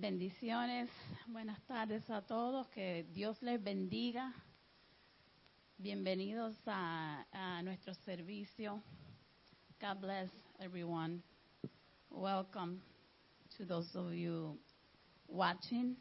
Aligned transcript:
Bendiciones, 0.00 0.88
buenas 1.26 1.60
tardes 1.66 2.08
a 2.08 2.22
todos, 2.22 2.68
que 2.68 3.04
Dios 3.12 3.42
les 3.42 3.60
bendiga. 3.60 4.32
Bienvenidos 5.76 6.54
a, 6.66 7.24
nuestro 7.64 7.94
servicio. 8.04 8.80
God 9.80 10.00
bless 10.00 10.30
everyone. 10.60 11.20
Welcome 12.10 12.80
to 13.56 13.64
those 13.64 13.92
of 13.96 14.14
you 14.14 14.56
watching. 15.26 15.96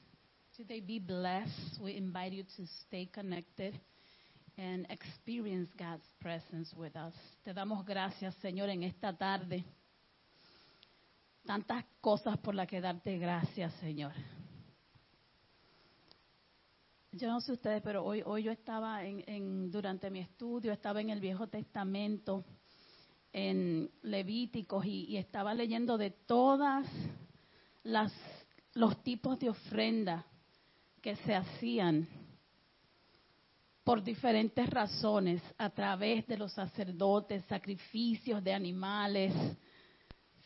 Today, 0.55 0.79
be 0.79 0.99
blessed. 0.99 1.81
We 1.81 1.97
invite 1.97 2.33
you 2.33 2.43
to 2.55 2.67
stay 2.85 3.07
connected 3.11 3.79
and 4.59 4.85
experience 4.91 5.71
God's 5.75 6.05
presence 6.21 6.71
with 6.77 6.95
us. 6.95 7.15
Te 7.43 7.51
damos 7.51 7.83
gracias, 7.83 8.35
Señor, 8.43 8.69
en 8.69 8.83
esta 8.83 9.11
tarde 9.17 9.65
tantas 11.47 11.85
cosas 12.01 12.37
por 12.39 12.53
las 12.53 12.67
que 12.67 12.81
darte 12.81 13.17
gracias, 13.17 13.73
Señor. 13.75 14.11
Yo 17.13 17.29
no 17.29 17.39
sé 17.39 17.53
ustedes, 17.53 17.81
pero 17.81 18.03
hoy, 18.03 18.21
hoy 18.25 18.43
yo 18.43 18.51
estaba 18.51 19.03
en, 19.05 19.23
en, 19.27 19.71
durante 19.71 20.11
mi 20.11 20.19
estudio, 20.19 20.73
estaba 20.73 20.99
en 20.99 21.09
el 21.09 21.21
Viejo 21.21 21.47
Testamento, 21.47 22.43
en 23.31 23.89
Levíticos, 24.03 24.85
y, 24.85 25.15
estaba 25.15 25.53
leyendo 25.53 25.97
de 25.97 26.11
todas 26.11 26.85
las 27.83 28.13
los 28.73 29.01
tipos 29.01 29.39
de 29.39 29.49
ofrenda 29.49 30.23
que 31.01 31.15
se 31.15 31.33
hacían 31.33 32.07
por 33.83 34.03
diferentes 34.03 34.69
razones 34.69 35.41
a 35.57 35.71
través 35.71 36.27
de 36.27 36.37
los 36.37 36.51
sacerdotes, 36.53 37.43
sacrificios 37.45 38.43
de 38.43 38.53
animales, 38.53 39.33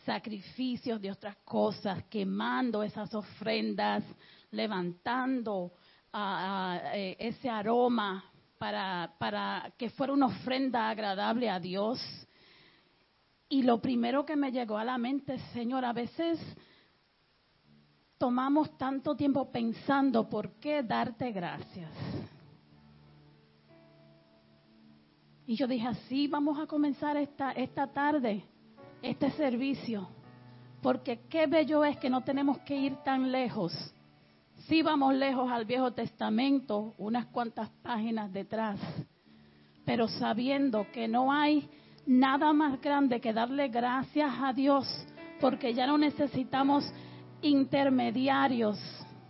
sacrificios 0.05 1.01
de 1.01 1.11
otras 1.11 1.37
cosas, 1.43 2.03
quemando 2.09 2.83
esas 2.83 3.13
ofrendas, 3.13 4.03
levantando 4.51 5.71
uh, 6.13 6.17
uh, 6.17 6.77
ese 6.93 7.49
aroma 7.49 8.23
para, 8.57 9.13
para 9.17 9.73
que 9.77 9.89
fuera 9.89 10.13
una 10.13 10.27
ofrenda 10.27 10.89
agradable 10.89 11.49
a 11.49 11.59
Dios. 11.59 11.99
Y 13.49 13.63
lo 13.63 13.81
primero 13.81 14.25
que 14.25 14.35
me 14.35 14.51
llegó 14.51 14.77
a 14.77 14.85
la 14.85 14.97
mente, 14.97 15.37
Señor, 15.53 15.83
a 15.83 15.93
veces 15.93 16.39
tomamos 18.17 18.77
tanto 18.77 19.15
tiempo 19.15 19.51
pensando 19.51 20.29
por 20.29 20.53
qué 20.59 20.83
darte 20.83 21.31
gracias. 21.31 21.91
Y 25.47 25.55
yo 25.55 25.67
dije, 25.67 25.87
así 25.87 26.27
vamos 26.27 26.57
a 26.59 26.67
comenzar 26.67 27.17
esta, 27.17 27.51
esta 27.51 27.87
tarde 27.87 28.45
este 29.01 29.31
servicio, 29.31 30.07
porque 30.81 31.21
qué 31.29 31.47
bello 31.47 31.83
es 31.83 31.97
que 31.97 32.09
no 32.09 32.21
tenemos 32.21 32.59
que 32.59 32.75
ir 32.75 32.95
tan 33.03 33.31
lejos. 33.31 33.73
Sí 34.67 34.81
vamos 34.81 35.15
lejos 35.15 35.51
al 35.51 35.65
Viejo 35.65 35.91
Testamento, 35.91 36.93
unas 36.97 37.25
cuantas 37.27 37.69
páginas 37.81 38.31
detrás, 38.31 38.79
pero 39.85 40.07
sabiendo 40.07 40.85
que 40.91 41.07
no 41.07 41.31
hay 41.31 41.69
nada 42.05 42.53
más 42.53 42.79
grande 42.81 43.19
que 43.19 43.33
darle 43.33 43.69
gracias 43.69 44.31
a 44.41 44.53
Dios, 44.53 44.87
porque 45.39 45.73
ya 45.73 45.87
no 45.87 45.97
necesitamos 45.97 46.85
intermediarios 47.41 48.77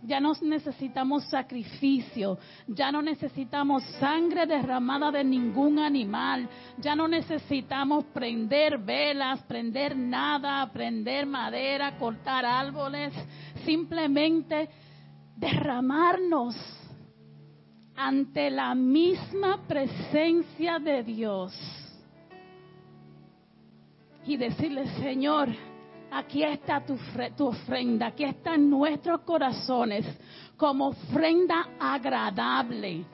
ya 0.02 0.20
no 0.20 0.32
necesitamos 0.42 1.24
sacrificio, 1.28 2.38
ya 2.66 2.90
no 2.90 3.02
necesitamos 3.02 3.84
sangre 4.00 4.46
derramada 4.46 5.10
de 5.10 5.22
ningún 5.22 5.78
animal, 5.78 6.48
ya 6.78 6.96
no 6.96 7.06
necesitamos 7.06 8.04
prender 8.06 8.78
velas, 8.78 9.42
prender 9.42 9.96
nada, 9.96 10.70
prender 10.72 11.26
madera, 11.26 11.96
cortar 11.98 12.44
árboles, 12.44 13.12
simplemente 13.64 14.68
derramarnos 15.36 16.56
ante 17.94 18.50
la 18.50 18.74
misma 18.74 19.60
presencia 19.68 20.78
de 20.78 21.02
Dios 21.04 21.52
y 24.26 24.36
decirle, 24.36 24.86
Señor, 25.00 25.48
aquí 26.12 26.44
está 26.44 26.84
tu, 26.84 27.46
ofrenda, 27.46 28.08
aquí 28.08 28.24
están 28.24 28.68
nuestros 28.68 29.22
corazones 29.22 30.04
como 30.56 30.88
ofrenda 30.88 31.68
agradable 31.80 33.04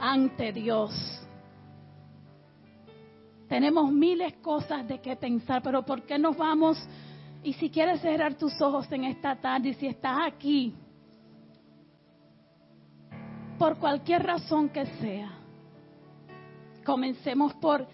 ante 0.00 0.52
Dios. 0.52 0.92
Tenemos 3.48 3.92
miles 3.92 4.34
cosas 4.36 4.88
de 4.88 5.00
qué 5.00 5.14
pensar, 5.14 5.62
pero 5.62 5.84
¿por 5.84 6.02
qué 6.02 6.18
nos 6.18 6.36
vamos? 6.36 6.78
Y 7.44 7.52
si 7.52 7.70
quieres 7.70 8.00
cerrar 8.00 8.34
tus 8.34 8.60
ojos 8.60 8.90
en 8.90 9.04
esta 9.04 9.36
tarde, 9.36 9.74
si 9.74 9.86
estás 9.86 10.18
aquí, 10.26 10.74
por 13.58 13.78
cualquier 13.78 14.24
razón 14.24 14.70
que 14.70 14.86
sea, 14.86 15.30
comencemos 16.84 17.54
por 17.54 17.86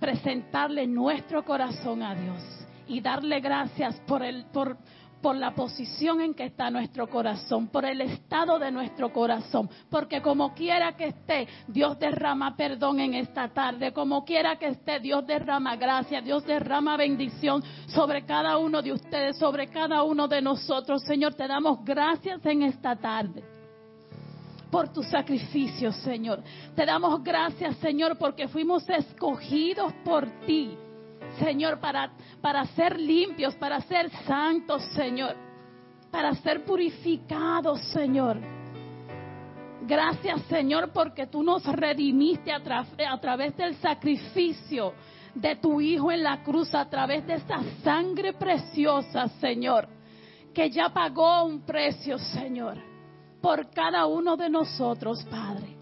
presentarle 0.00 0.86
nuestro 0.86 1.44
corazón 1.44 2.02
a 2.02 2.14
Dios 2.14 2.59
y 2.90 3.00
darle 3.00 3.40
gracias 3.40 4.00
por, 4.00 4.22
el, 4.22 4.46
por, 4.46 4.76
por 5.22 5.36
la 5.36 5.54
posición 5.54 6.20
en 6.20 6.34
que 6.34 6.44
está 6.44 6.70
nuestro 6.70 7.08
corazón, 7.08 7.68
por 7.68 7.84
el 7.84 8.00
estado 8.00 8.58
de 8.58 8.72
nuestro 8.72 9.12
corazón, 9.12 9.70
porque 9.88 10.20
como 10.20 10.52
quiera 10.54 10.96
que 10.96 11.06
esté, 11.06 11.46
Dios 11.68 11.98
derrama 12.00 12.56
perdón 12.56 12.98
en 12.98 13.14
esta 13.14 13.48
tarde, 13.48 13.92
como 13.92 14.24
quiera 14.24 14.56
que 14.56 14.66
esté, 14.66 14.98
Dios 14.98 15.24
derrama 15.24 15.76
gracia, 15.76 16.20
Dios 16.20 16.44
derrama 16.44 16.96
bendición 16.96 17.62
sobre 17.86 18.26
cada 18.26 18.58
uno 18.58 18.82
de 18.82 18.92
ustedes, 18.92 19.38
sobre 19.38 19.68
cada 19.68 20.02
uno 20.02 20.26
de 20.26 20.42
nosotros. 20.42 21.02
Señor, 21.04 21.34
te 21.34 21.46
damos 21.46 21.84
gracias 21.84 22.44
en 22.44 22.62
esta 22.62 22.96
tarde 22.96 23.44
por 24.68 24.92
tu 24.92 25.02
sacrificio, 25.04 25.92
Señor. 25.92 26.42
Te 26.74 26.84
damos 26.84 27.22
gracias, 27.22 27.76
Señor, 27.76 28.18
porque 28.18 28.48
fuimos 28.48 28.88
escogidos 28.88 29.92
por 30.04 30.26
ti. 30.46 30.76
Señor, 31.38 31.80
para, 31.80 32.10
para 32.40 32.64
ser 32.66 32.98
limpios, 32.98 33.54
para 33.56 33.80
ser 33.82 34.10
santos, 34.26 34.82
Señor, 34.94 35.36
para 36.10 36.34
ser 36.34 36.64
purificados, 36.64 37.80
Señor. 37.92 38.38
Gracias, 39.82 40.42
Señor, 40.42 40.90
porque 40.92 41.26
tú 41.26 41.42
nos 41.42 41.64
redimiste 41.64 42.52
a, 42.52 42.60
a 43.10 43.20
través 43.20 43.56
del 43.56 43.74
sacrificio 43.76 44.94
de 45.34 45.56
tu 45.56 45.80
Hijo 45.80 46.10
en 46.12 46.22
la 46.22 46.42
cruz, 46.42 46.74
a 46.74 46.88
través 46.88 47.26
de 47.26 47.34
esa 47.34 47.60
sangre 47.82 48.32
preciosa, 48.34 49.28
Señor, 49.40 49.88
que 50.54 50.70
ya 50.70 50.90
pagó 50.90 51.44
un 51.44 51.62
precio, 51.62 52.18
Señor, 52.18 52.76
por 53.40 53.70
cada 53.70 54.06
uno 54.06 54.36
de 54.36 54.50
nosotros, 54.50 55.24
Padre. 55.30 55.76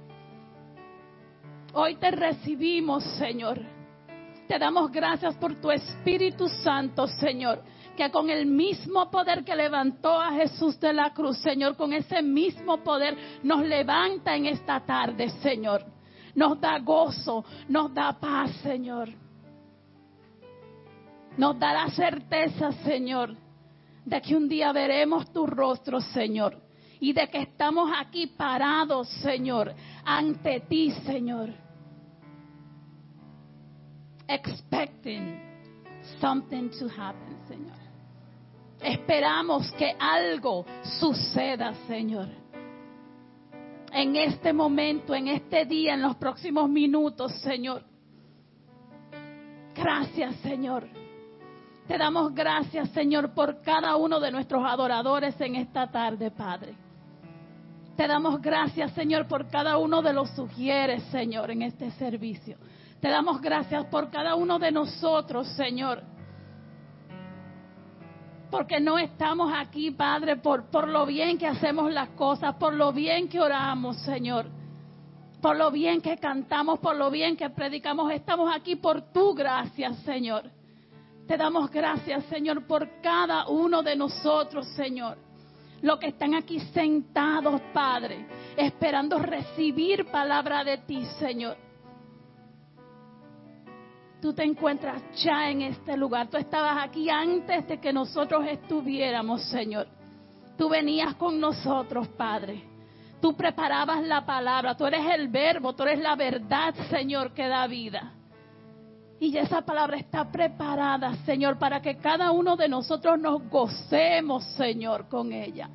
Hoy 1.74 1.96
te 1.96 2.10
recibimos, 2.10 3.04
Señor 3.18 3.77
te 4.48 4.58
damos 4.58 4.90
gracias 4.90 5.34
por 5.36 5.54
tu 5.60 5.70
Espíritu 5.70 6.48
Santo, 6.48 7.06
Señor, 7.06 7.62
que 7.94 8.10
con 8.10 8.30
el 8.30 8.46
mismo 8.46 9.10
poder 9.10 9.44
que 9.44 9.54
levantó 9.54 10.18
a 10.18 10.32
Jesús 10.32 10.80
de 10.80 10.94
la 10.94 11.12
cruz, 11.12 11.36
Señor, 11.38 11.76
con 11.76 11.92
ese 11.92 12.22
mismo 12.22 12.78
poder 12.78 13.14
nos 13.42 13.60
levanta 13.60 14.34
en 14.34 14.46
esta 14.46 14.80
tarde, 14.80 15.28
Señor. 15.42 15.84
Nos 16.34 16.58
da 16.60 16.78
gozo, 16.78 17.44
nos 17.68 17.92
da 17.92 18.18
paz, 18.18 18.50
Señor. 18.62 19.10
Nos 21.36 21.58
da 21.58 21.72
la 21.74 21.90
certeza, 21.90 22.72
Señor, 22.84 23.36
de 24.04 24.22
que 24.22 24.34
un 24.34 24.48
día 24.48 24.72
veremos 24.72 25.30
tu 25.30 25.46
rostro, 25.46 26.00
Señor. 26.00 26.56
Y 27.00 27.12
de 27.12 27.28
que 27.28 27.42
estamos 27.42 27.90
aquí 27.96 28.28
parados, 28.28 29.08
Señor, 29.20 29.74
ante 30.04 30.60
ti, 30.60 30.90
Señor 31.04 31.67
expecting 34.28 35.40
something 36.20 36.70
to 36.78 36.88
happen, 36.88 37.36
Señor. 37.48 37.76
Esperamos 38.80 39.72
que 39.72 39.96
algo 39.98 40.64
suceda, 41.00 41.74
Señor. 41.86 42.28
En 43.92 44.14
este 44.16 44.52
momento, 44.52 45.14
en 45.14 45.28
este 45.28 45.64
día, 45.64 45.94
en 45.94 46.02
los 46.02 46.16
próximos 46.16 46.68
minutos, 46.68 47.32
Señor. 47.40 47.82
Gracias, 49.74 50.36
Señor. 50.36 50.88
Te 51.88 51.96
damos 51.96 52.34
gracias, 52.34 52.90
Señor, 52.90 53.32
por 53.32 53.62
cada 53.62 53.96
uno 53.96 54.20
de 54.20 54.30
nuestros 54.30 54.62
adoradores 54.64 55.40
en 55.40 55.56
esta 55.56 55.90
tarde, 55.90 56.30
Padre. 56.30 56.74
Te 57.96 58.06
damos 58.06 58.40
gracias, 58.40 58.92
Señor, 58.92 59.26
por 59.26 59.48
cada 59.48 59.78
uno 59.78 60.02
de 60.02 60.12
los 60.12 60.28
sugieres, 60.30 61.02
Señor, 61.04 61.50
en 61.50 61.62
este 61.62 61.90
servicio. 61.92 62.58
Te 63.00 63.08
damos 63.08 63.40
gracias 63.40 63.84
por 63.86 64.10
cada 64.10 64.34
uno 64.34 64.58
de 64.58 64.72
nosotros, 64.72 65.46
Señor. 65.56 66.02
Porque 68.50 68.80
no 68.80 68.98
estamos 68.98 69.52
aquí, 69.54 69.90
Padre, 69.90 70.36
por, 70.36 70.64
por 70.70 70.88
lo 70.88 71.06
bien 71.06 71.38
que 71.38 71.46
hacemos 71.46 71.92
las 71.92 72.08
cosas, 72.10 72.56
por 72.56 72.74
lo 72.74 72.92
bien 72.92 73.28
que 73.28 73.40
oramos, 73.40 73.98
Señor. 73.98 74.46
Por 75.40 75.56
lo 75.56 75.70
bien 75.70 76.00
que 76.00 76.16
cantamos, 76.16 76.80
por 76.80 76.96
lo 76.96 77.10
bien 77.10 77.36
que 77.36 77.50
predicamos. 77.50 78.10
Estamos 78.10 78.50
aquí 78.52 78.74
por 78.74 79.12
tu 79.12 79.34
gracia, 79.34 79.92
Señor. 80.04 80.50
Te 81.28 81.36
damos 81.36 81.70
gracias, 81.70 82.24
Señor, 82.24 82.66
por 82.66 83.00
cada 83.02 83.46
uno 83.48 83.82
de 83.82 83.94
nosotros, 83.94 84.66
Señor. 84.74 85.18
Los 85.82 85.98
que 86.00 86.08
están 86.08 86.34
aquí 86.34 86.58
sentados, 86.58 87.60
Padre, 87.72 88.26
esperando 88.56 89.18
recibir 89.18 90.06
palabra 90.06 90.64
de 90.64 90.78
ti, 90.78 91.04
Señor. 91.20 91.67
Tú 94.20 94.32
te 94.32 94.42
encuentras 94.42 95.00
ya 95.22 95.48
en 95.48 95.62
este 95.62 95.96
lugar. 95.96 96.28
Tú 96.28 96.36
estabas 96.36 96.76
aquí 96.82 97.08
antes 97.08 97.68
de 97.68 97.78
que 97.78 97.92
nosotros 97.92 98.44
estuviéramos, 98.48 99.42
Señor. 99.44 99.86
Tú 100.56 100.68
venías 100.68 101.14
con 101.14 101.38
nosotros, 101.38 102.08
Padre. 102.08 102.64
Tú 103.20 103.36
preparabas 103.36 104.02
la 104.02 104.26
palabra. 104.26 104.76
Tú 104.76 104.86
eres 104.86 105.06
el 105.14 105.28
verbo. 105.28 105.72
Tú 105.72 105.84
eres 105.84 106.00
la 106.00 106.16
verdad, 106.16 106.74
Señor, 106.90 107.32
que 107.32 107.46
da 107.46 107.66
vida. 107.68 108.12
Y 109.20 109.36
esa 109.36 109.62
palabra 109.62 109.96
está 109.96 110.30
preparada, 110.30 111.14
Señor, 111.24 111.58
para 111.58 111.80
que 111.80 111.96
cada 111.96 112.30
uno 112.32 112.56
de 112.56 112.68
nosotros 112.68 113.18
nos 113.18 113.48
gocemos, 113.48 114.44
Señor, 114.56 115.08
con 115.08 115.32
ella. 115.32 115.68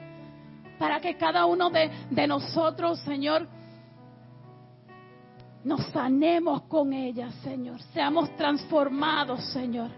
Para 0.79 0.99
que 0.99 1.15
cada 1.15 1.45
uno 1.45 1.69
de, 1.69 1.89
de 2.09 2.27
nosotros, 2.27 2.99
Señor, 3.01 3.47
nos 5.63 5.85
sanemos 5.87 6.63
con 6.63 6.93
ella, 6.93 7.31
Señor. 7.43 7.81
Seamos 7.93 8.35
transformados, 8.35 9.43
Señor. 9.51 9.89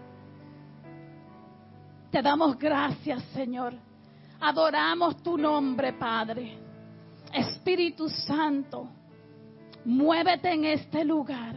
Te 2.10 2.22
damos 2.22 2.56
gracias, 2.58 3.22
Señor. 3.34 3.74
Adoramos 4.40 5.22
tu 5.22 5.36
nombre, 5.36 5.92
Padre. 5.92 6.58
Espíritu 7.32 8.08
Santo, 8.08 8.88
muévete 9.84 10.52
en 10.52 10.64
este 10.66 11.04
lugar. 11.04 11.56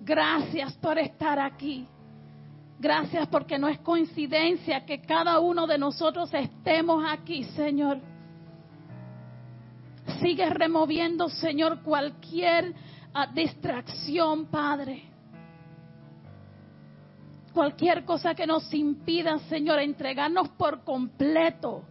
Gracias 0.00 0.72
por 0.74 0.98
estar 0.98 1.38
aquí. 1.38 1.86
Gracias 2.80 3.28
porque 3.28 3.58
no 3.58 3.68
es 3.68 3.78
coincidencia 3.80 4.84
que 4.84 5.02
cada 5.02 5.38
uno 5.38 5.66
de 5.66 5.78
nosotros 5.78 6.32
estemos 6.34 7.04
aquí, 7.08 7.44
Señor. 7.44 8.00
Sigue 10.20 10.50
removiendo, 10.50 11.28
Señor, 11.28 11.82
cualquier 11.82 12.74
ah, 13.14 13.26
distracción, 13.26 14.46
Padre. 14.46 15.02
Cualquier 17.52 18.04
cosa 18.04 18.34
que 18.34 18.46
nos 18.46 18.72
impida, 18.72 19.38
Señor, 19.50 19.78
entregarnos 19.80 20.48
por 20.50 20.84
completo 20.84 21.84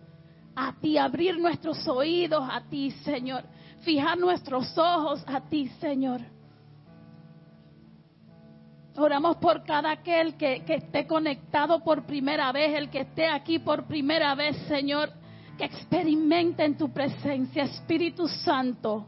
a 0.55 0.73
ti, 0.73 0.97
abrir 0.97 1.37
nuestros 1.37 1.87
oídos 1.87 2.43
a 2.51 2.61
ti, 2.61 2.91
Señor. 3.03 3.43
Fijar 3.81 4.17
nuestros 4.17 4.75
ojos 4.77 5.23
a 5.27 5.41
ti, 5.41 5.67
Señor. 5.79 6.21
Oramos 8.97 9.37
por 9.37 9.63
cada 9.63 9.91
aquel 9.91 10.35
que, 10.35 10.63
que, 10.65 10.75
esté 10.75 11.07
conectado 11.07 11.83
por 11.83 12.03
primera 12.03 12.51
vez, 12.51 12.75
el 12.75 12.89
que 12.89 13.01
esté 13.01 13.27
aquí 13.27 13.59
por 13.59 13.85
primera 13.85 14.35
vez, 14.35 14.57
Señor, 14.67 15.11
que 15.57 15.65
experimente 15.65 16.65
en 16.65 16.77
tu 16.77 16.91
presencia, 16.91 17.63
Espíritu 17.63 18.27
Santo. 18.27 19.07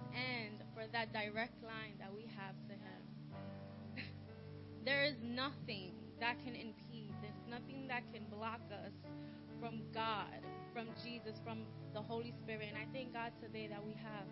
that 0.91 1.13
direct 1.13 1.63
line 1.63 1.95
that 1.99 2.11
we 2.13 2.27
have 2.35 2.55
to 2.67 2.73
Him. 2.73 3.01
there 4.85 5.03
is 5.03 5.15
nothing 5.23 5.93
that 6.19 6.37
can 6.43 6.55
impede, 6.55 7.13
there's 7.21 7.43
nothing 7.49 7.87
that 7.87 8.03
can 8.13 8.25
block 8.29 8.61
us 8.71 8.93
from 9.59 9.81
God, 9.93 10.41
from 10.73 10.87
Jesus, 11.03 11.39
from 11.43 11.65
the 11.93 12.01
Holy 12.01 12.33
Spirit. 12.43 12.67
And 12.69 12.77
I 12.77 12.87
thank 12.93 13.13
God 13.13 13.31
today 13.41 13.67
that 13.67 13.83
we 13.85 13.93
have 13.93 14.27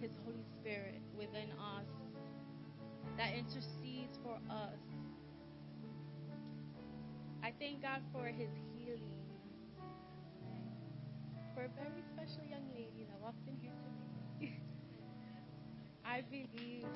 His 0.00 0.10
Holy 0.24 0.44
Spirit 0.60 1.00
within 1.16 1.50
us 1.52 1.86
that 3.16 3.34
intercedes 3.34 4.18
for 4.22 4.36
us. 4.50 4.80
I 7.42 7.52
thank 7.58 7.82
God 7.82 8.02
for 8.12 8.26
His 8.26 8.50
healing. 8.74 9.22
For 11.54 11.64
a 11.64 11.68
very 11.68 12.02
special 12.12 12.44
young 12.48 12.68
lady 12.74 13.06
that 13.08 13.20
walked 13.20 13.46
in 13.48 13.56
here 13.60 13.72
today. 14.40 14.60
I 16.06 16.22
believe 16.30 16.86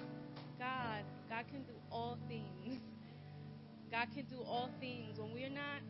God, 0.58 1.04
God 1.28 1.44
can 1.50 1.62
do 1.62 1.74
all 1.90 2.16
things. 2.28 2.80
God 3.90 4.06
can 4.14 4.24
do 4.26 4.40
all 4.46 4.70
things. 4.78 5.18
When 5.18 5.32
we're 5.32 5.50
not, 5.50 5.82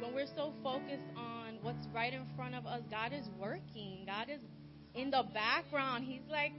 when 0.00 0.12
we're 0.12 0.26
so 0.34 0.52
focused 0.62 1.06
on 1.16 1.58
what's 1.62 1.86
right 1.94 2.12
in 2.12 2.26
front 2.36 2.54
of 2.56 2.66
us, 2.66 2.82
God 2.90 3.12
is 3.12 3.28
working. 3.38 4.04
God 4.06 4.28
is 4.28 4.40
in 4.94 5.10
the 5.10 5.24
background. 5.32 6.04
He's 6.04 6.28
like, 6.28 6.52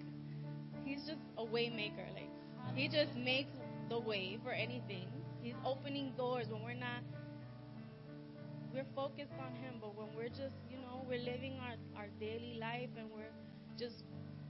He's 0.85 1.05
just 1.05 1.21
a 1.37 1.43
waymaker. 1.43 2.07
Like, 2.13 2.29
He 2.75 2.87
just 2.87 3.15
makes 3.15 3.51
the 3.89 3.99
way 3.99 4.39
for 4.43 4.51
anything. 4.51 5.07
He's 5.41 5.55
opening 5.65 6.13
doors 6.17 6.47
when 6.49 6.63
we're 6.63 6.73
not. 6.73 7.03
We're 8.73 8.85
focused 8.95 9.33
on 9.39 9.53
Him, 9.55 9.75
but 9.81 9.95
when 9.95 10.07
we're 10.15 10.29
just, 10.29 10.55
you 10.71 10.77
know, 10.77 11.05
we're 11.07 11.19
living 11.19 11.59
our, 11.59 12.03
our 12.03 12.07
daily 12.19 12.57
life 12.59 12.89
and 12.97 13.09
we're 13.11 13.33
just 13.77 14.03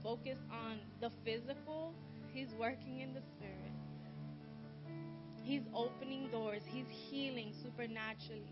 focus 0.04 0.38
on 0.52 0.78
the 1.00 1.10
physical, 1.24 1.94
He's 2.32 2.52
working 2.60 3.00
in 3.00 3.14
the 3.14 3.22
spirit. 3.22 3.72
He's 5.42 5.62
opening 5.74 6.28
doors, 6.30 6.62
He's 6.66 6.86
healing 6.88 7.54
supernaturally. 7.62 8.42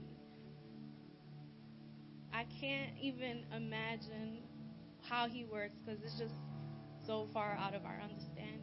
I 2.32 2.46
can't 2.60 2.92
even 3.00 3.44
imagine 3.54 4.38
how 5.02 5.28
He 5.28 5.44
works 5.44 5.76
because 5.84 6.02
it's 6.02 6.18
just 6.18 6.34
so 7.06 7.28
far 7.34 7.56
out 7.60 7.74
of 7.74 7.84
our 7.84 8.00
understanding. 8.02 8.58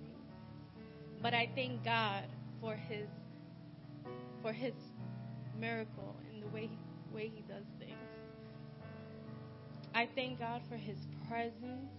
But 1.21 1.33
I 1.33 1.49
thank 1.53 1.83
God 1.83 2.23
for 2.59 2.75
His 2.75 3.07
for 4.41 4.51
His 4.51 4.73
miracle 5.59 6.15
and 6.31 6.41
the 6.41 6.47
way 6.47 6.69
way 7.13 7.31
He 7.35 7.41
does 7.41 7.65
things. 7.77 7.93
I 9.93 10.07
thank 10.15 10.39
God 10.39 10.61
for 10.69 10.75
His 10.75 10.97
presence 11.27 11.98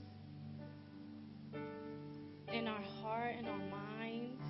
in 2.53 2.69
our 2.69 2.83
heart 3.03 3.35
and 3.39 3.49
our 3.49 3.59
minds. 3.59 4.43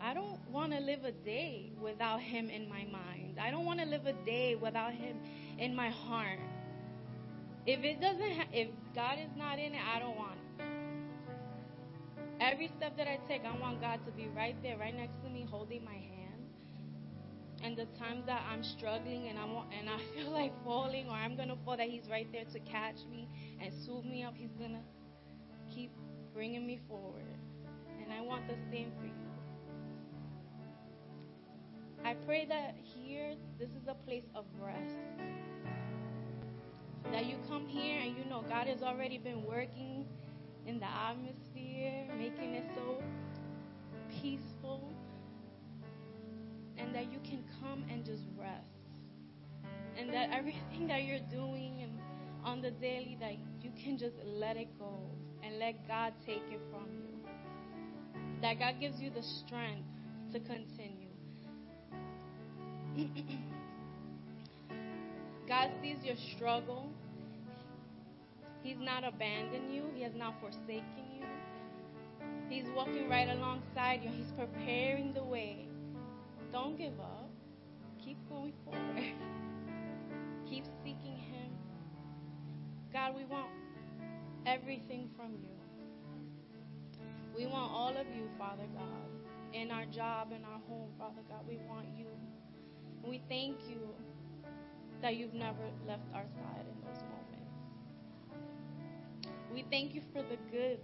I 0.00 0.14
don't 0.14 0.38
want 0.50 0.72
to 0.72 0.80
live 0.80 1.04
a 1.04 1.12
day 1.12 1.72
without 1.80 2.20
Him 2.20 2.50
in 2.50 2.68
my 2.68 2.84
mind. 2.90 3.38
I 3.40 3.50
don't 3.50 3.66
want 3.66 3.80
to 3.80 3.86
live 3.86 4.06
a 4.06 4.14
day 4.24 4.56
without 4.56 4.92
Him 4.92 5.18
in 5.58 5.74
my 5.76 5.90
heart. 5.90 6.40
If 7.66 7.84
it 7.84 8.00
doesn't, 8.00 8.32
ha- 8.36 8.48
if 8.52 8.68
God 8.94 9.18
is 9.18 9.30
not 9.36 9.58
in 9.58 9.74
it, 9.74 9.82
I 9.94 10.00
don't 10.00 10.16
want 10.16 10.34
it. 10.34 10.64
Every 12.40 12.68
step 12.76 12.96
that 12.96 13.08
I 13.08 13.18
take, 13.28 13.44
I 13.44 13.56
want 13.58 13.80
God 13.80 14.00
to 14.06 14.12
be 14.12 14.28
right 14.28 14.56
there, 14.62 14.78
right 14.78 14.96
next 14.96 15.22
to 15.24 15.30
me, 15.30 15.46
holding 15.50 15.84
my 15.84 15.92
hand. 15.94 16.44
And 17.62 17.76
the 17.76 17.86
times 17.98 18.24
that 18.26 18.42
I'm 18.50 18.64
struggling 18.64 19.28
and 19.28 19.38
I 19.38 19.44
want, 19.44 19.68
and 19.78 19.88
I 19.90 19.98
feel 20.14 20.30
like 20.32 20.52
falling 20.64 21.08
or 21.08 21.14
I'm 21.14 21.36
gonna 21.36 21.56
fall, 21.64 21.76
that 21.76 21.88
He's 21.88 22.08
right 22.10 22.28
there 22.32 22.44
to 22.52 22.60
catch 22.60 22.98
me 23.10 23.28
and 23.60 23.72
swoop 23.84 24.04
me 24.04 24.24
up. 24.24 24.34
He's 24.36 24.54
gonna 24.60 24.82
keep 25.74 25.92
bringing 26.34 26.66
me 26.66 26.80
forward. 26.88 27.24
And 28.02 28.12
I 28.12 28.20
want 28.20 28.46
the 28.46 28.56
same 28.70 28.92
for 28.98 29.06
you. 29.06 29.12
I 32.04 32.14
pray 32.26 32.46
that 32.46 32.76
here, 32.82 33.34
this 33.58 33.70
is 33.70 33.86
a 33.88 33.94
place 33.94 34.24
of 34.34 34.46
rest. 34.58 34.98
That 37.12 37.26
you 37.26 37.36
come 37.48 37.66
here 37.66 37.98
and 38.00 38.16
you 38.16 38.24
know 38.24 38.42
God 38.48 38.66
has 38.66 38.82
already 38.82 39.18
been 39.18 39.44
working 39.44 40.06
in 40.66 40.78
the 40.78 40.86
atmosphere, 40.86 42.06
making 42.16 42.54
it 42.54 42.64
so 42.74 43.02
peaceful. 44.22 44.92
And 46.78 46.94
that 46.94 47.12
you 47.12 47.18
can 47.22 47.44
come 47.60 47.84
and 47.90 48.04
just 48.04 48.22
rest. 48.38 48.64
And 49.98 50.12
that 50.14 50.30
everything 50.32 50.86
that 50.88 51.04
you're 51.04 51.18
doing 51.30 51.82
and 51.82 51.98
on 52.42 52.62
the 52.62 52.70
daily, 52.70 53.18
that 53.20 53.34
you 53.60 53.70
can 53.76 53.98
just 53.98 54.16
let 54.24 54.56
it 54.56 54.68
go 54.78 55.10
and 55.50 55.58
let 55.58 55.86
God 55.88 56.12
take 56.24 56.42
it 56.50 56.60
from 56.70 56.86
you. 56.92 57.08
That 58.40 58.58
God 58.58 58.76
gives 58.80 59.00
you 59.00 59.10
the 59.10 59.22
strength 59.22 59.88
to 60.32 60.40
continue. 60.40 61.08
God 65.48 65.70
sees 65.82 66.04
your 66.04 66.16
struggle. 66.34 66.88
He's 68.62 68.78
not 68.78 69.04
abandoned 69.04 69.74
you, 69.74 69.84
He 69.94 70.02
has 70.02 70.14
not 70.14 70.34
forsaken 70.40 70.84
you. 71.18 71.24
He's 72.48 72.66
walking 72.74 73.08
right 73.08 73.28
alongside 73.28 74.02
you, 74.02 74.10
He's 74.10 74.32
preparing 74.38 75.12
the 75.14 75.24
way. 75.24 75.66
Don't 76.52 76.76
give 76.76 76.98
up. 77.00 77.30
Keep 78.04 78.18
going 78.28 78.52
forward. 78.64 78.96
Keep 80.48 80.64
seeking 80.84 81.16
Him. 81.16 81.30
Everything 84.46 85.08
from 85.16 85.32
you. 85.32 85.48
We 87.36 87.46
want 87.46 87.72
all 87.72 87.96
of 87.96 88.06
you, 88.14 88.28
Father 88.38 88.66
God. 88.74 88.84
In 89.52 89.70
our 89.70 89.84
job, 89.86 90.32
in 90.32 90.44
our 90.44 90.60
home, 90.68 90.90
Father 90.98 91.22
God, 91.28 91.40
we 91.48 91.56
want 91.68 91.86
you. 91.96 92.06
We 93.02 93.20
thank 93.28 93.56
you 93.68 93.94
that 95.02 95.16
you've 95.16 95.34
never 95.34 95.64
left 95.86 96.04
our 96.14 96.24
side 96.24 96.66
in 96.68 96.80
those 96.86 97.02
moments. 97.02 97.20
We 99.52 99.64
thank 99.70 99.94
you 99.94 100.02
for 100.12 100.22
the 100.22 100.36
good, 100.52 100.78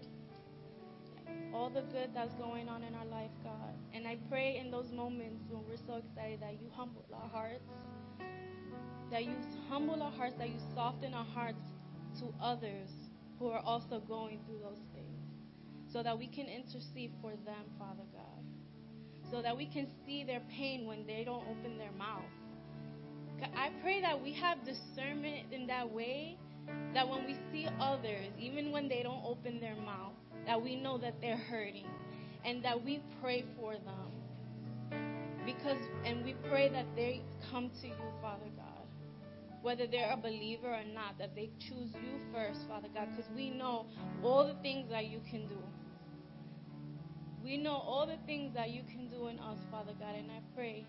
all 1.55 1.71
the 1.71 1.83
good 1.83 2.11
that's 2.15 2.35
going 2.35 2.69
on 2.69 2.83
in 2.83 2.95
our 2.95 3.05
life, 3.05 3.31
God. 3.45 3.75
And 3.93 4.07
I 4.07 4.17
pray 4.29 4.57
in 4.59 4.71
those 4.71 4.91
moments 4.91 5.45
when 5.49 5.63
we're 5.69 5.77
so 5.77 5.97
excited 5.97 6.41
that 6.41 6.55
you 6.55 6.69
humble 6.75 7.05
our 7.13 7.29
hearts, 7.29 7.71
that 9.11 9.25
you 9.25 9.37
humble 9.69 10.03
our 10.03 10.11
hearts, 10.11 10.35
that 10.39 10.49
you 10.49 10.59
soften 10.75 11.15
our 11.15 11.25
hearts 11.25 11.63
to 12.19 12.33
others 12.41 12.91
who 13.39 13.49
are 13.49 13.61
also 13.61 14.01
going 14.01 14.41
through 14.47 14.61
those 14.61 14.81
things, 14.95 15.23
so 15.93 16.03
that 16.03 16.19
we 16.19 16.27
can 16.27 16.47
intercede 16.47 17.13
for 17.21 17.33
them, 17.45 17.65
Father 17.79 18.05
God, 18.13 19.31
so 19.31 19.43
that 19.43 19.57
we 19.57 19.67
can 19.67 19.87
see 20.05 20.25
their 20.25 20.43
pain 20.51 20.87
when 20.87 21.07
they 21.07 21.25
don't 21.25 21.45
open 21.49 21.79
their 21.79 21.93
mouth. 21.93 22.23
I 23.55 23.71
pray 23.83 24.01
that 24.01 24.23
we 24.23 24.33
have 24.33 24.59
discernment 24.65 25.53
in 25.53 25.67
that 25.67 25.91
way, 25.91 26.39
that 26.95 27.09
when 27.09 27.27
we 27.27 27.37
see 27.53 27.69
others, 27.81 28.29
even 28.39 28.73
when 28.73 28.89
they 28.89 29.03
don't 29.03 29.23
open 29.25 29.61
their 29.61 29.77
mouth, 29.77 30.15
that 30.47 30.63
we 30.63 30.77
know 30.77 30.97
that 30.99 31.21
they're 31.21 31.37
hurting 31.37 31.87
and 32.45 32.65
that 32.65 32.83
we 32.83 33.03
pray 33.21 33.45
for 33.59 33.75
them. 33.75 35.03
Because, 35.45 35.79
and 36.05 36.25
we 36.25 36.35
pray 36.49 36.69
that 36.71 36.87
they 36.97 37.23
come 37.51 37.71
to 37.83 37.89
you, 37.89 37.95
Father 38.23 38.49
God. 38.57 38.76
Whether 39.67 39.89
they're 39.89 40.13
a 40.13 40.17
believer 40.17 40.69
or 40.69 40.85
not, 40.95 41.19
that 41.19 41.35
they 41.35 41.51
choose 41.59 41.91
you 41.93 42.21
first, 42.33 42.69
Father 42.69 42.87
God, 42.95 43.09
because 43.11 43.29
we 43.35 43.51
know 43.51 43.87
all 44.23 44.47
the 44.47 44.55
things 44.63 44.89
that 44.91 45.07
you 45.07 45.21
can 45.29 45.49
do. 45.49 45.59
We 47.43 47.57
know 47.57 47.73
all 47.75 48.07
the 48.07 48.19
things 48.27 48.55
that 48.55 48.71
you 48.71 48.85
can 48.85 49.09
do 49.09 49.27
in 49.27 49.41
us, 49.41 49.59
Father 49.69 49.93
God, 49.99 50.15
and 50.17 50.31
I 50.31 50.41
pray 50.55 50.87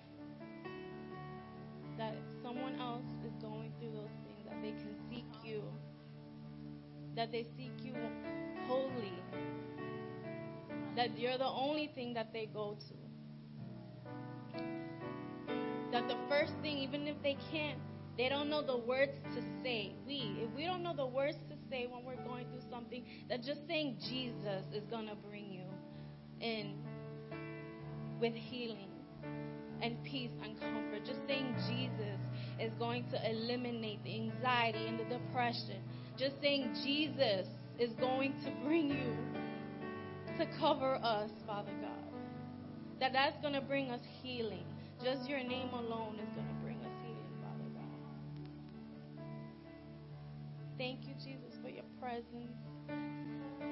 that 1.97 2.13
someone 2.43 2.79
else 2.79 3.01
is 3.25 3.33
going 3.41 3.73
through 3.79 3.93
those 3.93 4.13
things, 4.23 4.45
that 4.47 4.61
they 4.61 4.69
can 4.69 4.95
seek 5.09 5.25
you, 5.43 5.63
that 7.15 7.31
they 7.31 7.47
seek 7.57 7.73
you 7.83 7.95
wholly, 8.67 9.13
that 10.95 11.17
you're 11.17 11.39
the 11.39 11.47
only 11.47 11.87
thing 11.95 12.13
that 12.13 12.31
they 12.31 12.45
go 12.53 12.77
to. 12.77 14.61
That 15.91 16.07
the 16.07 16.17
first 16.29 16.53
thing, 16.61 16.77
even 16.77 17.07
if 17.07 17.19
they 17.23 17.37
can't, 17.51 17.79
they 18.17 18.29
don't 18.29 18.49
know 18.49 18.65
the 18.65 18.77
words 18.77 19.11
to 19.35 19.41
say. 19.63 19.93
We, 20.07 20.39
if 20.41 20.55
we 20.55 20.65
don't 20.65 20.81
know 20.81 20.95
the 20.95 21.05
words 21.05 21.37
to 21.49 21.55
say 21.69 21.87
when 21.89 22.03
we're 22.03 22.23
going 22.27 22.47
through 22.47 22.69
something, 22.71 23.03
that 23.29 23.43
just 23.43 23.67
saying 23.67 23.97
Jesus 24.09 24.65
is 24.73 24.83
going 24.89 25.07
to 25.07 25.15
bring 25.29 25.51
you 25.51 25.65
in 26.41 26.75
with 28.19 28.33
healing 28.33 28.89
and 29.81 30.03
peace 30.03 30.31
and 30.43 30.59
comfort. 30.59 31.05
Just 31.05 31.19
saying 31.27 31.53
Jesus 31.69 32.19
is 32.59 32.71
going 32.79 33.05
to 33.11 33.29
eliminate 33.29 34.03
the 34.03 34.15
anxiety 34.15 34.87
and 34.87 34.99
the 34.99 35.05
depression. 35.05 35.81
Just 36.17 36.41
saying 36.41 36.73
Jesus 36.83 37.47
is 37.79 37.91
going 37.99 38.33
to 38.43 38.51
bring 38.65 38.89
you 38.89 39.15
to 40.39 40.47
cover 40.59 40.95
us, 41.03 41.29
Father 41.45 41.71
God. 41.81 41.91
That 42.99 43.13
that's 43.13 43.39
going 43.41 43.53
to 43.53 43.61
bring 43.61 43.91
us 43.91 44.01
healing. 44.23 44.65
Just 45.03 45.29
your 45.29 45.43
name 45.43 45.69
alone 45.69 46.15
is 46.15 46.35
going 46.35 46.47
to 46.47 46.56
Thank 50.77 51.07
you, 51.07 51.15
Jesus, 51.15 51.57
for 51.63 51.69
your 51.69 51.85
presence. 51.99 52.55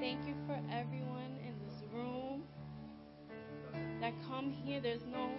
Thank 0.00 0.26
you 0.26 0.34
for 0.46 0.58
everyone 0.72 1.38
in 1.46 1.54
this 1.64 1.82
room 1.94 2.42
that 4.00 4.12
come 4.28 4.50
here. 4.50 4.80
There's 4.80 5.04
no, 5.12 5.30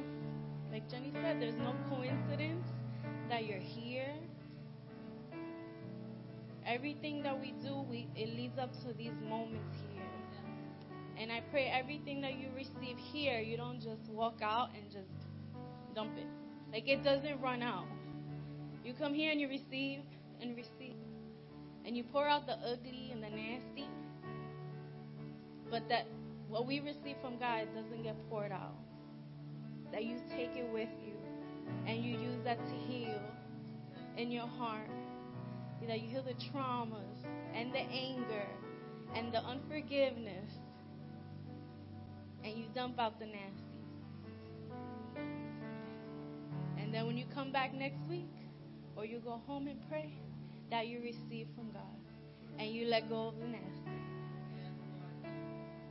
like 0.71 0.89
Jenny 0.89 1.12
said, 1.21 1.41
there's 1.41 1.57
no 1.57 1.75
coincidence 1.89 2.65
that 3.29 3.45
you're 3.45 3.59
here. 3.59 4.13
Everything 6.65 7.21
that 7.24 7.38
we 7.38 7.53
do, 7.62 7.86
we 7.89 8.07
it 8.15 8.29
leads 8.29 8.57
up 8.57 8.71
to 8.83 8.93
these 8.97 9.19
moments 9.27 9.77
here. 9.91 10.03
And 11.19 11.31
I 11.31 11.41
pray 11.51 11.65
everything 11.65 12.21
that 12.21 12.36
you 12.36 12.47
receive 12.55 12.97
here, 12.97 13.39
you 13.39 13.57
don't 13.57 13.81
just 13.81 14.09
walk 14.09 14.39
out 14.41 14.69
and 14.74 14.89
just 14.89 15.12
dump 15.93 16.17
it. 16.17 16.27
Like 16.71 16.88
it 16.88 17.03
doesn't 17.03 17.41
run 17.41 17.62
out. 17.62 17.88
You 18.86 18.93
come 18.93 19.13
here 19.13 19.31
and 19.31 19.41
you 19.41 19.50
receive 19.50 20.00
and 20.41 20.55
receive. 20.55 20.76
And 21.88 21.96
you 21.96 22.03
pour 22.03 22.27
out 22.27 22.46
the 22.46 22.53
ugly 22.53 23.12
and 23.13 23.24
the 23.24 23.29
nasty. 23.29 23.88
But 25.72 25.88
that 25.88 26.06
what 26.50 26.67
we 26.67 26.82
receive 26.82 27.15
from 27.22 27.39
God 27.39 27.70
doesn't 27.74 28.03
get 28.03 28.15
poured 28.29 28.51
out. 28.51 28.75
That 29.94 30.03
you 30.03 30.17
take 30.29 30.58
it 30.58 30.67
with 30.74 30.89
you 31.06 31.13
and 31.88 32.03
you 32.03 32.20
use 32.20 32.44
that 32.44 32.58
to 32.58 32.74
heal 32.74 33.22
in 34.17 34.32
your 34.32 34.48
heart. 34.48 34.89
That 35.88 36.01
you 36.01 36.10
heal 36.10 36.24
the 36.24 36.34
traumas 36.34 37.24
and 37.56 37.74
the 37.74 37.79
anger 37.79 38.48
and 39.15 39.32
the 39.32 39.39
unforgiveness 39.39 40.51
and 42.44 42.58
you 42.58 42.65
dump 42.75 43.00
out 43.00 43.17
the 43.17 43.27
nasty. 43.27 43.63
And 46.77 46.94
then 46.94 47.08
when 47.08 47.17
you 47.17 47.25
come 47.34 47.53
back 47.53 47.74
next 47.74 48.01
week 48.10 48.34
or 48.98 49.06
you 49.06 49.20
go 49.20 49.41
home 49.48 49.67
and 49.67 49.79
pray, 49.89 50.13
that 50.69 50.88
you 50.88 51.00
receive 51.00 51.47
from 51.55 51.71
God 51.71 51.83
and 52.59 52.71
you 52.71 52.86
let 52.88 53.09
go 53.09 53.29
of 53.29 53.36
the 53.39 53.45
nasty. 53.45 53.67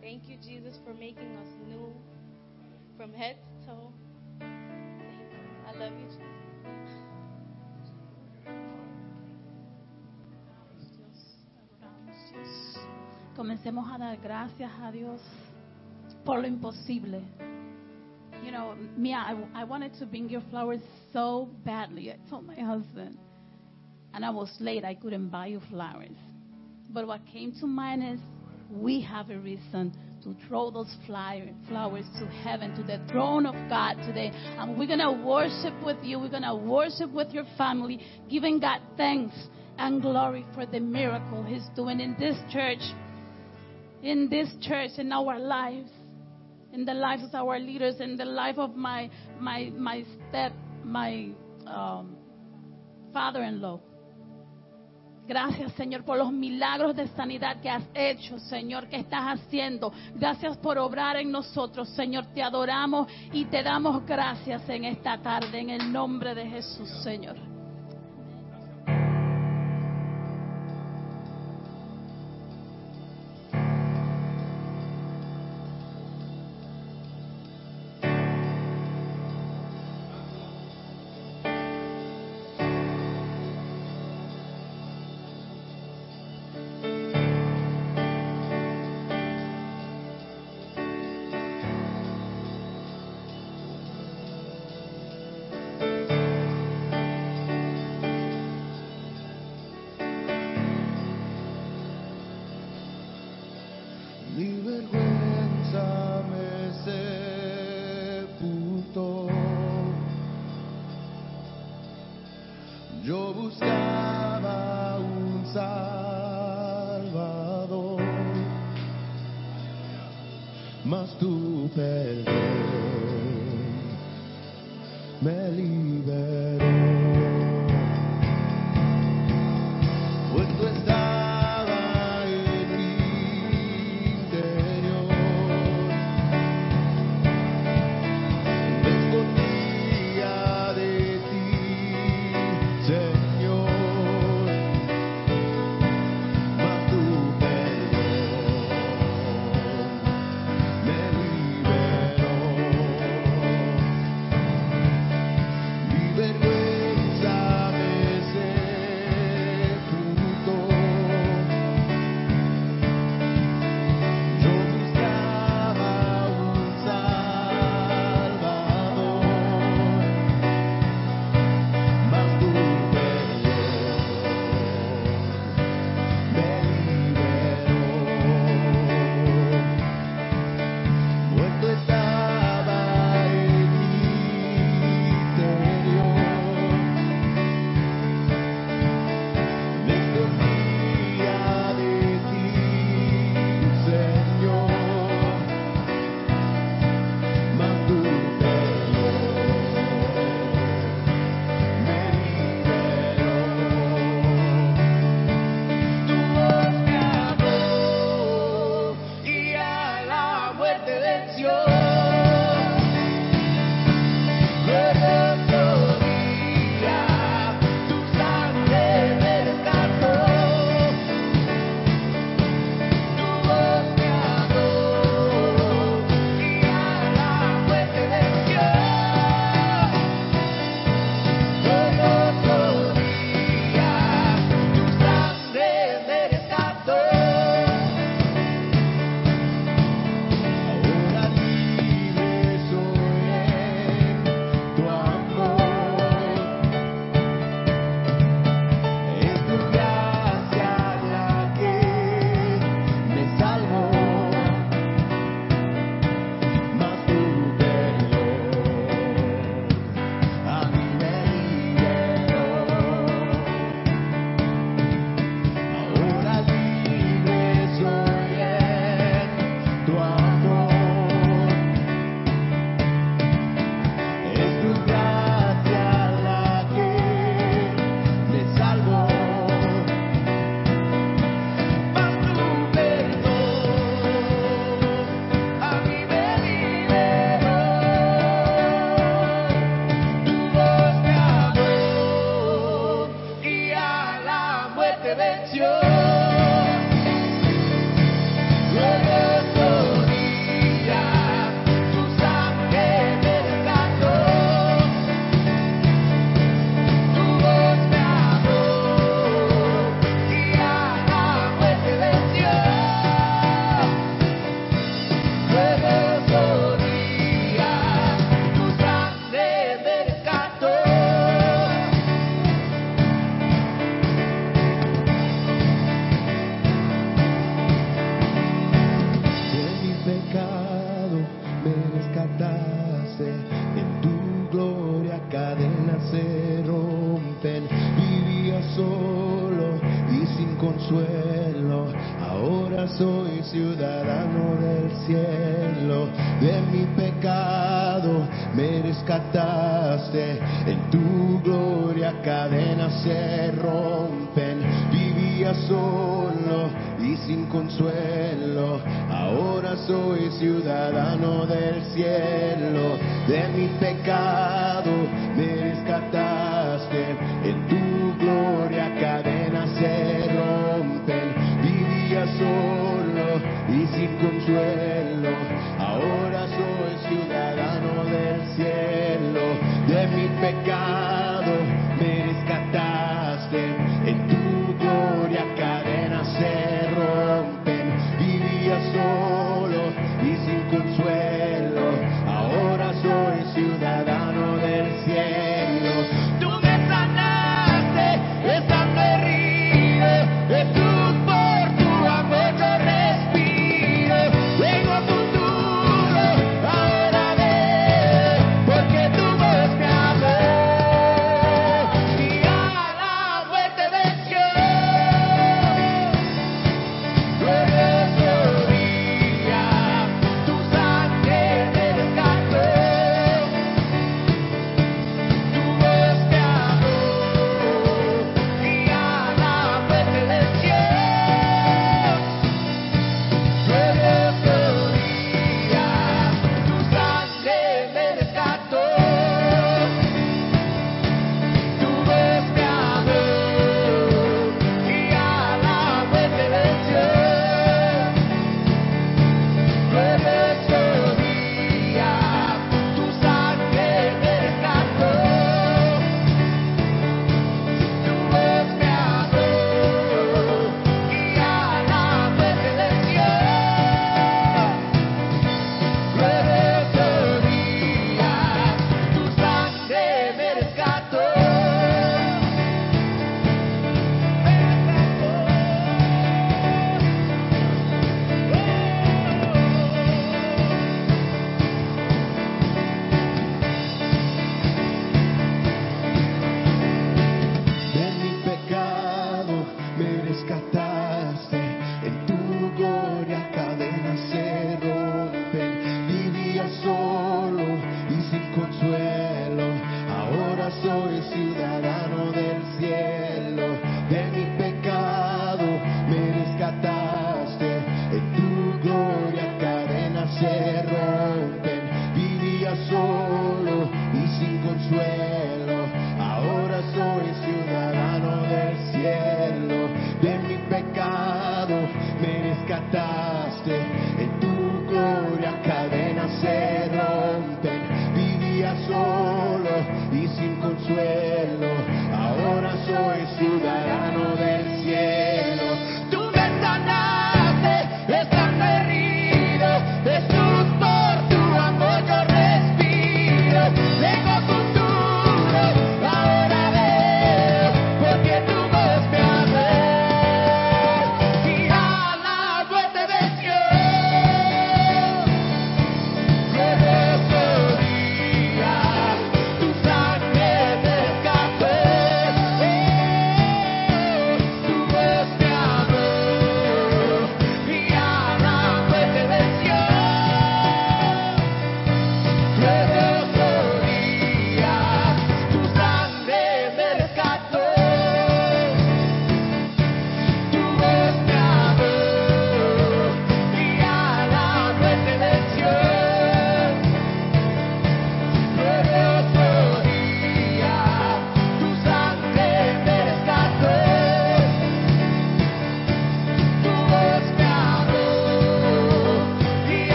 Thank 0.00 0.28
you, 0.28 0.36
Jesus, 0.36 0.76
for 0.84 0.92
making 0.94 1.36
us 1.36 1.48
new 1.66 1.92
from 2.96 3.12
head 3.12 3.36
to 3.36 3.66
toe. 3.66 3.92
I 4.40 5.72
love 5.78 5.92
you, 5.92 6.06
Jesus. 6.06 6.34
Comencemos 13.36 13.92
a 13.92 13.98
dar 13.98 14.16
gracias 14.16 14.70
a 14.80 14.92
Dios 14.92 15.20
por 16.24 16.40
lo 16.40 16.46
imposible. 16.46 17.22
You 18.44 18.52
know, 18.52 18.76
Mia, 18.96 19.16
I, 19.16 19.62
I 19.62 19.64
wanted 19.64 19.92
to 19.98 20.06
bring 20.06 20.28
your 20.28 20.42
flowers 20.50 20.80
so 21.12 21.48
badly. 21.64 22.12
I 22.12 22.16
told 22.28 22.46
my 22.46 22.54
husband, 22.60 23.16
and 24.14 24.24
I 24.24 24.30
was 24.30 24.50
late. 24.60 24.84
I 24.84 24.94
couldn't 24.94 25.28
buy 25.28 25.46
you 25.46 25.60
flowers. 25.70 26.16
But 26.90 27.06
what 27.06 27.20
came 27.26 27.52
to 27.60 27.66
mind 27.66 28.14
is 28.14 28.20
we 28.70 29.00
have 29.02 29.30
a 29.30 29.38
reason 29.38 29.92
to 30.22 30.34
throw 30.48 30.70
those 30.70 30.94
flowers 31.06 32.04
to 32.18 32.26
heaven, 32.26 32.74
to 32.76 32.82
the 32.82 33.00
throne 33.10 33.44
of 33.44 33.54
God 33.68 33.94
today. 34.06 34.30
And 34.32 34.78
we're 34.78 34.86
going 34.86 35.00
to 35.00 35.12
worship 35.12 35.74
with 35.84 35.98
you. 36.02 36.18
We're 36.18 36.30
going 36.30 36.42
to 36.42 36.54
worship 36.54 37.12
with 37.12 37.32
your 37.32 37.44
family, 37.58 38.00
giving 38.30 38.60
God 38.60 38.80
thanks 38.96 39.34
and 39.76 40.00
glory 40.00 40.46
for 40.54 40.64
the 40.64 40.80
miracle 40.80 41.42
He's 41.42 41.66
doing 41.74 42.00
in 42.00 42.16
this 42.18 42.36
church, 42.52 42.78
in 44.02 44.28
this 44.30 44.48
church, 44.62 44.90
in 44.98 45.12
our 45.12 45.38
lives, 45.38 45.90
in 46.72 46.84
the 46.84 46.94
lives 46.94 47.24
of 47.24 47.34
our 47.34 47.58
leaders, 47.58 47.96
in 48.00 48.16
the 48.16 48.24
life 48.24 48.58
of 48.58 48.76
my 48.76 49.10
my 49.40 49.70
my 49.76 50.04
step, 50.28 50.52
my 50.84 51.30
um, 51.66 52.16
father-in-law. 53.12 53.80
Gracias, 55.26 55.72
Señor, 55.72 56.04
por 56.04 56.18
los 56.18 56.30
milagros 56.32 56.94
de 56.94 57.08
sanidad 57.08 57.60
que 57.60 57.70
has 57.70 57.84
hecho, 57.94 58.38
Señor, 58.38 58.88
que 58.88 58.96
estás 58.96 59.38
haciendo. 59.38 59.90
Gracias 60.14 60.56
por 60.58 60.76
obrar 60.78 61.16
en 61.16 61.30
nosotros, 61.30 61.88
Señor. 61.90 62.26
Te 62.34 62.42
adoramos 62.42 63.08
y 63.32 63.46
te 63.46 63.62
damos 63.62 64.04
gracias 64.04 64.68
en 64.68 64.84
esta 64.84 65.16
tarde, 65.22 65.60
en 65.60 65.70
el 65.70 65.90
nombre 65.90 66.34
de 66.34 66.46
Jesús, 66.46 66.90
Señor. 67.02 67.53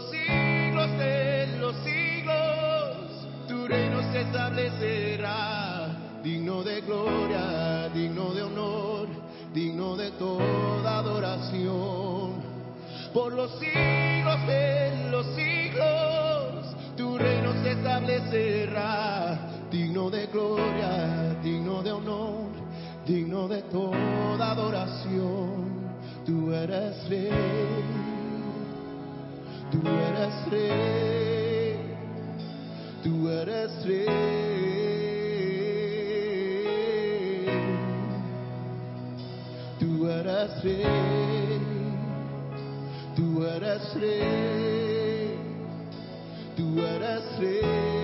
Los 0.00 0.10
siglos 0.10 0.98
de 0.98 1.46
los 1.58 1.76
siglos, 1.84 3.28
tu 3.48 3.66
reino 3.66 4.00
se 4.12 4.22
establecerá, 4.22 5.88
digno 6.22 6.62
de 6.62 6.80
gloria, 6.80 7.88
digno 7.92 8.32
de 8.32 8.42
honor, 8.42 9.08
digno 9.52 9.96
de 9.96 10.10
toda 10.12 10.98
adoración. 10.98 12.40
Por 13.12 13.32
los 13.32 13.50
siglos 13.58 14.46
de 14.46 15.10
los 15.10 15.26
siglos, 15.34 16.76
tu 16.96 17.18
reino 17.18 17.52
se 17.62 17.72
establecerá, 17.72 19.38
digno 19.70 20.08
de 20.10 20.26
gloria, 20.26 21.34
digno 21.42 21.82
de 21.82 21.92
honor, 21.92 22.50
digno 23.06 23.48
de 23.48 23.62
toda 23.62 24.52
adoración. 24.52 25.90
Tú 26.24 26.52
eres 26.52 27.08
rey, 27.08 27.99
tú 29.70 29.80
eres 40.08 40.62
rey, 40.62 41.60
tú 43.04 43.42
eres 43.42 43.94
rey, 43.94 45.36
tú 46.56 46.80
eres 46.80 47.38
rey. 47.38 47.99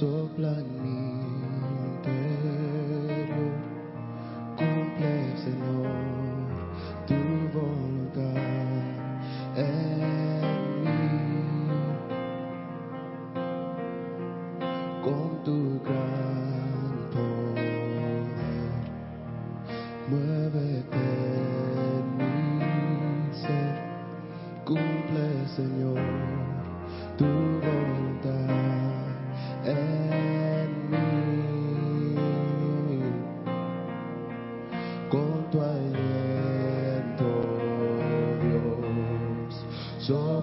Sopla 0.00 0.56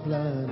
blood. 0.08 0.47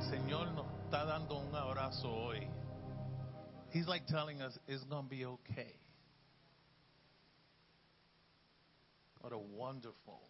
Señor 0.00 0.52
nos 0.52 0.66
está 0.84 1.04
dando 1.04 1.36
un 1.36 1.54
abrazo 1.54 2.08
hoy. 2.08 2.46
He's 3.72 3.88
like 3.88 4.06
telling 4.06 4.42
us 4.42 4.58
it's 4.68 4.84
going 4.84 5.04
to 5.04 5.10
be 5.10 5.24
okay. 5.24 5.74
What 9.20 9.32
a 9.32 9.38
wonderful, 9.38 10.20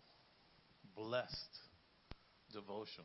blessed 0.94 1.58
devotion. 2.52 3.04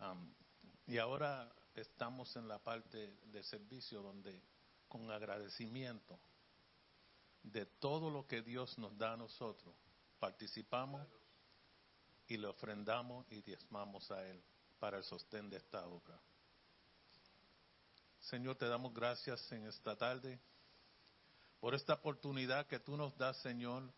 Um, 0.00 0.34
y 0.86 0.98
ahora 0.98 1.48
estamos 1.76 2.36
en 2.36 2.48
la 2.48 2.58
parte 2.58 3.14
de 3.32 3.42
servicio 3.44 4.02
donde 4.02 4.42
con 4.88 5.10
agradecimiento 5.10 6.18
de 7.44 7.66
todo 7.80 8.10
lo 8.10 8.26
que 8.26 8.42
Dios 8.42 8.76
nos 8.78 8.98
da 8.98 9.14
a 9.14 9.16
nosotros, 9.16 9.74
participamos 10.18 11.06
y 12.32 12.38
le 12.38 12.46
ofrendamos 12.46 13.26
y 13.30 13.42
diezmamos 13.42 14.10
a 14.10 14.26
Él 14.26 14.42
para 14.78 14.96
el 14.96 15.04
sostén 15.04 15.50
de 15.50 15.58
esta 15.58 15.86
obra. 15.86 16.18
Señor, 18.20 18.56
te 18.56 18.66
damos 18.68 18.94
gracias 18.94 19.52
en 19.52 19.66
esta 19.66 19.96
tarde 19.96 20.40
por 21.60 21.74
esta 21.74 21.92
oportunidad 21.94 22.66
que 22.66 22.80
tú 22.80 22.96
nos 22.96 23.16
das, 23.18 23.36
Señor, 23.42 23.92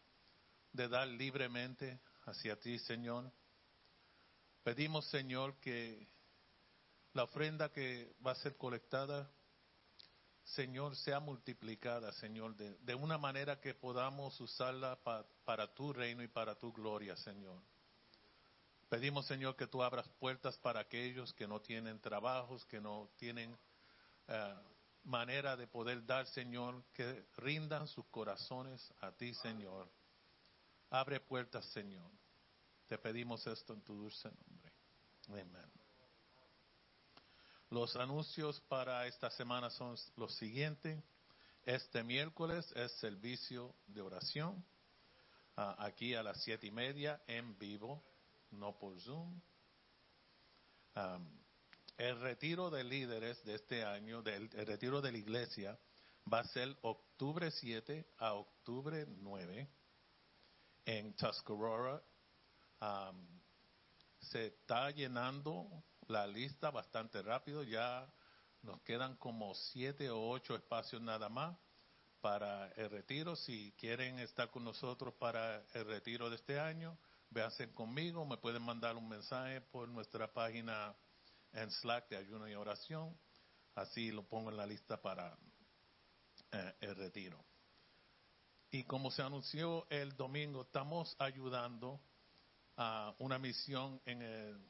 de 0.73 0.89
dar 0.89 1.07
libremente 1.07 2.01
hacia 2.25 2.59
ti, 2.59 2.79
Señor. 2.81 3.31
Pedimos, 4.65 5.07
Señor, 5.07 5.55
que 5.61 6.09
la 7.13 7.23
ofrenda 7.23 7.71
que 7.71 8.17
va 8.27 8.33
a 8.33 8.37
ser 8.37 8.57
colectada, 8.57 9.31
Señor, 10.43 10.97
sea 10.97 11.21
multiplicada, 11.21 12.13
Señor, 12.15 12.57
de, 12.57 12.95
una 12.97 13.17
manera 13.17 13.61
que 13.61 13.75
podamos 13.75 14.41
usarla 14.41 14.97
pa- 15.05 15.25
para 15.45 15.73
tu 15.73 15.93
reino 15.93 16.23
y 16.23 16.29
para 16.29 16.57
tu 16.57 16.73
gloria, 16.73 17.17
Señor. 17.17 17.63
Pedimos, 18.95 19.27
Señor, 19.27 19.57
que 19.57 19.67
tú 19.67 19.83
abras 19.83 20.09
puertas 20.21 20.57
para 20.59 20.79
aquellos 20.79 21.35
que 21.35 21.49
no 21.49 21.61
tienen 21.61 22.01
trabajos, 22.01 22.65
que 22.67 22.81
no 22.81 23.11
tienen 23.17 23.59
eh, 24.29 24.55
manera 25.03 25.57
de 25.57 25.67
poder 25.67 26.07
dar, 26.07 26.29
Señor, 26.29 26.81
que 26.93 27.27
rindan 27.39 27.89
sus 27.89 28.07
corazones 28.07 28.95
a 29.01 29.11
ti, 29.11 29.35
Señor. 29.35 29.91
Abre 30.91 31.19
puertas, 31.19 31.65
Señor. 31.73 32.09
Te 32.87 32.97
pedimos 32.97 33.45
esto 33.49 33.73
en 33.73 33.83
tu 33.83 33.97
dulce 33.97 34.31
nombre. 34.31 34.73
Amén. 35.27 35.73
Los 37.71 37.97
anuncios 37.97 38.61
para 38.61 39.09
esta 39.09 39.29
semana 39.29 39.71
son 39.71 39.97
los 40.15 40.37
siguientes. 40.37 41.03
Este 41.65 42.05
miércoles 42.05 42.71
es 42.77 42.93
servicio 43.01 43.75
de 43.89 44.03
oración. 44.03 44.65
ah, 45.57 45.75
aquí 45.81 46.15
a 46.15 46.23
las 46.23 46.41
siete 46.45 46.69
y 46.69 46.71
media 46.71 47.21
en 47.27 47.59
vivo, 47.59 48.01
no 48.59 48.79
por 48.79 49.01
Zoom. 49.01 49.41
El 51.97 52.21
retiro 52.21 52.71
de 52.71 52.85
líderes 52.85 53.45
de 53.45 53.55
este 53.55 53.85
año, 53.85 54.23
del, 54.23 54.51
el 54.55 54.67
retiro 54.67 55.01
de 55.01 55.13
la 55.13 55.19
iglesia, 55.19 55.79
va 56.33 56.41
a 56.41 56.45
ser 56.45 56.77
octubre 56.83 57.51
7 57.51 58.15
a 58.19 58.35
octubre 58.35 59.07
9 59.09 59.69
en 60.87 61.15
Tuscarora. 61.15 62.03
Am, 62.81 63.41
se 64.21 64.47
está 64.47 64.91
llenando 64.91 65.85
la 66.09 66.27
lista 66.27 66.71
bastante 66.71 67.23
rápido. 67.23 67.63
Ya 67.63 68.11
nos 68.63 68.81
quedan 68.83 69.17
como 69.17 69.55
siete 69.55 70.11
o 70.11 70.29
ocho 70.29 70.55
espacios 70.55 71.03
nada 71.03 71.29
más 71.29 71.57
para 72.21 72.73
el 72.73 72.91
retiro. 72.91 73.37
Si 73.37 73.73
quieren 73.73 74.19
estar 74.19 74.51
con 74.51 74.65
nosotros 74.65 75.15
para 75.15 75.65
el 75.75 75.85
retiro 75.85 76.31
de 76.31 76.37
este 76.37 76.59
año, 76.59 76.97
véanse 77.35 77.71
conmigo. 77.75 78.25
Me 78.25 78.37
pueden 78.39 78.63
mandar 78.63 78.97
un 78.97 79.09
mensaje 79.09 79.61
por 79.61 79.89
nuestra 79.89 80.33
página 80.33 80.95
en 81.53 81.71
Slack 81.71 82.09
de 82.09 82.17
ayuno 82.17 82.49
y 82.49 82.55
oración. 82.55 83.15
Así 83.75 84.11
lo 84.13 84.23
pongo 84.23 84.51
en 84.51 84.57
la 84.57 84.67
lista 84.67 85.03
para 85.03 85.37
eh, 86.53 86.75
el 86.81 86.95
retiro. 86.97 87.45
Y 88.71 88.85
como 88.85 89.11
se 89.11 89.23
anunció 89.23 89.87
el 89.91 90.17
domingo, 90.17 90.63
estamos 90.63 91.15
ayudando 91.19 92.01
a 92.77 93.15
una 93.19 93.39
misión 93.39 94.01
en, 94.05 94.23
el- 94.23 94.65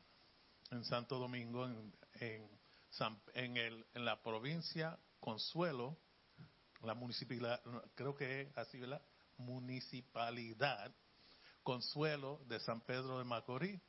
en 0.70 0.84
Santo 0.84 1.18
Domingo, 1.18 1.66
en, 1.66 1.94
en, 2.20 2.50
San- 2.90 3.20
en 3.34 3.56
el- 3.56 3.86
en 3.94 4.04
la 4.04 4.22
provincia 4.22 4.98
Consuelo, 5.20 5.96
la 6.82 6.94
municipalidad, 6.94 7.62
creo 7.94 8.14
que 8.14 8.42
es 8.42 8.58
así. 8.58 8.80
Municipalidad 9.38 10.94
Consuelo 11.64 12.40
de 12.46 12.60
San 12.60 12.82
Pedro 12.82 13.18
de 13.18 13.24
Macorís. 13.24 13.80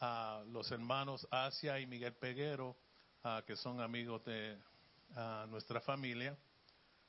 A 0.00 0.44
los 0.48 0.70
hermanos 0.70 1.26
Asia 1.30 1.80
y 1.80 1.86
Miguel 1.86 2.14
Peguero, 2.14 2.76
que 3.46 3.56
son 3.56 3.80
amigos 3.80 4.24
de 4.24 4.58
nuestra 5.48 5.80
familia, 5.80 6.36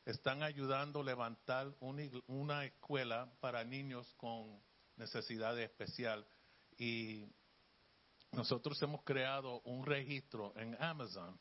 están 0.05 0.43
ayudando 0.43 1.01
a 1.01 1.03
levantar 1.03 1.71
una, 1.81 2.65
escuela 2.65 3.31
para 3.39 3.63
niños 3.63 4.13
con 4.17 4.61
necesidades 4.95 5.69
especial 5.69 6.25
y 6.77 7.25
nosotros 8.31 8.81
hemos 8.81 9.03
creado 9.03 9.59
un 9.61 9.85
registro 9.85 10.53
en 10.55 10.75
Amazon 10.81 11.39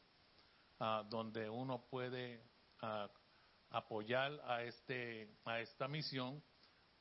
donde 1.11 1.49
uno 1.49 1.85
puede 1.91 2.43
apoyar 3.71 4.41
a 4.45 4.63
este 4.63 5.29
a 5.45 5.61
esta 5.61 5.89
misión 5.89 6.43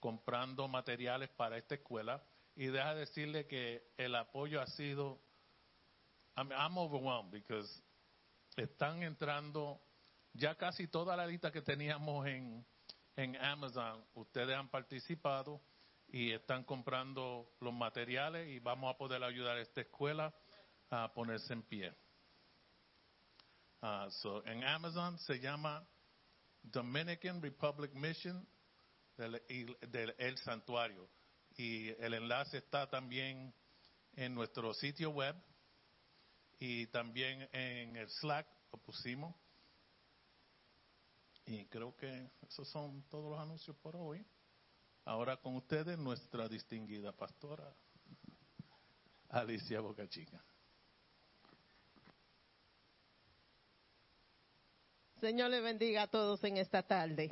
comprando 0.07 0.69
materiales 0.69 1.27
para 1.31 1.57
esta 1.57 1.75
escuela 1.75 2.23
y 2.55 2.67
deja 2.67 2.95
decirle 2.95 3.45
que 3.45 3.91
el 3.97 4.15
apoyo 4.15 4.61
ha 4.61 4.67
sido 4.67 5.19
I'm, 6.37 6.77
overwhelmed 6.77 7.29
because 7.29 7.83
están 8.55 9.03
entrando 9.03 9.81
ya 10.31 10.55
casi 10.55 10.87
toda 10.87 11.17
la 11.17 11.27
lista 11.27 11.51
que 11.51 11.61
teníamos 11.61 12.25
en, 12.25 12.65
en 13.17 13.35
Amazon, 13.35 14.01
ustedes 14.13 14.55
han 14.55 14.69
participado 14.69 15.59
y 16.07 16.31
están 16.31 16.63
comprando 16.63 17.51
los 17.59 17.73
materiales 17.73 18.47
y 18.47 18.59
vamos 18.59 18.95
a 18.95 18.97
poder 18.97 19.21
ayudar 19.25 19.57
a 19.57 19.61
esta 19.61 19.81
escuela 19.81 20.33
a 20.89 21.11
ponerse 21.13 21.51
en 21.51 21.63
pie. 21.63 21.93
Ah, 23.81 24.07
so, 24.09 24.41
en 24.45 24.63
Amazon 24.63 25.19
se 25.19 25.37
llama 25.41 25.85
Dominican 26.63 27.41
Republic 27.41 27.93
Mission 27.93 28.47
del, 29.17 29.41
del 29.89 30.15
El 30.17 30.37
Santuario 30.37 31.09
y 31.57 31.89
el 32.03 32.13
enlace 32.13 32.57
está 32.57 32.87
también 32.87 33.53
en 34.15 34.33
nuestro 34.33 34.73
sitio 34.73 35.09
web 35.09 35.35
y 36.59 36.87
también 36.87 37.47
en 37.51 37.95
el 37.95 38.09
Slack 38.09 38.47
lo 38.71 38.79
pusimos. 38.79 39.35
Y 41.45 41.65
creo 41.65 41.95
que 41.95 42.29
esos 42.47 42.67
son 42.69 43.03
todos 43.09 43.31
los 43.31 43.39
anuncios 43.39 43.75
por 43.77 43.95
hoy. 43.95 44.25
Ahora 45.05 45.37
con 45.37 45.55
ustedes 45.55 45.97
nuestra 45.97 46.49
distinguida 46.49 47.11
pastora 47.11 47.73
Alicia 49.29 49.79
Bocachica. 49.79 50.43
Señor 55.21 55.49
le 55.49 55.61
bendiga 55.61 56.03
a 56.03 56.07
todos 56.07 56.43
en 56.43 56.57
esta 56.57 56.83
tarde. 56.83 57.29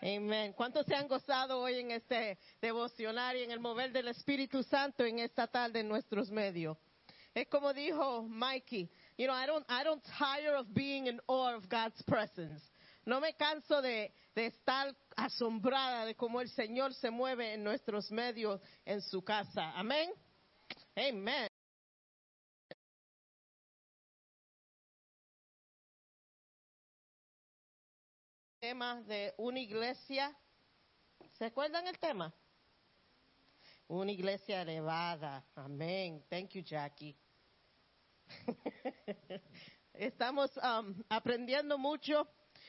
Amén. 0.00 0.52
¿Cuántos 0.52 0.86
se 0.86 0.94
han 0.94 1.08
gozado 1.08 1.58
hoy 1.60 1.80
en 1.80 1.90
este 1.90 2.38
devocionario, 2.60 3.42
en 3.42 3.50
el 3.50 3.58
mover 3.58 3.90
del 3.90 4.08
Espíritu 4.08 4.62
Santo 4.62 5.04
en 5.04 5.18
esta 5.18 5.46
tarde 5.48 5.80
en 5.80 5.88
nuestros 5.88 6.30
medios? 6.30 6.78
Es 7.34 7.48
como 7.48 7.72
dijo 7.72 8.22
Mikey, 8.22 8.88
you 9.16 9.26
know, 9.26 9.34
I 9.34 9.46
don't, 9.46 9.66
I 9.68 9.84
don't 9.84 10.02
tire 10.18 10.56
of 10.56 10.66
being 10.72 11.06
in 11.06 11.20
awe 11.26 11.54
of 11.54 11.68
God's 11.68 12.02
presence. 12.04 12.62
No 13.04 13.20
me 13.20 13.34
canso 13.34 13.82
de, 13.82 14.12
de 14.34 14.46
estar 14.46 14.94
asombrada 15.16 16.04
de 16.04 16.14
cómo 16.14 16.40
el 16.40 16.48
Señor 16.50 16.94
se 16.94 17.10
mueve 17.10 17.54
en 17.54 17.64
nuestros 17.64 18.10
medios, 18.10 18.60
en 18.84 19.00
su 19.02 19.22
casa. 19.22 19.72
Amén. 19.74 20.10
Amén. 20.94 21.47
De 28.78 29.34
una 29.38 29.58
iglesia. 29.58 30.32
¿Se 31.32 31.46
acuerdan 31.46 31.88
el 31.88 31.98
tema? 31.98 32.32
Una 33.88 34.12
iglesia 34.12 34.62
elevada. 34.62 35.44
Amén. 35.56 36.24
Thank 36.30 36.50
you, 36.50 36.62
Jackie. 36.62 37.16
Estamos 39.94 40.56
um, 40.58 40.94
aprendiendo 41.08 41.76
mucho. 41.76 42.28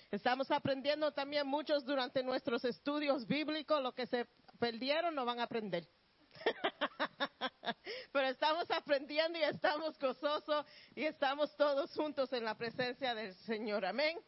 Estamos 0.09 0.49
aprendiendo 0.49 1.11
también 1.11 1.45
muchos 1.45 1.85
durante 1.85 2.23
nuestros 2.23 2.65
estudios 2.65 3.27
bíblicos. 3.27 3.79
Lo 3.79 3.93
que 3.93 4.07
se 4.07 4.25
perdieron 4.57 5.13
no 5.13 5.25
van 5.25 5.39
a 5.39 5.43
aprender. 5.43 5.87
Pero 8.11 8.27
estamos 8.29 8.65
aprendiendo 8.71 9.37
y 9.37 9.43
estamos 9.43 9.99
gozosos 9.99 10.65
y 10.95 11.03
estamos 11.03 11.55
todos 11.55 11.93
juntos 11.93 12.33
en 12.33 12.45
la 12.45 12.57
presencia 12.57 13.13
del 13.13 13.35
Señor. 13.45 13.85
Amén. 13.85 14.19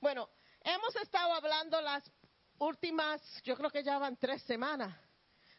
Bueno, 0.00 0.28
hemos 0.74 0.94
estado 0.96 1.32
hablando 1.32 1.80
las 1.80 2.10
últimas, 2.58 3.22
yo 3.42 3.56
creo 3.56 3.70
que 3.70 3.82
ya 3.82 3.98
van 3.98 4.16
tres 4.16 4.42
semanas, 4.42 4.94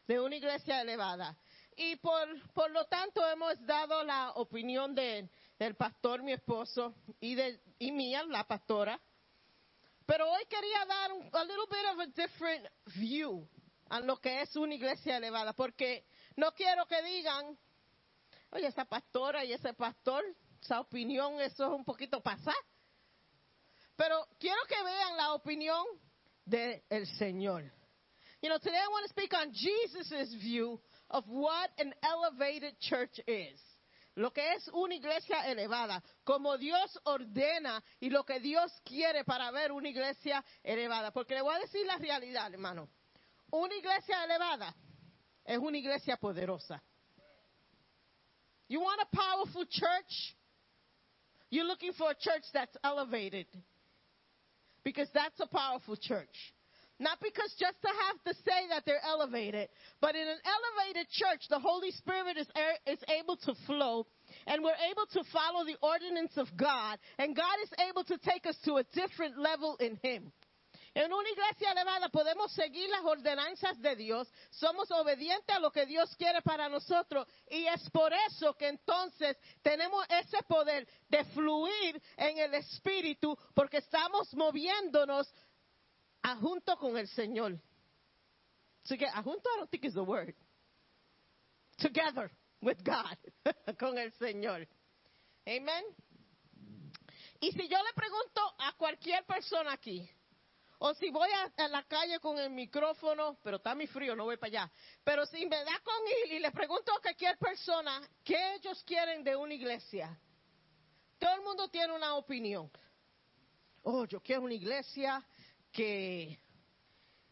de 0.08 0.20
una 0.20 0.36
iglesia 0.36 0.82
elevada. 0.82 1.36
Y 1.76 1.96
por, 1.96 2.52
por 2.54 2.70
lo 2.72 2.86
tanto 2.86 3.26
hemos 3.28 3.66
dado 3.66 4.04
la 4.04 4.32
opinión 4.32 4.94
de, 4.94 5.30
del 5.58 5.76
pastor, 5.76 6.22
mi 6.22 6.34
esposo, 6.34 6.94
y, 7.20 7.36
de, 7.36 7.60
y 7.80 7.92
mía, 7.92 8.24
la 8.24 8.44
pastora. 8.44 9.00
Pero 10.06 10.30
hoy 10.30 10.46
quería 10.46 10.86
dar 10.86 11.14
un, 11.14 11.30
a 11.34 11.44
little 11.44 11.66
bit 11.70 11.86
of 11.94 12.00
a 12.00 12.08
different 12.08 12.68
view 12.96 13.48
a 13.90 14.00
lo 14.02 14.18
que 14.18 14.42
es 14.42 14.56
una 14.56 14.76
iglesia 14.76 15.18
elevada, 15.18 15.54
porque 15.54 16.06
no 16.36 16.52
quiero 16.54 16.86
que 16.86 17.02
digan, 17.02 17.58
oye, 18.52 18.68
esa 18.68 18.86
pastora 18.86 19.44
y 19.46 19.54
ese 19.54 19.74
pastor, 19.74 20.24
esa 20.62 20.82
opinión, 20.82 21.40
eso 21.42 21.66
es 21.66 21.72
un 21.72 21.86
poquito 21.86 22.22
pasar. 22.22 22.56
Pero 24.00 24.26
quiero 24.40 24.62
que 24.66 24.82
vean 24.82 25.18
la 25.18 25.34
opinión 25.34 25.86
del 26.46 26.82
Señor. 27.18 27.70
You 28.42 28.48
know, 28.48 28.58
today 28.58 28.78
I 28.78 28.88
want 28.88 29.04
to 29.04 29.10
speak 29.10 29.34
on 29.34 29.52
Jesus' 29.52 30.34
view 30.42 30.80
of 31.10 31.26
what 31.28 31.70
an 31.78 31.94
elevated 32.02 32.80
church 32.80 33.20
is. 33.28 33.60
Lo 34.16 34.32
que 34.32 34.42
es 34.54 34.70
una 34.74 34.96
iglesia 34.96 35.46
elevada, 35.52 36.02
como 36.24 36.58
Dios 36.58 36.98
ordena 37.04 37.84
y 38.00 38.10
lo 38.10 38.24
que 38.24 38.40
Dios 38.40 38.72
quiere 38.86 39.26
para 39.26 39.52
ver 39.52 39.74
una 39.74 39.90
iglesia 39.90 40.46
elevada. 40.64 41.12
Porque 41.12 41.36
le 41.36 41.42
voy 41.42 41.56
a 41.56 41.60
decir 41.60 41.86
la 41.86 41.98
realidad, 41.98 42.54
hermano. 42.54 42.88
Una 43.52 43.76
iglesia 43.76 44.24
elevada 44.24 44.74
es 45.44 45.58
una 45.58 45.78
iglesia 45.78 46.16
poderosa. 46.16 46.82
You 48.70 48.80
want 48.80 49.02
a 49.02 49.14
powerful 49.14 49.66
church? 49.66 50.38
You're 51.50 51.68
looking 51.68 51.92
for 51.92 52.12
a 52.12 52.16
church 52.16 52.46
that's 52.54 52.78
elevated. 52.82 53.48
Because 54.84 55.08
that's 55.14 55.40
a 55.40 55.48
powerful 55.48 55.96
church. 55.96 56.54
Not 57.00 57.20
because 57.22 57.56
just 57.58 57.82
to 57.82 57.88
have 57.88 58.24
to 58.28 58.34
say 58.44 58.68
that 58.70 58.84
they're 58.86 59.04
elevated, 59.06 59.70
but 60.02 60.16
in 60.16 60.28
an 60.28 60.38
elevated 60.44 61.08
church, 61.10 61.48
the 61.50 61.60
Holy 61.60 61.92
Spirit 61.92 62.36
is, 62.36 62.48
is 62.86 63.00
able 63.08 63.38
to 63.38 63.54
flow, 63.66 64.06
and 64.48 64.62
we're 64.62 64.76
able 64.92 65.06
to 65.14 65.24
follow 65.32 65.64
the 65.64 65.78
ordinance 65.82 66.34
of 66.36 66.48
God, 66.58 67.00
and 67.18 67.38
God 67.38 67.56
is 67.64 67.70
able 67.90 68.04
to 68.04 68.18
take 68.18 68.46
us 68.46 68.58
to 68.66 68.76
a 68.76 68.84
different 68.94 69.40
level 69.40 69.78
in 69.80 69.98
Him. 70.04 70.34
En 70.94 71.14
una 71.14 71.30
iglesia 71.30 71.72
elevada 71.72 72.10
podemos 72.10 72.52
seguir 72.52 72.90
las 72.90 73.04
ordenanzas 73.04 73.80
de 73.80 73.96
Dios, 73.96 74.32
somos 74.50 74.90
obedientes 74.92 75.56
a 75.56 75.60
lo 75.60 75.72
que 75.72 75.86
Dios 75.86 76.16
quiere 76.16 76.42
para 76.42 76.68
nosotros 76.68 77.28
y 77.50 77.66
es 77.66 77.90
por 77.92 78.12
eso 78.14 78.56
que 78.56 78.68
entonces 78.68 79.38
tenemos 79.62 80.06
ese 80.10 80.42
poder 80.44 80.88
de 81.08 81.24
fluir 81.26 82.02
en 82.18 82.40
el 82.40 82.54
Espíritu 82.56 83.38
porque 83.54 83.78
estamos 83.78 84.34
moviéndonos 84.34 85.32
a 86.24 86.36
junto 86.38 86.78
con 86.78 86.98
el 86.98 87.08
Señor. 87.08 87.60
So 88.84 88.98
que, 88.98 89.08
junto 89.24 89.50
I 89.50 89.58
don't 89.58 89.70
think 89.70 89.86
is 89.86 89.94
the 89.94 90.04
word. 90.04 90.34
Together 91.78 92.32
with 92.62 92.84
God, 92.84 93.18
con 93.80 93.98
el 93.98 94.12
Señor. 94.14 94.68
Amen. 95.48 95.84
Y 97.42 97.52
si 97.52 97.68
yo 97.68 97.78
le 97.78 97.94
pregunto 97.94 98.42
a 98.58 98.74
cualquier 98.74 99.24
persona 99.26 99.74
aquí, 99.74 100.10
o 100.80 100.94
si 100.94 101.10
voy 101.10 101.30
a, 101.58 101.68
la 101.68 101.84
calle 101.84 102.20
con 102.20 102.40
el 102.40 102.50
micrófono, 102.50 103.38
pero 103.44 103.58
está 103.58 103.76
muy 103.76 103.88
frío, 103.88 104.16
no 104.16 104.24
voy 104.24 104.38
para 104.38 104.48
allá. 104.48 104.72
Pero 105.04 105.26
si 105.26 105.46
me 105.46 105.58
da 105.58 105.80
con 105.84 105.96
él 106.24 106.34
y 106.34 106.40
le 106.40 106.52
pregunto 106.52 106.94
a 106.94 107.02
cualquier 107.02 107.38
persona 107.38 108.02
qué 108.24 108.56
ellos 108.56 108.82
quieren 108.86 109.22
de 109.24 109.36
una 109.36 109.54
iglesia, 109.54 110.18
todo 111.18 111.36
el 111.36 111.42
mundo 111.42 111.68
tiene 111.68 111.94
una 111.94 112.16
opinión. 112.16 112.72
Oh, 113.84 114.06
yo 114.06 114.22
quiero 114.22 114.44
una 114.44 114.54
iglesia 114.54 115.22
que, 115.70 116.40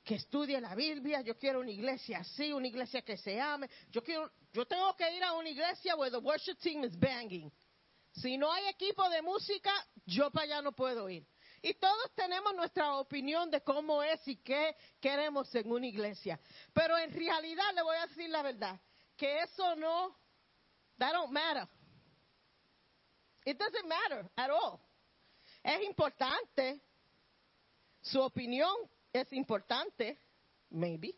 que 0.03 0.15
estudie 0.15 0.59
la 0.59 0.75
Biblia, 0.75 1.21
yo 1.21 1.37
quiero 1.37 1.61
una 1.61 1.71
iglesia 1.71 2.19
así, 2.19 2.51
una 2.51 2.67
iglesia 2.67 3.01
que 3.01 3.15
se 3.15 3.39
ame. 3.39 3.69
Yo 3.91 4.03
quiero, 4.03 4.29
yo 4.51 4.65
tengo 4.65 4.93
que 4.97 5.09
ir 5.15 5.23
a 5.23 5.31
una 5.33 5.49
iglesia 5.49 5.95
where 5.95 6.11
the 6.11 6.17
worship 6.17 6.55
team 6.59 6.83
is 6.83 6.99
banging. 6.99 7.49
Si 8.11 8.37
no 8.37 8.51
hay 8.51 8.67
equipo 8.67 9.07
de 9.09 9.21
música, 9.21 9.71
yo 10.05 10.29
para 10.31 10.45
allá 10.45 10.61
no 10.61 10.73
puedo 10.73 11.09
ir. 11.09 11.25
Y 11.67 11.73
todos 11.73 12.15
tenemos 12.15 12.55
nuestra 12.55 12.95
opinión 12.95 13.51
de 13.51 13.61
cómo 13.61 14.01
es 14.01 14.25
y 14.25 14.37
qué 14.37 14.73
queremos 15.01 15.53
en 15.53 15.69
una 15.69 15.85
iglesia. 15.85 16.39
Pero 16.71 16.97
en 16.97 17.11
realidad 17.13 17.73
le 17.75 17.81
voy 17.81 17.97
a 17.97 18.07
decir 18.07 18.29
la 18.29 18.41
verdad, 18.41 18.79
que 19.17 19.41
eso 19.41 19.75
no, 19.75 20.15
that 20.97 21.11
don't 21.11 21.33
matter. 21.33 21.67
It 23.43 23.57
doesn't 23.57 23.85
matter 23.85 24.31
at 24.37 24.49
all. 24.49 24.79
Es 25.61 25.83
importante, 25.83 26.79
su 28.01 28.21
opinión 28.21 28.73
es 29.11 29.33
importante, 29.33 30.17
maybe, 30.69 31.15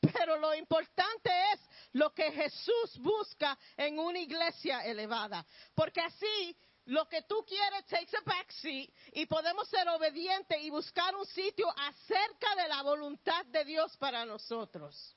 pero 0.00 0.36
lo 0.36 0.52
importante 0.52 1.30
es 1.52 1.60
lo 1.92 2.12
que 2.12 2.32
Jesús 2.32 2.98
busca 2.98 3.56
en 3.76 4.00
una 4.00 4.18
iglesia 4.18 4.80
elevada. 4.80 5.46
Porque 5.76 6.00
así 6.00 6.56
lo 6.86 7.08
que 7.08 7.22
tú 7.22 7.44
quieres 7.46 7.86
takes 7.86 8.16
a 8.16 8.20
backseat 8.24 8.90
y 9.12 9.26
podemos 9.26 9.68
ser 9.68 9.88
obedientes 9.88 10.58
y 10.60 10.70
buscar 10.70 11.14
un 11.14 11.26
sitio 11.26 11.68
acerca 11.76 12.56
de 12.56 12.68
la 12.68 12.82
voluntad 12.82 13.44
de 13.46 13.64
Dios 13.64 13.96
para 13.98 14.24
nosotros. 14.24 15.16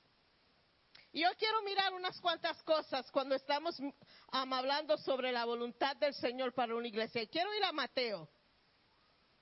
Y 1.12 1.22
yo 1.22 1.28
quiero 1.38 1.62
mirar 1.62 1.94
unas 1.94 2.20
cuantas 2.20 2.62
cosas 2.62 3.10
cuando 3.10 3.34
estamos 3.34 3.78
um, 3.80 3.92
hablando 4.30 4.98
sobre 4.98 5.32
la 5.32 5.44
voluntad 5.44 5.96
del 5.96 6.14
Señor 6.14 6.52
para 6.52 6.74
una 6.74 6.86
iglesia. 6.86 7.26
Quiero 7.26 7.54
ir 7.54 7.64
a 7.64 7.72
Mateo. 7.72 8.28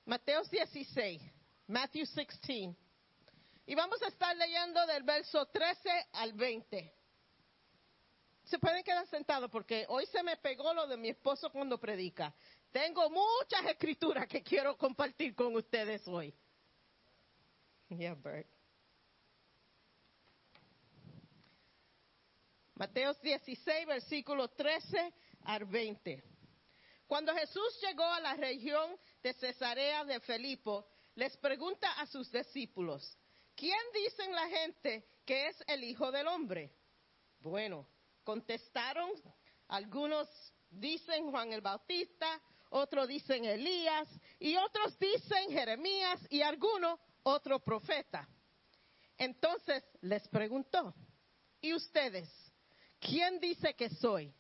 Mateo 0.04 0.44
16. 0.44 1.20
Matthew 1.66 2.06
16. 2.14 2.76
Y 3.66 3.74
vamos 3.74 4.00
a 4.02 4.08
estar 4.08 4.36
leyendo 4.36 4.86
del 4.86 5.02
verso 5.02 5.46
13 5.46 5.90
al 6.12 6.32
20. 6.34 6.94
Se 8.44 8.58
pueden 8.58 8.84
quedar 8.84 9.06
sentados 9.08 9.50
porque 9.50 9.86
hoy 9.88 10.06
se 10.06 10.22
me 10.22 10.36
pegó 10.36 10.74
lo 10.74 10.86
de 10.86 10.96
mi 10.96 11.08
esposo 11.08 11.50
cuando 11.50 11.78
predica. 11.78 12.34
Tengo 12.70 13.08
muchas 13.08 13.64
escrituras 13.66 14.26
que 14.28 14.42
quiero 14.42 14.76
compartir 14.76 15.34
con 15.34 15.54
ustedes 15.56 16.06
hoy. 16.06 16.34
Yeah, 17.88 18.14
Bert. 18.14 18.48
Mateo 22.74 23.14
16, 23.14 23.86
versículo 23.86 24.48
13 24.48 25.14
al 25.42 25.64
20. 25.64 26.22
Cuando 27.06 27.34
Jesús 27.34 27.80
llegó 27.80 28.04
a 28.04 28.20
la 28.20 28.34
región 28.34 28.98
de 29.22 29.32
Cesarea 29.34 30.04
de 30.04 30.18
Felipo, 30.20 30.86
les 31.14 31.36
pregunta 31.36 31.92
a 31.92 32.06
sus 32.06 32.30
discípulos, 32.32 33.16
¿quién 33.54 33.78
dicen 33.94 34.32
la 34.32 34.48
gente 34.48 35.06
que 35.24 35.48
es 35.48 35.64
el 35.68 35.84
Hijo 35.84 36.10
del 36.10 36.26
Hombre? 36.26 36.72
Bueno, 37.38 37.86
contestaron, 38.24 39.10
algunos 39.68 40.28
dicen 40.70 41.30
Juan 41.30 41.52
el 41.52 41.60
Bautista, 41.60 42.40
otros 42.70 43.06
dicen 43.06 43.44
Elías 43.44 44.08
y 44.38 44.56
otros 44.56 44.98
dicen 44.98 45.50
Jeremías 45.50 46.20
y 46.30 46.42
algunos 46.42 46.98
otro 47.22 47.60
profeta. 47.60 48.28
Entonces 49.16 49.84
les 50.00 50.26
preguntó, 50.28 50.94
¿y 51.60 51.72
ustedes? 51.72 52.28
¿Quién 52.98 53.38
dice 53.38 53.74
que 53.74 53.90
soy? 53.90 54.34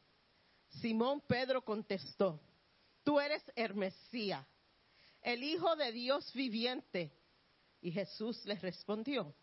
Simón 0.80 1.20
Pedro 1.20 1.64
contestó, 1.64 2.40
tú 3.04 3.20
eres 3.20 3.42
Hermesía, 3.54 4.46
el 5.22 5.42
Hijo 5.42 5.76
de 5.76 5.92
Dios 5.92 6.32
viviente. 6.32 7.12
Y 7.80 7.92
Jesús 7.92 8.42
les 8.46 8.62
respondió, 8.62 9.34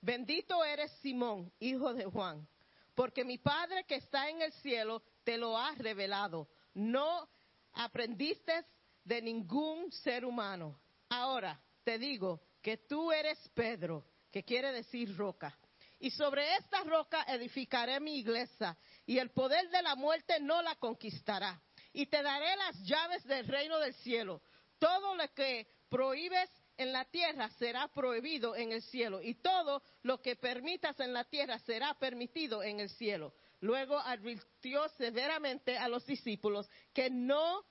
bendito 0.00 0.64
eres 0.64 0.90
Simón, 1.02 1.52
hijo 1.60 1.92
de 1.92 2.06
Juan, 2.06 2.48
porque 2.94 3.24
mi 3.24 3.38
Padre 3.38 3.84
que 3.84 3.96
está 3.96 4.28
en 4.28 4.42
el 4.42 4.52
cielo 4.54 5.02
te 5.24 5.36
lo 5.36 5.58
ha 5.58 5.74
revelado. 5.74 6.48
No 6.74 7.28
aprendiste 7.72 8.64
de 9.04 9.20
ningún 9.20 9.90
ser 9.92 10.24
humano. 10.24 10.80
Ahora 11.08 11.60
te 11.82 11.98
digo 11.98 12.40
que 12.62 12.78
tú 12.78 13.12
eres 13.12 13.38
Pedro, 13.54 14.04
que 14.30 14.42
quiere 14.42 14.72
decir 14.72 15.16
roca. 15.16 15.56
Y 15.98 16.10
sobre 16.10 16.56
esta 16.56 16.82
roca 16.82 17.24
edificaré 17.28 17.98
mi 18.00 18.18
iglesia, 18.18 18.76
y 19.06 19.18
el 19.18 19.30
poder 19.30 19.70
de 19.70 19.82
la 19.82 19.94
muerte 19.94 20.38
no 20.40 20.60
la 20.62 20.74
conquistará. 20.76 21.60
Y 21.92 22.06
te 22.06 22.22
daré 22.22 22.56
las 22.56 22.76
llaves 22.82 23.24
del 23.24 23.46
reino 23.46 23.78
del 23.78 23.94
cielo. 23.94 24.42
Todo 24.78 25.14
lo 25.14 25.32
que 25.34 25.66
prohíbes 25.88 26.50
en 26.76 26.92
la 26.92 27.04
tierra 27.04 27.48
será 27.58 27.88
prohibido 27.88 28.56
en 28.56 28.72
el 28.72 28.82
cielo, 28.82 29.20
y 29.22 29.34
todo 29.34 29.82
lo 30.02 30.20
que 30.20 30.36
permitas 30.36 30.98
en 31.00 31.12
la 31.12 31.24
tierra 31.24 31.58
será 31.60 31.94
permitido 31.94 32.62
en 32.62 32.80
el 32.80 32.90
cielo. 32.90 33.32
Luego 33.60 33.98
advirtió 33.98 34.88
severamente 34.90 35.78
a 35.78 35.88
los 35.88 36.04
discípulos 36.04 36.68
que 36.92 37.08
no 37.10 37.64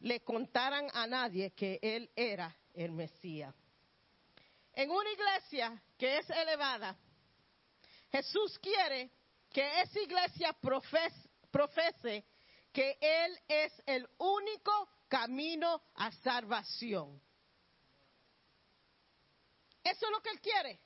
le 0.00 0.20
contaran 0.20 0.88
a 0.94 1.06
nadie 1.06 1.52
que 1.52 1.78
él 1.82 2.10
era 2.14 2.54
el 2.74 2.92
Mesías. 2.92 3.54
En 4.72 4.90
una 4.90 5.10
iglesia 5.10 5.82
que 5.96 6.18
es 6.18 6.30
elevada, 6.30 6.96
Jesús 8.12 8.58
quiere 8.60 9.10
que 9.50 9.80
esa 9.80 10.00
iglesia 10.00 10.56
profes- 10.60 11.28
profese 11.50 12.24
que 12.72 12.96
Él 13.00 13.38
es 13.48 13.72
el 13.86 14.08
único 14.18 14.88
camino 15.08 15.82
a 15.94 16.12
salvación. 16.12 17.20
Eso 19.90 20.06
es 20.06 20.12
lo 20.12 20.20
que 20.22 20.30
Él 20.30 20.40
quiere. 20.40 20.80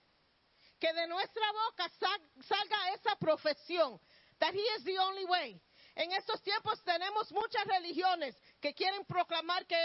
Que 0.79 0.93
de 0.93 1.07
nuestra 1.07 1.53
boca 1.53 1.89
sa- 2.01 2.45
salga 2.47 2.95
esa 2.95 3.17
profesión. 3.17 4.01
That 4.39 4.55
He 4.55 4.63
is 4.77 4.85
the 4.85 4.99
only 4.99 5.25
way. 5.25 5.61
En 5.95 6.11
estos 6.13 6.43
tiempos 6.43 6.83
tenemos 6.85 7.31
muchas 7.33 7.65
religiones 7.67 8.35
que 8.61 8.73
quieren 8.75 9.05
proclamar 9.05 9.67
que 9.67 9.77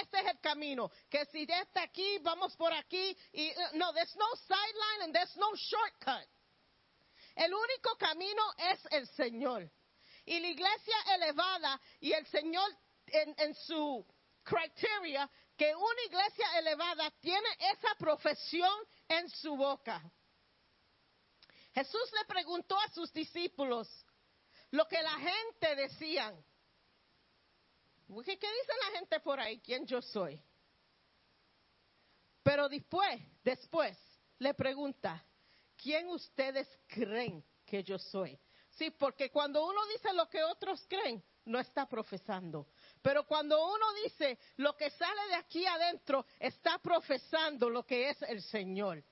este 0.00 0.20
es 0.20 0.26
el 0.26 0.40
camino, 0.40 0.90
que 1.08 1.24
si 1.26 1.46
de 1.46 1.58
este 1.58 1.80
aquí, 1.80 2.18
vamos 2.18 2.54
por 2.56 2.72
aquí. 2.72 3.16
Y, 3.32 3.50
uh, 3.50 3.76
no, 3.78 3.92
there's 3.94 4.14
no 4.16 4.26
sideline 4.36 5.02
and 5.04 5.14
there's 5.14 5.34
no 5.36 5.54
shortcut. 5.56 6.28
El 7.34 7.52
único 7.54 7.96
camino 7.96 8.42
es 8.58 8.86
el 8.92 9.08
Señor. 9.16 9.70
Y 10.26 10.38
la 10.38 10.48
iglesia 10.48 10.96
elevada 11.14 11.80
y 12.00 12.12
el 12.12 12.26
Señor 12.26 12.70
en 13.08 13.54
su 13.54 14.06
criteria, 14.44 15.28
que 15.56 15.74
una 15.74 16.02
iglesia 16.06 16.58
elevada 16.58 17.10
tiene 17.20 17.48
esa 17.72 17.94
profesión 17.98 18.72
en 19.08 19.28
su 19.30 19.56
boca. 19.56 20.02
Jesús 21.72 22.12
le 22.12 22.24
preguntó 22.26 22.78
a 22.78 22.88
sus 22.90 23.12
discípulos 23.12 23.88
lo 24.70 24.86
que 24.86 25.02
la 25.02 25.18
gente 25.18 25.76
decían. 25.76 26.44
¿Qué, 28.24 28.38
qué 28.38 28.46
dice 28.46 28.72
la 28.80 28.98
gente 28.98 29.20
por 29.20 29.40
ahí? 29.40 29.60
¿Quién 29.60 29.86
yo 29.86 30.00
soy? 30.00 30.40
Pero 32.42 32.68
después, 32.68 33.20
después, 33.42 33.96
le 34.38 34.52
pregunta, 34.54 35.24
¿quién 35.76 36.08
ustedes 36.08 36.68
creen 36.86 37.44
que 37.64 37.82
yo 37.82 37.98
soy? 37.98 38.38
Sí, 38.70 38.90
porque 38.90 39.30
cuando 39.30 39.64
uno 39.64 39.80
dice 39.86 40.12
lo 40.12 40.28
que 40.28 40.42
otros 40.42 40.84
creen, 40.88 41.24
no 41.44 41.58
está 41.58 41.88
profesando. 41.88 42.68
Pero 43.04 43.24
cuando 43.24 43.62
uno 43.62 43.92
dice 44.02 44.38
lo 44.56 44.74
que 44.74 44.88
sale 44.88 45.28
de 45.28 45.34
aquí 45.34 45.66
adentro, 45.66 46.24
está 46.40 46.78
profesando 46.78 47.68
lo 47.68 47.82
que 47.82 48.08
es 48.08 48.22
el 48.22 48.40
Señor. 48.40 49.04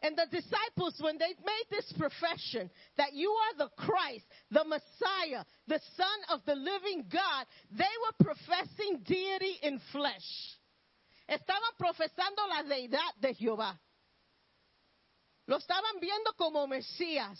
And 0.00 0.16
the 0.16 0.24
disciples, 0.30 0.98
when 1.00 1.18
they 1.18 1.34
made 1.44 1.66
this 1.68 1.92
profession 1.98 2.70
that 2.96 3.12
you 3.12 3.30
are 3.30 3.66
the 3.66 3.68
Christ, 3.76 4.24
the 4.50 4.64
Messiah, 4.64 5.44
the 5.66 5.80
Son 5.96 6.18
of 6.30 6.40
the 6.46 6.54
living 6.54 7.04
God, 7.12 7.46
they 7.70 7.84
were 7.84 8.24
professing 8.24 9.02
deity 9.04 9.58
in 9.62 9.78
flesh. 9.92 10.56
Estaban 11.28 11.76
profesando 11.78 12.48
la 12.48 12.62
deidad 12.62 13.20
de 13.20 13.34
Jehová. 13.34 13.78
Lo 15.46 15.58
estaban 15.58 16.00
viendo 16.00 16.32
como 16.38 16.66
Mesías, 16.66 17.38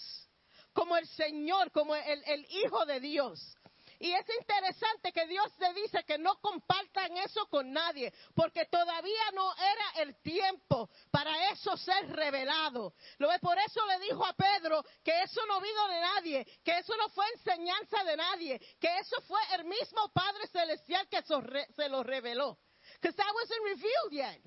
como 0.75 0.95
el 0.95 1.07
Señor, 1.07 1.71
como 1.73 1.95
el, 1.95 2.23
el 2.27 2.45
Hijo 2.51 2.85
de 2.85 3.01
Dios. 3.01 3.56
Y 3.99 4.13
es 4.13 4.27
interesante 4.41 5.13
que 5.13 5.27
Dios 5.27 5.53
le 5.59 5.73
dice 5.75 6.05
que 6.05 6.19
no 6.19 6.39
compartan 6.41 7.17
eso 7.19 7.47
con 7.47 7.73
nadie, 7.73 8.13
porque 8.35 8.67
todavía 8.67 9.31
no 9.33 9.55
era 9.55 10.03
el 10.03 10.21
tiempo 10.23 10.91
para 11.11 11.51
eso 11.51 11.77
ser 11.77 12.09
revelado. 12.15 12.95
Por 13.41 13.59
eso 13.59 13.87
le 13.87 13.99
dijo 14.01 14.25
a 14.25 14.35
Pedro 14.35 14.85
que 15.03 15.23
eso 15.23 15.41
no 15.47 15.61
vino 15.61 15.89
de 15.89 16.01
nadie, 16.01 16.47
que 16.63 16.79
eso 16.79 16.97
no 16.97 17.09
fue 17.11 17.25
enseñanza 17.35 18.05
de 18.05 18.17
nadie, 18.17 18.59
que 18.81 18.99
eso 18.99 19.21
fue 19.23 19.41
el 19.55 19.65
mismo 19.65 20.11
Padre 20.13 20.47
Celestial 20.49 21.09
que 21.09 21.23
se 21.23 21.89
lo 21.89 22.03
reveló. 22.03 22.59
Because 23.01 23.17
that 23.17 23.35
wasn't 23.35 23.65
revealed 23.65 24.13
yet. 24.13 24.41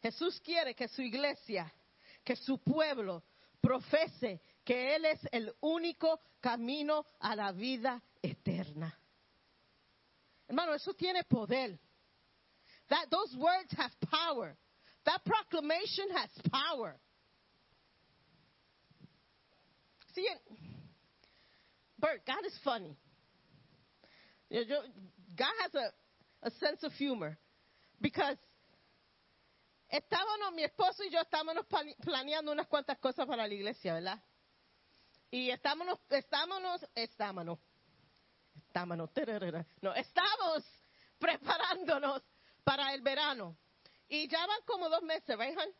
Jesús 0.00 0.40
quiere 0.40 0.74
que 0.74 0.88
su 0.88 1.02
iglesia, 1.02 1.72
que 2.28 2.36
su 2.36 2.58
pueblo 2.58 3.24
profese 3.58 4.42
que 4.62 4.94
Él 4.94 5.06
es 5.06 5.18
el 5.32 5.50
único 5.62 6.20
camino 6.42 7.06
a 7.20 7.34
la 7.34 7.52
vida 7.52 8.02
eterna. 8.20 8.94
Hermano, 10.46 10.74
eso 10.74 10.92
tiene 10.92 11.24
poder. 11.24 11.78
That, 12.90 13.06
those 13.10 13.34
words 13.34 13.72
have 13.78 13.92
power. 14.10 14.54
That 15.06 15.24
proclamation 15.24 16.10
has 16.14 16.28
power. 16.52 17.00
See, 20.14 20.28
Bert, 21.98 22.26
God 22.26 22.44
is 22.44 22.58
funny. 22.62 22.94
God 24.50 25.54
has 25.62 25.74
a, 25.74 26.46
a 26.46 26.50
sense 26.50 26.82
of 26.82 26.92
humor 26.92 27.38
because 28.02 28.36
estábamos, 29.88 30.52
mi 30.52 30.64
esposo 30.64 31.04
y 31.04 31.10
yo 31.10 31.20
estábamos 31.20 31.66
pla- 31.66 31.84
planeando 32.02 32.52
unas 32.52 32.66
cuantas 32.66 32.98
cosas 32.98 33.26
para 33.26 33.46
la 33.46 33.54
iglesia, 33.54 33.94
¿verdad? 33.94 34.22
Y 35.30 35.50
estábamos, 35.50 35.98
estábamos, 36.10 36.86
estábamos, 36.94 37.58
estábamos, 38.66 39.10
no, 39.82 39.94
estamos 39.94 40.64
preparándonos 41.18 42.22
para 42.64 42.94
el 42.94 43.02
verano. 43.02 43.56
Y 44.08 44.28
ya 44.28 44.46
van 44.46 44.60
como 44.64 44.88
dos 44.88 45.02
meses, 45.02 45.36
¿right, 45.38 45.56
hon? 45.58 45.74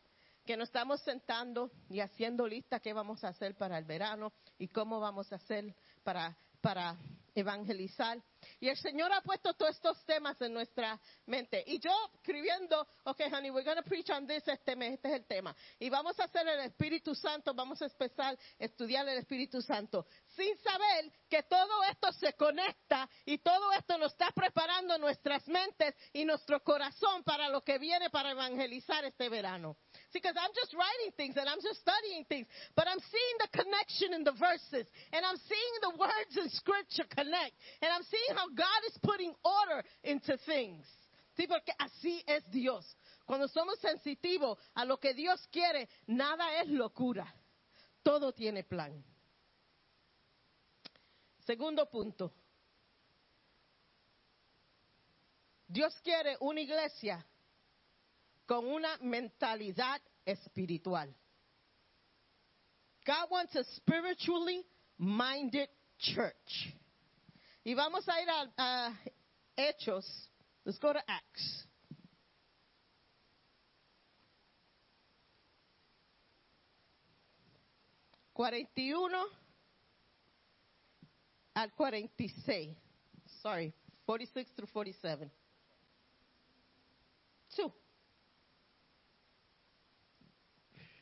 Que 0.44 0.56
nos 0.56 0.68
estamos 0.68 1.00
sentando 1.02 1.70
y 1.88 2.00
haciendo 2.00 2.46
lista 2.46 2.80
qué 2.80 2.92
vamos 2.92 3.22
a 3.24 3.28
hacer 3.28 3.56
para 3.56 3.78
el 3.78 3.84
verano 3.84 4.32
y 4.58 4.68
cómo 4.68 5.00
vamos 5.00 5.30
a 5.32 5.36
hacer 5.36 5.74
para, 6.02 6.36
para 6.60 6.96
evangelizar. 7.38 8.22
Y 8.60 8.68
el 8.68 8.76
Señor 8.76 9.12
ha 9.12 9.20
puesto 9.20 9.54
todos 9.54 9.74
estos 9.74 10.04
temas 10.04 10.40
en 10.40 10.52
nuestra 10.52 11.00
mente. 11.26 11.62
Y 11.66 11.78
yo 11.78 11.90
escribiendo, 12.14 12.86
ok, 13.04 13.20
honey, 13.32 13.50
we're 13.50 13.64
going 13.64 13.76
to 13.76 13.88
preach 13.88 14.10
on 14.10 14.26
this, 14.26 14.46
este, 14.46 14.76
mes, 14.76 14.94
este 14.94 15.08
es 15.08 15.14
el 15.14 15.26
tema. 15.26 15.54
Y 15.78 15.90
vamos 15.90 16.18
a 16.20 16.24
hacer 16.24 16.46
el 16.48 16.60
Espíritu 16.60 17.14
Santo, 17.14 17.54
vamos 17.54 17.80
a 17.82 17.86
empezar 17.86 18.34
a 18.34 18.64
estudiar 18.64 19.08
el 19.08 19.18
Espíritu 19.18 19.60
Santo. 19.60 20.06
Sin 20.36 20.56
saber 20.58 21.12
que 21.28 21.42
todo 21.44 21.82
esto 21.84 22.12
se 22.12 22.32
conecta 22.34 23.08
y 23.24 23.38
todo 23.38 23.72
esto 23.72 23.98
nos 23.98 24.12
está 24.12 24.30
preparando 24.32 24.98
nuestras 24.98 25.46
mentes 25.48 25.94
y 26.12 26.24
nuestro 26.24 26.62
corazón 26.62 27.22
para 27.24 27.48
lo 27.48 27.62
que 27.62 27.78
viene 27.78 28.10
para 28.10 28.30
evangelizar 28.30 29.04
este 29.04 29.28
verano. 29.28 29.76
See, 30.10 30.20
because 30.20 30.36
I'm 30.40 30.54
just 30.56 30.72
writing 30.72 31.12
things 31.16 31.36
and 31.36 31.48
I'm 31.48 31.60
just 31.60 31.80
studying 31.84 32.24
things, 32.24 32.46
but 32.74 32.88
I'm 32.88 32.98
seeing 32.98 33.36
the 33.44 33.50
connection 33.52 34.14
in 34.14 34.24
the 34.24 34.32
verses 34.32 34.88
and 35.12 35.20
I'm 35.20 35.36
seeing 35.36 35.74
the 35.84 35.92
words 36.00 36.32
in 36.36 36.48
Scripture 36.48 37.04
connect 37.12 37.52
and 37.82 37.92
I'm 37.92 38.02
seeing 38.08 38.32
how 38.32 38.48
God 38.48 38.80
is 38.88 38.96
putting 39.02 39.34
order 39.44 39.84
into 40.04 40.38
things. 40.46 40.86
Sí, 41.36 41.46
porque 41.46 41.72
así 41.78 42.24
es 42.26 42.42
Dios. 42.50 42.84
Cuando 43.26 43.46
somos 43.48 43.78
sensitivos 43.80 44.58
a 44.74 44.84
lo 44.84 44.96
que 44.96 45.12
Dios 45.12 45.46
quiere, 45.52 45.88
nada 46.06 46.60
es 46.62 46.68
locura. 46.68 47.26
Todo 48.02 48.32
tiene 48.32 48.64
plan. 48.64 49.04
Segundo 51.46 51.86
punto. 51.86 52.32
Dios 55.66 55.94
quiere 56.02 56.36
una 56.40 56.62
iglesia 56.62 57.24
con 58.48 58.64
una 58.66 58.96
mentalidad 59.02 60.00
espiritual. 60.24 61.14
God 63.04 63.30
wants 63.30 63.54
a 63.54 63.64
spiritually 63.76 64.64
minded 64.98 65.68
church. 65.98 66.74
Y 67.62 67.74
vamos 67.74 68.08
a 68.08 68.22
ir 68.22 68.28
a, 68.28 68.52
a 68.56 68.98
Hechos. 69.56 70.06
Let's 70.64 70.78
go 70.78 70.94
to 70.94 71.00
Acts. 71.06 71.66
Cuarenta 78.32 78.80
y 78.80 78.92
uno 78.92 79.26
al 81.54 81.70
46. 81.72 82.74
Sorry, 83.42 83.74
46 84.06 84.52
through 84.56 84.68
47. 84.72 85.28
Two. 85.28 85.37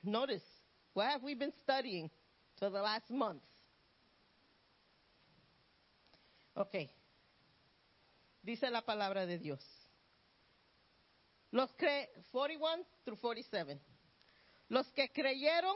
Notice, 0.06 0.44
what 0.94 1.10
have 1.10 1.22
we 1.22 1.34
been 1.34 1.52
studying 1.62 2.10
for 2.58 2.70
the 2.70 2.80
last 2.80 3.10
month? 3.10 3.42
Ok. 6.54 6.88
Dice 8.42 8.70
la 8.70 8.82
palabra 8.82 9.26
de 9.26 9.38
Dios. 9.38 9.60
Los 11.50 11.70
cre 11.76 12.08
41 12.32 12.84
through 13.04 13.18
47. 13.20 13.80
Los 14.68 14.86
que 14.92 15.08
creyeron 15.12 15.74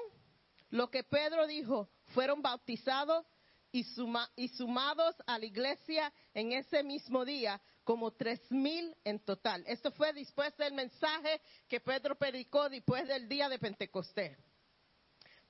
lo 0.70 0.88
que 0.90 1.02
Pedro 1.02 1.46
dijo 1.46 1.88
fueron 2.14 2.42
bautizados 2.42 3.24
y, 3.72 3.84
suma- 3.84 4.30
y 4.36 4.48
sumados 4.48 5.14
a 5.26 5.38
la 5.38 5.44
iglesia 5.46 6.12
en 6.34 6.52
ese 6.52 6.82
mismo 6.82 7.24
día 7.24 7.60
como 7.90 8.12
tres 8.12 8.40
mil 8.52 8.96
en 9.02 9.18
total. 9.18 9.64
Esto 9.66 9.90
fue 9.90 10.12
después 10.12 10.56
del 10.56 10.72
mensaje 10.74 11.40
que 11.66 11.80
Pedro 11.80 12.14
predicó 12.14 12.68
después 12.68 13.08
del 13.08 13.28
día 13.28 13.48
de 13.48 13.58
Pentecostés. 13.58 14.38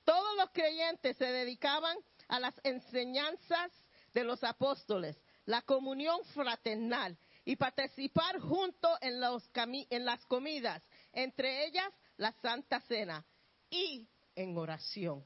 Todos 0.03 0.35
los 0.37 0.49
creyentes 0.49 1.17
se 1.17 1.25
dedicaban 1.25 1.95
a 2.29 2.39
las 2.39 2.55
enseñanzas 2.63 3.71
de 4.11 4.23
los 4.23 4.43
apóstoles, 4.43 5.21
la 5.45 5.61
comunión 5.61 6.25
fraternal 6.33 7.15
y 7.45 7.57
participar 7.57 8.39
juntos 8.39 8.97
en, 9.01 9.19
las 9.19 10.25
comidas, 10.25 10.81
entre 11.13 11.67
ellas 11.67 11.93
la 12.17 12.31
Santa 12.41 12.81
Cena 12.87 13.23
y 13.69 14.09
en 14.33 14.57
oración. 14.57 15.23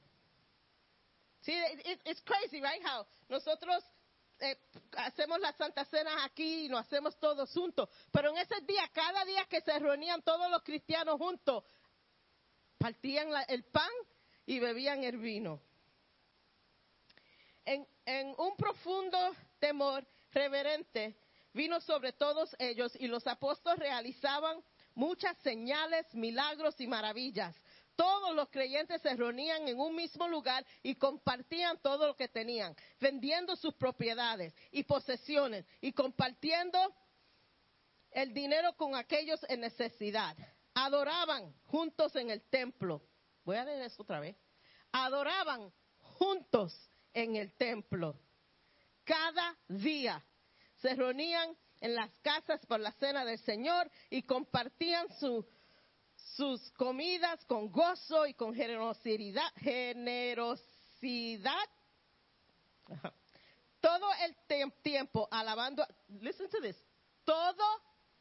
It's 1.46 2.22
crazy, 2.26 2.60
right? 2.60 2.84
Eh, 4.46 4.58
hacemos 4.98 5.40
las 5.40 5.56
Santa 5.56 5.86
Cenas 5.86 6.16
aquí 6.24 6.66
y 6.66 6.70
nos 6.70 6.82
hacemos 6.82 7.18
todos 7.20 7.52
juntos, 7.52 7.90
pero 8.12 8.30
en 8.30 8.38
ese 8.38 8.62
día, 8.62 8.88
cada 8.94 9.26
día 9.26 9.46
que 9.46 9.62
se 9.62 9.78
reunían 9.80 10.22
todos 10.22 10.50
los 10.50 10.64
cristianos 10.64 11.18
juntos, 11.18 11.64
partían 12.78 13.30
el 13.48 13.64
pan 13.66 13.90
y 14.46 14.60
bebían 14.60 15.04
el 15.04 15.18
vino. 15.18 15.62
En, 17.66 17.88
en 18.06 18.36
un 18.38 18.56
profundo 18.56 19.18
temor 19.60 20.06
reverente 20.32 21.18
vino 21.54 21.82
sobre 21.82 22.14
todos 22.14 22.56
ellos 22.60 22.96
y 23.00 23.08
los 23.08 23.26
apóstoles 23.26 23.80
realizaban 23.80 24.64
muchas 24.94 25.38
señales, 25.40 26.06
milagros 26.14 26.80
y 26.80 26.88
maravillas. 26.88 27.56
Todos 27.96 28.36
los 28.36 28.50
creyentes 28.50 29.02
se 29.02 29.16
reunían 29.16 29.68
en 29.68 29.80
un 29.80 29.96
mismo 29.96 30.28
lugar 30.28 30.66
y 30.84 30.96
compartían 30.96 31.78
todo 31.82 32.08
lo 32.08 32.16
que 32.16 32.28
tenían, 32.28 32.76
vendiendo 33.00 33.56
sus 33.56 33.74
propiedades 33.76 34.54
y 34.72 34.84
posesiones 34.84 35.66
y 35.82 35.94
compartiendo 35.94 36.78
el 38.12 38.34
dinero 38.34 38.76
con 38.76 38.96
aquellos 38.96 39.40
en 39.50 39.62
necesidad. 39.62 40.36
Adoraban 40.74 41.54
juntos 41.66 42.16
en 42.16 42.30
el 42.30 42.42
templo. 42.50 43.02
Voy 43.46 43.56
a 43.58 43.64
leer 43.64 43.84
eso 43.84 44.02
otra 44.02 44.20
vez. 44.20 44.36
Adoraban 44.92 45.72
juntos 46.02 46.74
en 47.14 47.36
el 47.36 47.54
templo. 47.54 48.20
Cada 49.04 49.56
día 49.68 50.22
se 50.82 50.96
reunían 50.96 51.56
en 51.80 51.96
las 51.96 52.10
casas 52.22 52.66
por 52.66 52.80
la 52.80 52.92
cena 52.94 53.24
del 53.24 53.38
Señor 53.40 53.90
y 54.10 54.24
compartían 54.24 55.08
su- 55.20 55.46
sus 56.34 56.72
comidas 56.72 57.44
con 57.46 57.72
gozo 57.72 58.26
y 58.26 58.34
con 58.34 58.54
generosidad. 58.54 59.52
generosidad. 59.58 60.64
Todo 63.80 64.08
el 64.26 64.36
tiempo 64.82 65.28
alabando, 65.30 65.86
listen 66.22 66.50
to 66.50 66.60
this, 66.60 66.76
todo 67.24 67.64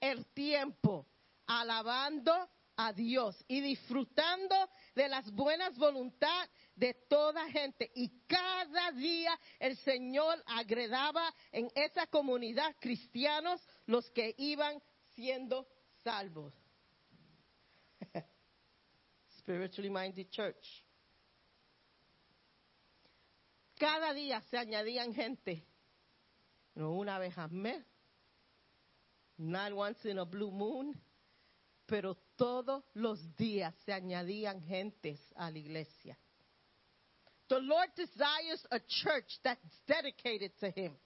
el 0.00 0.26
tiempo 0.26 1.06
alabando 1.46 2.50
a 2.76 2.92
Dios 2.92 3.42
y 3.48 3.60
disfrutando 3.60 4.54
de 4.94 5.08
las 5.08 5.30
buenas 5.30 5.76
voluntad 5.76 6.48
de 6.74 6.94
toda 7.08 7.48
gente. 7.48 7.90
Y 7.94 8.10
cada 8.26 8.92
día 8.92 9.38
el 9.58 9.76
Señor 9.78 10.42
agredaba 10.46 11.32
en 11.52 11.70
esa 11.74 12.06
comunidad 12.08 12.74
cristianos 12.80 13.60
los 13.86 14.10
que 14.10 14.34
iban 14.38 14.82
siendo 15.14 15.66
salvos. 16.02 16.52
Spiritually 19.44 19.90
minded 19.90 20.30
church. 20.30 20.56
Cada 23.78 24.14
día 24.14 24.40
se 24.50 24.56
añadían 24.56 25.12
gente. 25.14 25.62
No 26.76 26.92
una 26.92 27.18
vez 27.18 27.36
al 27.36 27.50
mes, 27.50 27.84
not 29.36 29.72
once 29.72 30.02
in 30.06 30.18
a 30.18 30.24
blue 30.24 30.50
moon, 30.50 30.98
pero 31.86 32.16
todos 32.36 32.82
los 32.94 33.18
días 33.36 33.74
se 33.84 33.92
añadían 33.92 34.62
gentes 34.62 35.20
a 35.36 35.50
la 35.50 35.58
iglesia. 35.58 36.16
The 37.48 37.60
Lord 37.60 37.90
desires 37.94 38.66
a 38.70 38.80
church 38.80 39.38
that's 39.44 39.60
dedicated 39.86 40.52
to 40.60 40.70
Him. 40.70 40.96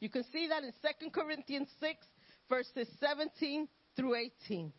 You 0.00 0.10
can 0.10 0.24
see 0.32 0.48
that 0.48 0.64
in 0.64 0.72
2 0.82 1.10
Corinthians 1.10 1.68
6, 1.78 2.04
verses 2.48 2.88
17 2.98 3.68
through 3.94 4.16
18. 4.16 4.72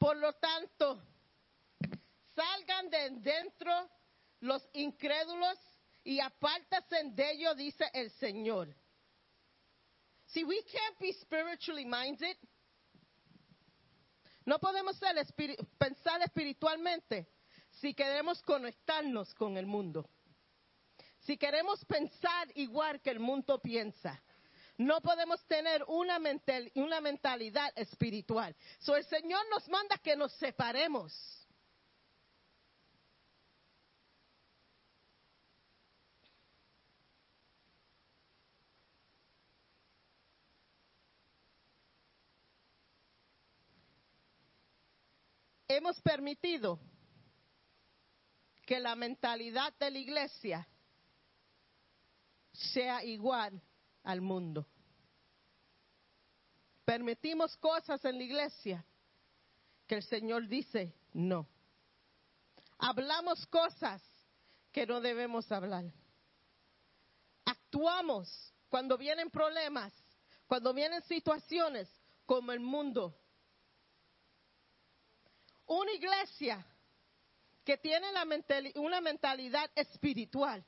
Por 0.00 0.16
lo 0.16 0.32
tanto, 0.40 0.98
salgan 2.34 2.90
de 2.90 3.10
dentro 3.20 3.88
los 4.40 4.66
incrédulos 4.74 5.58
y 6.04 6.20
apártense 6.20 7.10
de 7.12 7.30
ellos, 7.32 7.56
dice 7.56 7.88
el 7.92 8.10
Señor. 8.12 8.74
See, 10.26 10.44
we 10.44 10.62
can't 10.64 10.98
be 10.98 11.12
spiritually 11.12 11.84
minded. 11.84 12.36
No 14.44 14.58
podemos 14.58 14.96
ser 14.98 15.14
pensar 15.78 16.20
espiritualmente 16.22 17.28
si 17.80 17.94
queremos 17.94 18.42
conectarnos 18.42 19.32
con 19.34 19.56
el 19.56 19.66
mundo. 19.66 20.08
Si 21.20 21.36
queremos 21.36 21.84
pensar 21.84 22.48
igual 22.56 23.00
que 23.00 23.10
el 23.10 23.20
mundo 23.20 23.60
piensa. 23.60 24.20
No 24.78 25.00
podemos 25.00 25.44
tener 25.46 25.84
una, 25.86 26.18
mental- 26.18 26.72
una 26.74 27.00
mentalidad 27.00 27.72
espiritual. 27.76 28.56
So, 28.80 28.96
el 28.96 29.04
Señor 29.04 29.40
nos 29.50 29.68
manda 29.68 29.98
que 29.98 30.16
nos 30.16 30.32
separemos. 30.32 31.12
Hemos 45.74 45.98
permitido 46.02 46.78
que 48.66 48.78
la 48.78 48.94
mentalidad 48.94 49.72
de 49.78 49.90
la 49.90 49.98
iglesia 49.98 50.68
sea 52.52 53.02
igual 53.02 53.58
al 54.02 54.20
mundo. 54.20 54.66
Permitimos 56.84 57.56
cosas 57.56 58.04
en 58.04 58.18
la 58.18 58.22
iglesia 58.22 58.84
que 59.86 59.94
el 59.94 60.02
Señor 60.02 60.46
dice 60.46 60.94
no. 61.14 61.48
Hablamos 62.76 63.46
cosas 63.46 64.02
que 64.72 64.86
no 64.86 65.00
debemos 65.00 65.50
hablar. 65.50 65.86
Actuamos 67.46 68.52
cuando 68.68 68.98
vienen 68.98 69.30
problemas, 69.30 69.94
cuando 70.46 70.74
vienen 70.74 71.00
situaciones 71.04 71.88
como 72.26 72.52
el 72.52 72.60
mundo. 72.60 73.21
Una 75.72 75.92
iglesia 75.92 76.62
que 77.64 77.78
tiene 77.78 78.12
la 78.12 78.26
una 78.74 79.00
mentalidad 79.00 79.70
espiritual, 79.74 80.62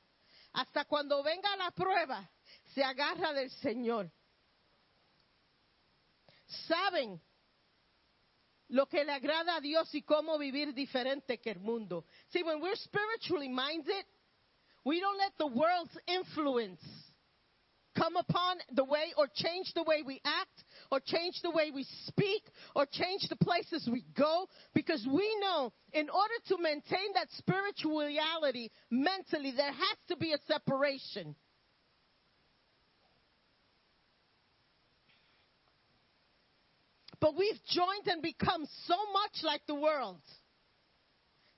hasta 0.53 0.85
cuando 0.85 1.21
venga 1.21 1.55
la 1.57 1.69
prueba, 1.69 2.27
se 2.73 2.83
agarra 2.83 3.31
del 3.31 3.51
Señor. 3.51 4.11
Saben 6.67 7.21
lo 8.69 8.87
que 8.87 9.03
le 9.03 9.11
agrada 9.11 9.57
a 9.57 9.61
Dios 9.61 9.93
y 9.93 10.01
cómo 10.01 10.39
vivir 10.39 10.73
diferente 10.73 11.39
que 11.39 11.51
el 11.51 11.59
mundo. 11.59 12.05
See, 12.29 12.41
when 12.41 12.59
we're 12.59 12.75
spiritually 12.75 13.49
minded, 13.49 14.07
we 14.83 14.99
don't 14.99 15.19
let 15.19 15.33
the 15.37 15.45
world's 15.45 15.99
influence 16.07 16.81
come 17.97 18.15
upon 18.15 18.57
the 18.73 18.83
way 18.83 19.13
or 19.17 19.27
change 19.33 19.71
the 19.73 19.83
way 19.83 20.03
we 20.05 20.21
act 20.25 20.63
or 20.91 20.99
change 20.99 21.39
the 21.41 21.51
way 21.51 21.71
we 21.73 21.85
speak 22.07 22.43
or 22.75 22.85
change 22.85 23.27
the 23.29 23.35
places 23.37 23.87
we 23.91 24.05
go 24.17 24.47
because 24.73 25.05
we 25.11 25.37
know 25.41 25.71
in 25.93 26.09
order 26.09 26.33
to 26.47 26.57
maintain 26.61 27.13
that 27.13 27.27
spirituality 27.37 28.71
mentally 28.89 29.53
there 29.55 29.71
has 29.71 29.97
to 30.07 30.15
be 30.17 30.33
a 30.33 30.37
separation. 30.47 31.35
But 37.19 37.35
we've 37.37 37.59
joined 37.69 38.07
and 38.07 38.21
become 38.21 38.67
so 38.85 38.95
much 39.13 39.43
like 39.43 39.61
the 39.67 39.75
world 39.75 40.19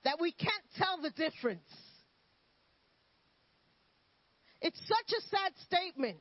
that 0.04 0.18
we 0.20 0.32
can't 0.32 0.52
tell 0.76 0.98
the 1.02 1.10
difference. 1.10 1.68
It's 4.60 4.78
such 4.86 5.10
a 5.16 5.22
sad 5.28 5.52
statement. 5.64 6.18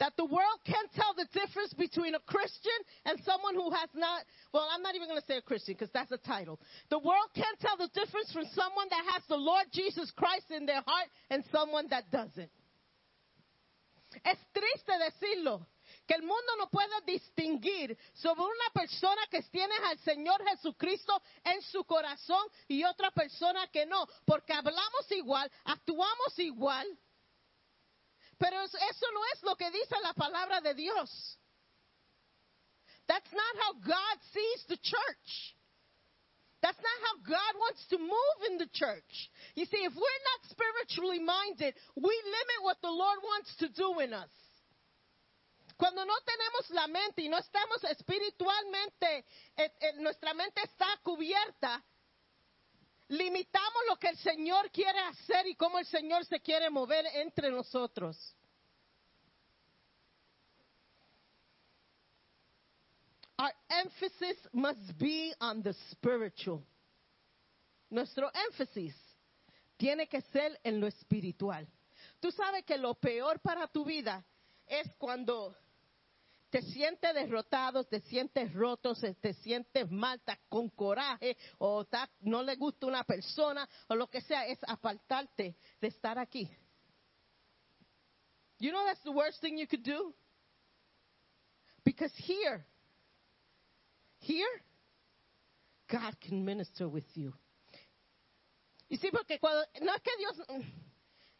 That 0.00 0.12
the 0.16 0.24
world 0.24 0.58
can't 0.66 0.90
tell 0.92 1.14
the 1.14 1.26
difference 1.32 1.72
between 1.72 2.16
a 2.16 2.20
Christian 2.26 2.78
and 3.06 3.16
someone 3.24 3.54
who 3.54 3.70
has 3.70 3.88
not, 3.94 4.26
well, 4.52 4.66
I'm 4.74 4.82
not 4.82 4.96
even 4.96 5.06
going 5.06 5.20
to 5.20 5.26
say 5.26 5.38
a 5.38 5.42
Christian 5.42 5.74
because 5.74 5.92
that's 5.94 6.10
a 6.10 6.18
title. 6.18 6.58
The 6.90 6.98
world 6.98 7.30
can't 7.34 7.58
tell 7.60 7.76
the 7.78 7.88
difference 7.94 8.32
from 8.32 8.44
someone 8.54 8.88
that 8.90 9.04
has 9.14 9.22
the 9.28 9.36
Lord 9.36 9.66
Jesus 9.72 10.10
Christ 10.16 10.50
in 10.50 10.66
their 10.66 10.82
heart 10.82 11.06
and 11.30 11.44
someone 11.52 11.86
that 11.90 12.10
doesn't. 12.10 12.50
Es 14.24 14.38
triste 14.52 14.90
decirlo, 14.98 15.64
que 16.06 16.14
el 16.14 16.22
mundo 16.22 16.56
no 16.58 16.68
puede 16.68 17.00
distinguir 17.06 17.96
sobre 18.12 18.42
una 18.42 18.70
persona 18.74 19.26
que 19.30 19.42
tiene 19.44 19.74
al 19.86 19.98
Señor 20.00 20.42
Jesucristo 20.48 21.20
en 21.44 21.62
su 21.62 21.84
corazón 21.84 22.46
y 22.68 22.84
otra 22.84 23.10
persona 23.10 23.66
que 23.68 23.86
no, 23.86 24.06
porque 24.26 24.52
hablamos 24.52 25.10
igual, 25.10 25.50
actuamos 25.64 26.38
igual, 26.38 26.86
pero 28.38 28.60
es- 28.62 28.74
eso 28.74 29.06
no 29.12 29.20
es 29.32 29.42
lo 29.42 29.56
que 29.56 29.70
dice 29.70 29.94
la 30.02 30.12
palabra 30.12 30.60
de 30.60 30.74
Dios. 30.74 31.38
That's 33.06 33.32
not 33.32 33.56
how 33.62 33.72
God 33.74 34.18
sees 34.32 34.66
the 34.66 34.78
church. 34.78 35.56
That's 36.60 36.78
not 36.80 37.00
how 37.08 37.16
God 37.28 37.60
wants 37.60 37.86
to 37.88 37.98
move 37.98 38.38
in 38.50 38.56
the 38.56 38.68
church. 38.68 39.30
You 39.54 39.66
see, 39.66 39.84
if 39.84 39.94
we're 39.94 40.24
not 40.32 40.50
spiritually 40.50 41.18
minded, 41.18 41.74
we 41.94 42.22
limit 42.24 42.62
what 42.62 42.80
the 42.80 42.90
Lord 42.90 43.18
wants 43.22 43.54
to 43.56 43.68
do 43.68 44.00
in 44.00 44.14
us. 44.14 44.30
Cuando 45.84 46.06
no 46.06 46.14
tenemos 46.24 46.70
la 46.70 46.86
mente 46.86 47.20
y 47.20 47.28
no 47.28 47.36
estamos 47.36 47.84
espiritualmente, 47.84 49.26
eh, 49.54 49.70
eh, 49.80 49.92
nuestra 49.98 50.32
mente 50.32 50.62
está 50.62 50.86
cubierta, 51.02 51.84
limitamos 53.08 53.82
lo 53.90 53.98
que 53.98 54.08
el 54.08 54.16
Señor 54.16 54.70
quiere 54.70 54.98
hacer 55.00 55.46
y 55.46 55.54
cómo 55.54 55.78
el 55.78 55.84
Señor 55.84 56.24
se 56.24 56.40
quiere 56.40 56.70
mover 56.70 57.04
entre 57.16 57.50
nosotros. 57.50 58.16
Our 63.36 63.52
emphasis 63.68 64.38
must 64.54 64.98
be 64.98 65.34
on 65.38 65.62
the 65.62 65.74
spiritual. 65.90 66.64
Nuestro 67.90 68.30
énfasis 68.48 68.96
tiene 69.76 70.08
que 70.08 70.22
ser 70.32 70.58
en 70.64 70.80
lo 70.80 70.86
espiritual. 70.86 71.68
Tú 72.20 72.32
sabes 72.32 72.64
que 72.64 72.78
lo 72.78 72.94
peor 72.94 73.38
para 73.40 73.66
tu 73.66 73.84
vida 73.84 74.24
es 74.66 74.90
cuando 74.96 75.54
te 76.54 76.62
sientes 76.62 77.12
derrotado, 77.12 77.82
te 77.82 78.00
sientes 78.02 78.52
roto, 78.52 78.94
te 79.20 79.34
sientes 79.34 79.90
mal, 79.90 80.18
estás 80.18 80.38
con 80.48 80.68
coraje 80.68 81.36
o 81.58 81.84
no 82.20 82.44
le 82.44 82.54
gusta 82.54 82.86
una 82.86 83.02
persona 83.02 83.68
o 83.88 83.96
lo 83.96 84.08
que 84.08 84.20
sea, 84.20 84.46
es 84.46 84.60
apartarte 84.68 85.56
de 85.80 85.88
estar 85.88 86.16
aquí. 86.16 86.48
You 88.60 88.70
know 88.70 88.84
that's 88.84 89.02
the 89.02 89.10
worst 89.10 89.40
thing 89.40 89.58
you 89.58 89.66
could 89.66 89.82
do? 89.82 90.14
Because 91.84 92.14
here, 92.18 92.64
here, 94.20 94.62
God 95.88 96.14
can 96.20 96.44
minister 96.44 96.86
with 96.86 97.16
you. 97.16 97.34
Y 98.88 98.96
sí, 98.98 99.10
porque 99.10 99.40
cuando, 99.40 99.66
no 99.82 99.92
es 99.92 100.02
que 100.02 100.16
Dios, 100.18 100.36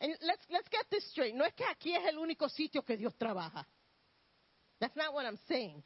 and 0.00 0.16
let's, 0.22 0.44
let's 0.50 0.68
get 0.72 0.90
this 0.90 1.08
straight, 1.12 1.36
no 1.36 1.44
es 1.44 1.54
que 1.54 1.64
aquí 1.66 1.94
es 1.94 2.04
el 2.04 2.18
único 2.18 2.48
sitio 2.48 2.82
que 2.82 2.96
Dios 2.96 3.14
trabaja. 3.16 3.64
That's 4.84 4.96
not 4.96 5.14
what 5.14 5.24
I'm 5.24 5.38
saying. 5.48 5.82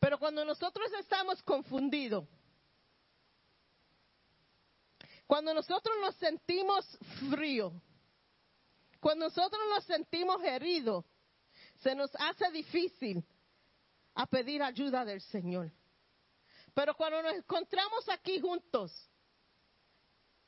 Pero 0.00 0.18
cuando 0.18 0.44
nosotros 0.44 0.88
estamos 1.00 1.42
confundidos, 1.42 2.28
cuando 5.26 5.52
nosotros 5.52 5.96
nos 6.00 6.14
sentimos 6.14 6.86
frío, 7.28 7.72
cuando 9.00 9.24
nosotros 9.24 9.60
nos 9.74 9.84
sentimos 9.84 10.40
heridos, 10.44 11.04
se 11.82 11.96
nos 11.96 12.14
hace 12.20 12.48
difícil 12.52 13.24
a 14.14 14.26
pedir 14.26 14.62
ayuda 14.62 15.04
del 15.04 15.20
Señor. 15.20 15.72
Pero 16.74 16.94
cuando 16.94 17.20
nos 17.20 17.34
encontramos 17.34 18.08
aquí 18.10 18.38
juntos, 18.38 18.92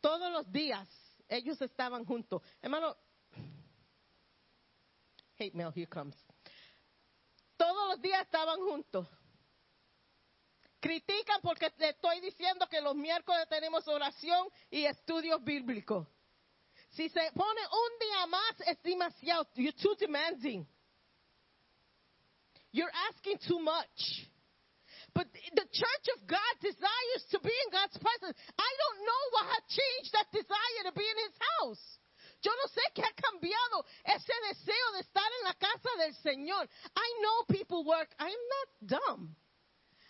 todos 0.00 0.30
los 0.30 0.52
días, 0.52 0.88
ellos 1.28 1.60
estaban 1.60 2.04
juntos. 2.04 2.42
Hermano, 2.62 2.96
hate 5.36 5.52
mail, 5.52 5.72
here 5.74 5.88
comes. 5.88 6.29
Todos 7.60 7.88
los 7.88 8.00
días 8.00 8.22
estaban 8.22 8.58
juntos. 8.58 9.06
Critican 10.80 11.42
porque 11.42 11.68
te 11.68 11.90
estoy 11.90 12.18
diciendo 12.20 12.66
que 12.70 12.80
los 12.80 12.96
miércoles 12.96 13.46
tenemos 13.50 13.86
oración 13.86 14.48
y 14.70 14.86
estudios 14.86 15.44
bíblicos. 15.44 16.08
Si 16.88 17.10
se 17.10 17.20
pone 17.32 17.60
un 17.60 17.98
día 17.98 18.26
más 18.28 18.60
es 18.66 18.82
demasiado. 18.82 19.46
You're 19.56 19.76
too 19.76 19.94
demanding. 19.96 20.66
You're 22.72 22.92
asking 23.10 23.36
too 23.46 23.58
much. 23.58 24.26
But 25.12 25.30
the 25.30 25.66
church 25.70 26.06
of 26.16 26.26
God 26.26 26.54
desires 26.62 27.26
to 27.32 27.40
be 27.40 27.52
in 27.52 27.72
God's 27.72 27.98
presence. 27.98 28.38
I 28.56 28.70
don't 28.80 29.04
know 29.04 29.22
what 29.32 29.46
has 29.52 29.64
changed 29.68 30.12
that 30.14 30.32
desire 30.32 30.82
to 30.84 30.92
be 30.92 31.04
in 31.04 31.18
His 31.28 31.36
house. 31.60 31.98
Yo 32.40 32.50
no 32.56 32.68
sé 32.68 32.80
qué 32.94 33.02
ha 33.02 33.12
cambiado 33.12 33.84
ese 34.04 34.32
deseo 34.48 34.92
de 34.92 35.00
estar 35.00 35.30
en 35.40 35.44
la 35.44 35.54
casa 35.54 35.90
del 35.98 36.14
Señor. 36.16 36.68
I 36.96 37.14
know 37.20 37.44
people 37.46 37.84
work. 37.84 38.14
I'm 38.18 38.28
not 38.30 39.00
dumb. 39.00 39.36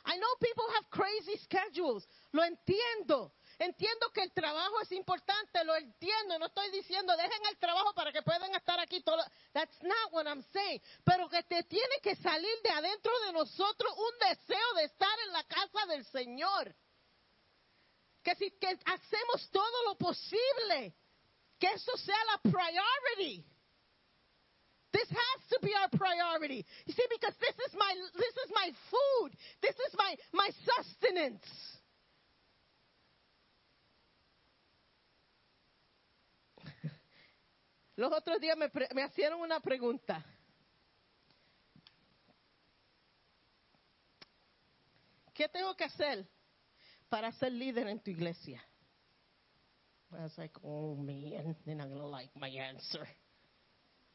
I 0.05 0.16
know 0.16 0.35
people 0.40 0.65
have 0.77 0.90
crazy 0.90 1.36
schedules. 1.39 2.07
Lo 2.32 2.43
entiendo. 2.43 3.32
Entiendo 3.59 4.11
que 4.15 4.23
el 4.23 4.32
trabajo 4.32 4.81
es 4.81 4.93
importante, 4.93 5.62
lo 5.65 5.77
entiendo. 5.77 6.39
No 6.39 6.47
estoy 6.47 6.70
diciendo 6.70 7.15
dejen 7.16 7.44
el 7.51 7.59
trabajo 7.59 7.93
para 7.94 8.11
que 8.11 8.23
puedan 8.23 8.55
estar 8.55 8.81
aquí 8.81 9.02
todo. 9.02 9.23
That's 9.52 9.82
not 9.82 10.12
what 10.12 10.27
I'm 10.27 10.43
saying. 10.52 10.81
Pero 11.05 11.28
que 11.28 11.43
te 11.43 11.62
tiene 11.65 12.01
que 12.02 12.16
salir 12.16 12.57
de 12.62 12.70
adentro 12.70 13.12
de 13.27 13.32
nosotros 13.32 13.93
un 13.97 14.28
deseo 14.28 14.74
de 14.77 14.85
estar 14.85 15.19
en 15.27 15.32
la 15.32 15.44
casa 15.44 15.86
del 15.86 16.05
Señor. 16.07 16.74
Que 18.23 18.35
si 18.36 18.51
que 18.52 18.78
hacemos 18.85 19.51
todo 19.51 19.85
lo 19.85 19.97
posible, 19.97 20.94
que 21.61 21.69
eso 21.69 21.97
sea 21.99 22.16
la 22.32 22.39
priority. 22.51 23.45
This 24.93 25.09
has 25.09 25.47
to 25.51 25.59
be 25.62 25.73
our 25.74 25.89
priority. 25.91 26.66
You 26.87 26.95
see, 26.95 27.07
because 27.11 27.35
this 27.39 27.55
is 27.69 27.74
my 27.78 27.95
this 28.15 28.37
is 28.45 28.51
my 28.53 28.73
food. 28.91 29.37
This 29.62 29.77
is 29.77 29.95
my 29.97 30.16
my 30.32 30.51
sustenance. 30.65 31.47
Los 37.97 38.12
otros 38.12 38.41
días 38.41 38.57
me, 38.57 38.69
me 38.95 39.05
hicieron 39.05 39.41
una 39.41 39.61
pregunta. 39.61 40.24
¿Qué 45.35 45.49
tengo 45.49 45.77
que 45.77 45.85
hacer 45.85 46.27
para 47.09 47.31
ser 47.32 47.53
líder 47.53 47.87
en 47.87 48.01
tu 48.01 48.11
iglesia? 48.11 48.61
I 50.19 50.23
was 50.23 50.32
like, 50.39 50.53
oh 50.65 50.97
man, 50.97 51.55
they're 51.65 51.77
not 51.77 51.89
going 51.89 52.01
to 52.01 52.07
like 52.07 52.31
my 52.39 52.49
answer. 52.49 53.07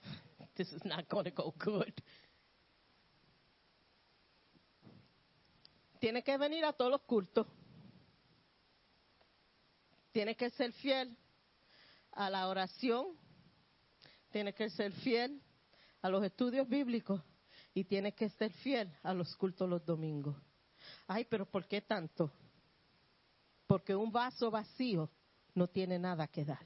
This 0.58 0.72
is 0.72 0.82
not 0.86 1.10
going 1.10 1.26
to 1.26 1.32
go 1.32 1.54
good. 1.58 1.94
Tiene 6.00 6.22
que 6.24 6.38
venir 6.38 6.66
a 6.66 6.74
todos 6.74 6.92
los 6.92 7.02
cultos. 7.02 7.48
Tiene 10.12 10.36
que 10.36 10.50
ser 10.52 10.72
fiel 10.74 11.18
a 12.12 12.30
la 12.30 12.48
oración. 12.48 13.18
Tiene 14.32 14.54
que 14.54 14.70
ser 14.70 14.92
fiel 14.92 15.42
a 16.02 16.10
los 16.10 16.24
estudios 16.24 16.68
bíblicos. 16.70 17.22
Y 17.74 17.84
tiene 17.84 18.14
que 18.14 18.30
ser 18.30 18.52
fiel 18.52 18.90
a 19.04 19.14
los 19.14 19.36
cultos 19.36 19.70
los 19.70 19.86
domingos. 19.86 20.36
Ay, 21.08 21.26
pero 21.26 21.46
¿por 21.46 21.68
qué 21.68 21.82
tanto? 21.82 22.32
Porque 23.68 23.96
un 23.96 24.12
vaso 24.12 24.52
vacío 24.52 25.10
no 25.56 25.68
tiene 25.68 25.98
nada 25.98 26.28
que 26.28 26.46
dar. 26.46 26.66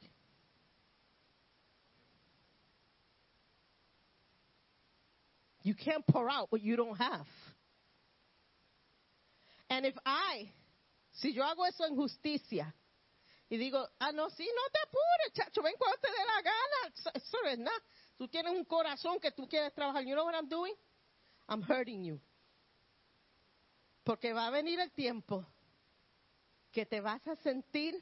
You 5.61 5.76
can't 5.76 6.06
pour 6.07 6.30
out 6.30 6.52
what 6.52 6.61
you 6.61 6.76
don't 6.76 6.98
have. 6.98 7.28
And 9.70 9.86
if 9.86 9.95
I, 10.06 10.52
si 11.11 11.34
yo 11.34 11.44
hago 11.44 11.66
eso 11.68 11.86
en 11.86 11.95
justicia, 11.95 12.74
y 13.49 13.57
digo, 13.57 13.88
ah, 13.99 14.11
no, 14.11 14.30
sí, 14.30 14.48
no 14.48 14.61
te 14.72 14.80
apures, 14.80 15.34
chacho, 15.34 15.61
ven 15.61 15.74
cuando 15.78 15.98
te 15.98 16.07
dé 16.07 16.26
la 16.26 16.41
gana. 16.41 17.16
Eso, 17.16 17.38
nada. 17.57 17.84
Tú 18.18 18.28
tienes 18.28 18.53
un 18.53 18.64
corazón 18.64 19.20
que 19.20 19.32
tú 19.32 19.48
quieres 19.48 19.74
trabajar. 19.74 20.03
You 20.03 20.14
know 20.14 20.26
what 20.26 20.36
I'm 20.36 20.48
doing? 20.48 20.74
I'm 21.48 21.64
hurting 21.64 22.03
you. 22.03 22.20
Porque 24.03 24.34
va 24.34 24.48
a 24.48 24.52
venir 24.52 24.80
el 24.80 24.91
tiempo 24.91 25.45
que 26.72 26.86
te 26.86 27.02
vas 27.02 27.26
a 27.28 27.36
sentir 27.38 27.95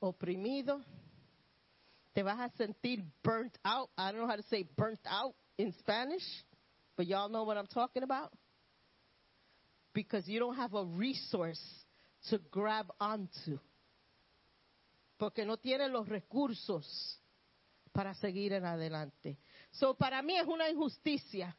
oprimido, 0.00 0.80
te 2.14 2.22
vas 2.22 2.38
a 2.38 2.50
sentir 2.56 3.04
burnt 3.22 3.56
out. 3.64 3.90
I 3.96 4.10
don't 4.10 4.20
know 4.20 4.26
how 4.26 4.36
to 4.36 4.42
say 4.44 4.64
burnt 4.76 5.00
out 5.06 5.34
in 5.56 5.72
Spanish, 5.80 6.24
but 6.96 7.06
y'all 7.06 7.28
know 7.28 7.44
what 7.44 7.56
I'm 7.56 7.66
talking 7.66 8.02
about. 8.02 8.32
Because 9.92 10.28
you 10.28 10.38
don't 10.38 10.56
have 10.56 10.74
a 10.74 10.84
resource 10.84 11.62
to 12.30 12.38
grab 12.50 12.86
onto. 13.00 13.58
Porque 15.18 15.44
no 15.44 15.56
tienes 15.56 15.90
los 15.90 16.08
recursos 16.08 17.18
para 17.92 18.14
seguir 18.14 18.52
en 18.52 18.64
adelante. 18.64 19.38
So, 19.72 19.94
para 19.94 20.22
mí 20.22 20.38
es 20.38 20.46
una 20.46 20.68
injusticia 20.68 21.56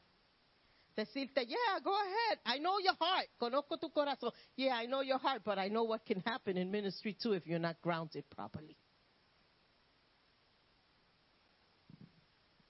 decirte, 1.00 1.46
yeah, 1.48 1.80
go 1.84 1.96
ahead. 1.96 2.40
I 2.46 2.60
know 2.60 2.80
your 2.80 2.96
heart. 3.00 3.30
Conozco 3.40 3.78
tu 3.80 3.90
corazón. 3.90 4.32
Yeah, 4.56 4.76
I 4.76 4.86
know 4.86 5.02
your 5.02 5.20
heart, 5.20 5.42
but 5.44 5.58
I 5.58 5.70
know 5.70 5.84
what 5.84 6.06
can 6.06 6.22
happen 6.26 6.58
in 6.58 6.70
ministry 6.70 7.14
too 7.14 7.34
if 7.34 7.48
you're 7.48 7.60
not 7.60 7.82
grounded 7.82 8.26
properly. 8.30 8.76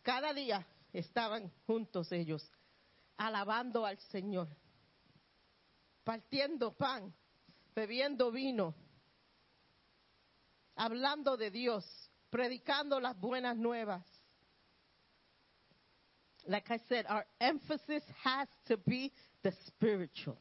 Cada 0.04 0.34
día 0.34 0.66
estaban 0.94 1.52
juntos 1.68 2.12
ellos, 2.12 2.50
alabando 3.18 3.86
al 3.86 3.98
Señor, 4.12 4.48
partiendo 6.04 6.76
pan, 6.76 7.14
bebiendo 7.76 8.32
vino, 8.32 8.74
hablando 10.76 11.38
de 11.38 11.52
Dios, 11.52 11.86
predicando 12.30 13.00
las 13.00 13.20
buenas 13.20 13.58
nuevas. 13.58 14.19
Like 16.50 16.72
I 16.72 16.80
said, 16.90 17.06
our 17.08 17.26
emphasis 17.40 18.02
has 18.24 18.48
to 18.70 18.78
be 18.78 19.12
the 19.44 19.54
spiritual. 19.68 20.36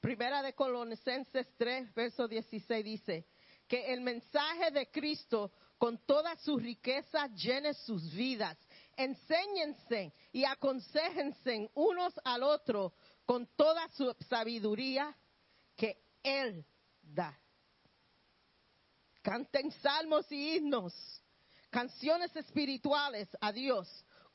Primera 0.00 0.42
de 0.42 0.54
Colosenses 0.54 1.44
3, 1.58 1.94
verso 1.94 2.26
16 2.26 2.82
dice 2.82 3.26
que 3.68 3.92
el 3.92 4.00
mensaje 4.00 4.70
de 4.72 4.86
Cristo 4.90 5.52
con 5.76 5.98
toda 6.06 6.34
su 6.36 6.56
riqueza 6.56 7.28
llene 7.34 7.74
sus 7.74 8.10
vidas. 8.14 8.56
Enséñense 8.96 10.14
y 10.32 10.44
aconsejense 10.44 11.70
unos 11.74 12.14
al 12.24 12.42
otro 12.42 12.94
con 13.26 13.46
toda 13.56 13.86
su 13.90 14.16
sabiduría 14.26 15.14
que 15.76 16.02
Él 16.22 16.64
da. 17.02 17.38
Canten 19.20 19.70
salmos 19.82 20.32
y 20.32 20.56
himnos, 20.56 20.94
canciones 21.68 22.34
espirituales 22.34 23.28
a 23.38 23.52
Dios 23.52 23.86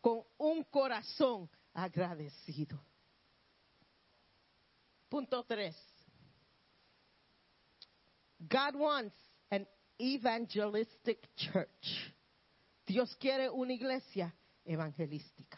con 0.05 0.23
un 0.37 0.63
corazón 0.65 1.49
agradecido. 1.73 2.79
Punto 5.09 5.43
tres. 5.45 5.75
God 8.37 8.75
wants 8.75 9.15
an 9.49 9.65
evangelistic 9.97 11.27
church. 11.35 12.13
Dios 12.85 13.15
quiere 13.15 13.49
una 13.49 13.73
iglesia 13.73 14.31
evangelística. 14.63 15.57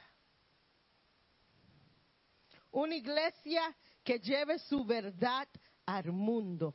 Una 2.72 2.96
iglesia 2.96 3.76
que 4.02 4.18
lleve 4.20 4.60
su 4.60 4.86
verdad 4.86 5.50
al 5.86 6.14
mundo. 6.14 6.74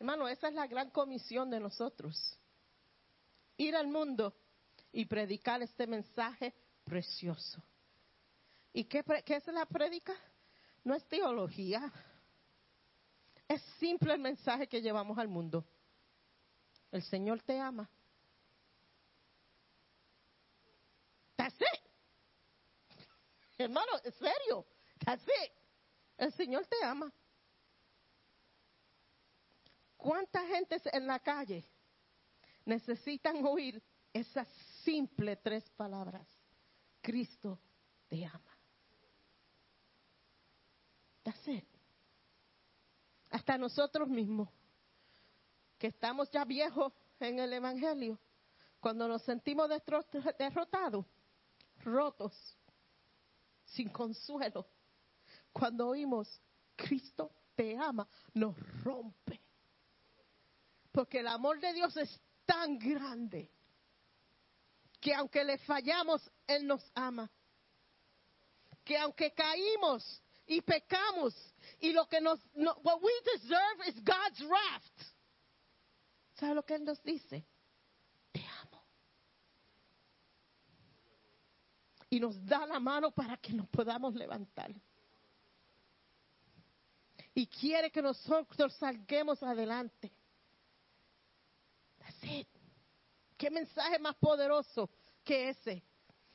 Hermano, 0.00 0.26
esa 0.26 0.48
es 0.48 0.54
la 0.54 0.66
gran 0.66 0.90
comisión 0.90 1.48
de 1.48 1.60
nosotros. 1.60 2.40
Ir 3.58 3.76
al 3.76 3.88
mundo 3.88 4.34
y 4.90 5.04
predicar 5.04 5.62
este 5.62 5.86
mensaje 5.86 6.54
precioso. 6.84 7.62
¿Y 8.72 8.84
qué, 8.84 9.04
qué 9.24 9.36
es 9.36 9.46
la 9.48 9.66
predica? 9.66 10.14
No 10.84 10.94
es 10.94 11.04
teología. 11.06 11.92
Es 13.46 13.62
simple 13.78 14.14
el 14.14 14.20
mensaje 14.20 14.66
que 14.66 14.80
llevamos 14.80 15.18
al 15.18 15.28
mundo. 15.28 15.64
El 16.90 17.02
Señor 17.02 17.42
te 17.42 17.60
ama. 17.60 17.88
That's. 21.36 21.58
Hermano, 23.58 23.92
en 24.04 24.12
serio. 24.12 24.66
That's 25.04 25.22
it. 25.22 25.52
El 26.16 26.32
Señor 26.32 26.66
te 26.66 26.82
ama. 26.84 27.12
¿Cuánta 29.96 30.46
gente 30.46 30.80
en 30.92 31.06
la 31.06 31.18
calle 31.18 31.64
necesitan 32.68 33.44
oír 33.44 33.82
esas 34.12 34.46
simples 34.84 35.38
tres 35.42 35.68
palabras? 35.70 36.26
Cristo 37.00 37.58
te 38.08 38.24
ama. 38.24 38.58
That's 41.22 41.48
it. 41.48 41.64
Hasta 43.30 43.58
nosotros 43.58 44.08
mismos, 44.08 44.48
que 45.78 45.88
estamos 45.88 46.30
ya 46.30 46.44
viejos 46.44 46.92
en 47.20 47.38
el 47.38 47.52
Evangelio, 47.52 48.18
cuando 48.80 49.08
nos 49.08 49.22
sentimos 49.22 49.68
derrotados, 50.38 51.04
rotos, 51.80 52.32
sin 53.64 53.88
consuelo, 53.90 54.66
cuando 55.52 55.88
oímos 55.88 56.40
Cristo 56.76 57.30
te 57.54 57.76
ama, 57.76 58.08
nos 58.34 58.56
rompe. 58.82 59.40
Porque 60.92 61.20
el 61.20 61.26
amor 61.26 61.60
de 61.60 61.72
Dios 61.74 61.96
es 61.96 62.20
tan 62.48 62.78
grande 62.78 63.50
que 65.00 65.14
aunque 65.14 65.44
le 65.44 65.58
fallamos, 65.58 66.28
Él 66.46 66.66
nos 66.66 66.82
ama. 66.94 67.30
Que 68.84 68.96
aunque 68.96 69.32
caímos 69.34 70.22
y 70.46 70.62
pecamos 70.62 71.34
y 71.78 71.92
lo 71.92 72.08
que 72.08 72.20
nos, 72.20 72.40
no, 72.54 72.74
what 72.82 73.02
we 73.02 73.12
deserve 73.34 73.86
is 73.86 74.02
God's 74.02 74.40
wrath. 74.48 75.14
¿Sabe 76.36 76.54
lo 76.54 76.64
que 76.64 76.74
Él 76.74 76.84
nos 76.84 77.02
dice? 77.02 77.44
Te 78.32 78.40
amo. 78.62 78.82
Y 82.08 82.18
nos 82.18 82.42
da 82.46 82.66
la 82.66 82.80
mano 82.80 83.10
para 83.10 83.36
que 83.36 83.52
nos 83.52 83.68
podamos 83.68 84.14
levantar. 84.14 84.72
Y 87.34 87.46
quiere 87.46 87.90
que 87.90 88.00
nosotros 88.00 88.74
salguemos 88.76 89.42
adelante. 89.42 90.10
That's 91.98 92.24
it. 92.24 92.48
¿Qué 93.38 93.50
mensaje 93.50 94.00
más 94.00 94.16
poderoso 94.16 94.90
que 95.24 95.50
ese? 95.50 95.84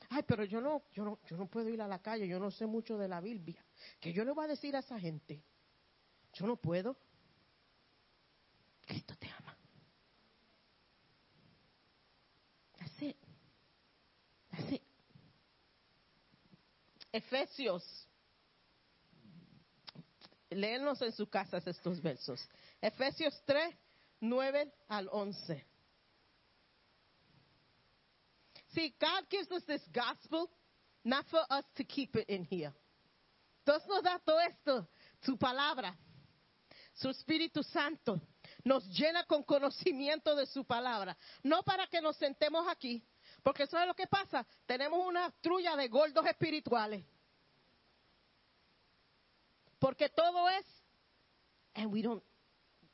Ay, 0.08 0.22
pero 0.26 0.44
yo 0.44 0.60
no, 0.60 0.84
yo 0.92 1.04
no, 1.04 1.18
yo 1.26 1.36
no 1.36 1.46
puedo 1.46 1.68
ir 1.68 1.82
a 1.82 1.86
la 1.86 2.00
calle, 2.00 2.26
yo 2.26 2.40
no 2.40 2.50
sé 2.50 2.66
mucho 2.66 2.96
de 2.96 3.08
la 3.08 3.20
Biblia. 3.20 3.62
¿Qué 4.00 4.12
yo 4.12 4.24
le 4.24 4.32
voy 4.32 4.46
a 4.46 4.48
decir 4.48 4.74
a 4.74 4.78
esa 4.78 4.98
gente? 4.98 5.44
Yo 6.32 6.46
no 6.46 6.56
puedo. 6.56 6.96
Cristo 8.86 9.14
te 9.18 9.28
ama. 9.28 9.56
That's 12.78 13.02
it. 13.02 13.16
Efesios. 17.12 18.08
Léenos 20.50 21.02
en 21.02 21.12
sus 21.12 21.28
casas 21.28 21.66
estos 21.66 22.00
versos. 22.00 22.48
Efesios 22.80 23.42
3, 23.44 23.74
9 24.20 24.72
al 24.88 25.08
11. 25.10 25.73
See, 28.74 28.94
God 29.00 29.28
gives 29.30 29.50
us 29.52 29.62
this 29.66 29.82
gospel 29.92 30.50
not 31.04 31.24
for 31.30 31.40
us 31.50 31.64
to 31.76 31.84
keep 31.84 32.16
it 32.16 32.28
in 32.28 32.44
here. 32.44 32.72
Dios 33.64 33.82
nos 33.88 34.02
da 34.02 34.18
todo 34.18 34.38
esto, 34.40 34.88
su 35.22 35.36
palabra, 35.36 35.96
su 36.94 37.08
Espíritu 37.08 37.62
Santo, 37.62 38.20
nos 38.64 38.84
llena 38.88 39.24
con 39.26 39.42
conocimiento 39.42 40.34
de 40.36 40.46
su 40.46 40.64
palabra. 40.64 41.16
No 41.42 41.62
para 41.62 41.86
que 41.86 42.00
nos 42.00 42.16
sentemos 42.16 42.66
aquí, 42.68 43.02
porque 43.42 43.62
eso 43.62 43.78
es 43.78 43.86
lo 43.86 43.94
que 43.94 44.06
pasa. 44.06 44.46
Tenemos 44.66 45.06
una 45.06 45.30
trulla 45.40 45.76
de 45.76 45.88
gordos 45.88 46.26
espirituales. 46.26 47.04
Porque 49.78 50.08
todo 50.08 50.48
es, 50.48 50.64
and 51.74 51.92
we 51.92 52.02
don't, 52.02 52.22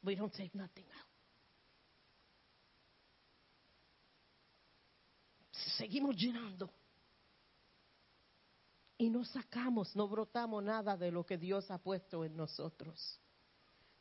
we 0.03 0.15
don't 0.15 0.33
take 0.33 0.55
nothing 0.55 0.85
out. 0.99 1.10
Seguimos 5.81 6.15
llenando. 6.15 6.71
Y 8.99 9.09
no 9.09 9.25
sacamos, 9.25 9.97
no 9.97 10.07
brotamos 10.07 10.63
nada 10.63 10.95
de 10.95 11.11
lo 11.11 11.25
que 11.25 11.39
Dios 11.39 11.71
ha 11.71 11.79
puesto 11.79 12.23
en 12.23 12.37
nosotros. 12.37 13.19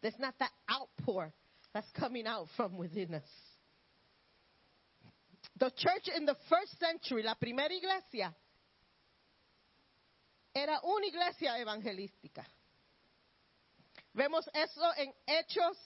There's 0.02 0.20
not 0.20 0.38
that 0.40 0.52
outpour 0.68 1.32
that's 1.72 1.90
coming 1.94 2.28
out 2.28 2.50
from 2.58 2.78
within 2.78 3.14
us. 3.14 3.24
The 5.56 5.72
church 5.72 6.10
in 6.14 6.26
the 6.26 6.36
first 6.50 6.78
century, 6.80 7.24
la 7.24 7.36
primera 7.36 7.74
iglesia, 7.74 8.36
era 10.54 10.82
una 10.84 11.06
iglesia 11.06 11.58
evangelística. 11.60 12.46
Vemos 14.14 14.46
eso 14.54 14.94
en 14.98 15.14
Hechos 15.26 15.78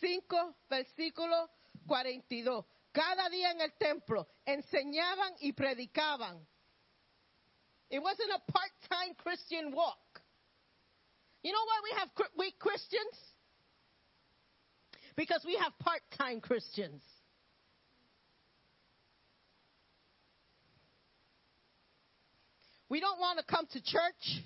5, 0.00 0.54
versículo 0.70 1.50
42. 1.86 2.64
Cada 2.98 3.30
día 3.30 3.52
en 3.52 3.60
el 3.60 3.72
templo 3.78 4.26
enseñaban 4.44 5.32
y 5.40 5.52
predicaban. 5.52 6.44
It 7.90 8.02
wasn't 8.02 8.32
a 8.32 8.50
part-time 8.50 9.14
Christian 9.22 9.70
walk. 9.70 10.20
You 11.44 11.52
know 11.52 11.64
why 11.64 11.80
we 11.84 11.96
have 11.96 12.08
weak 12.36 12.58
Christians? 12.58 13.14
Because 15.14 15.44
we 15.46 15.54
have 15.54 15.78
part-time 15.78 16.40
Christians. 16.40 17.00
We 22.88 22.98
don't 22.98 23.20
want 23.20 23.38
to 23.38 23.44
come 23.44 23.68
to 23.74 23.80
church. 23.80 24.42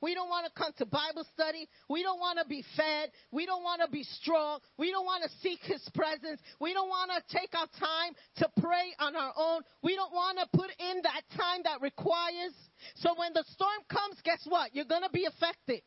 We 0.00 0.14
don't 0.14 0.28
want 0.28 0.46
to 0.46 0.52
come 0.52 0.72
to 0.78 0.86
Bible 0.86 1.24
study. 1.32 1.68
We 1.88 2.02
don't 2.02 2.18
want 2.18 2.38
to 2.38 2.44
be 2.44 2.62
fed. 2.76 3.10
We 3.32 3.46
don't 3.46 3.62
want 3.62 3.80
to 3.80 3.90
be 3.90 4.02
strong. 4.02 4.60
We 4.76 4.90
don't 4.90 5.04
want 5.04 5.24
to 5.24 5.30
seek 5.40 5.60
His 5.62 5.82
presence. 5.94 6.40
We 6.60 6.74
don't 6.74 6.88
want 6.88 7.10
to 7.16 7.36
take 7.36 7.54
our 7.54 7.68
time 7.78 8.12
to 8.36 8.48
pray 8.60 8.92
on 8.98 9.16
our 9.16 9.32
own. 9.36 9.62
We 9.82 9.96
don't 9.96 10.12
want 10.12 10.38
to 10.38 10.46
put 10.56 10.70
in 10.78 11.00
that 11.02 11.22
time 11.36 11.62
that 11.64 11.80
requires. 11.80 12.52
So 12.96 13.14
when 13.16 13.32
the 13.32 13.44
storm 13.48 13.80
comes, 13.88 14.20
guess 14.22 14.44
what? 14.46 14.74
You're 14.74 14.84
going 14.84 15.02
to 15.02 15.12
be 15.12 15.24
affected. 15.24 15.82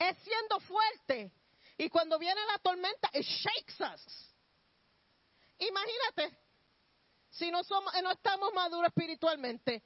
Es 0.00 0.16
siendo 0.24 0.60
fuerte. 0.64 1.30
Y 1.78 1.88
cuando 1.88 2.18
viene 2.18 2.40
la 2.48 2.58
tormenta, 2.58 3.10
it 3.12 3.24
shakes 3.24 3.80
us. 3.80 4.00
Imagínate 5.60 6.34
si 7.34 7.50
no, 7.50 7.64
somos, 7.64 7.92
no 8.02 8.12
estamos 8.12 8.52
maduros 8.54 8.88
espiritualmente. 8.88 9.82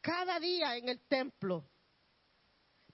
Cada 0.00 0.38
día 0.38 0.76
en 0.76 0.88
el 0.88 1.00
templo. 1.06 1.68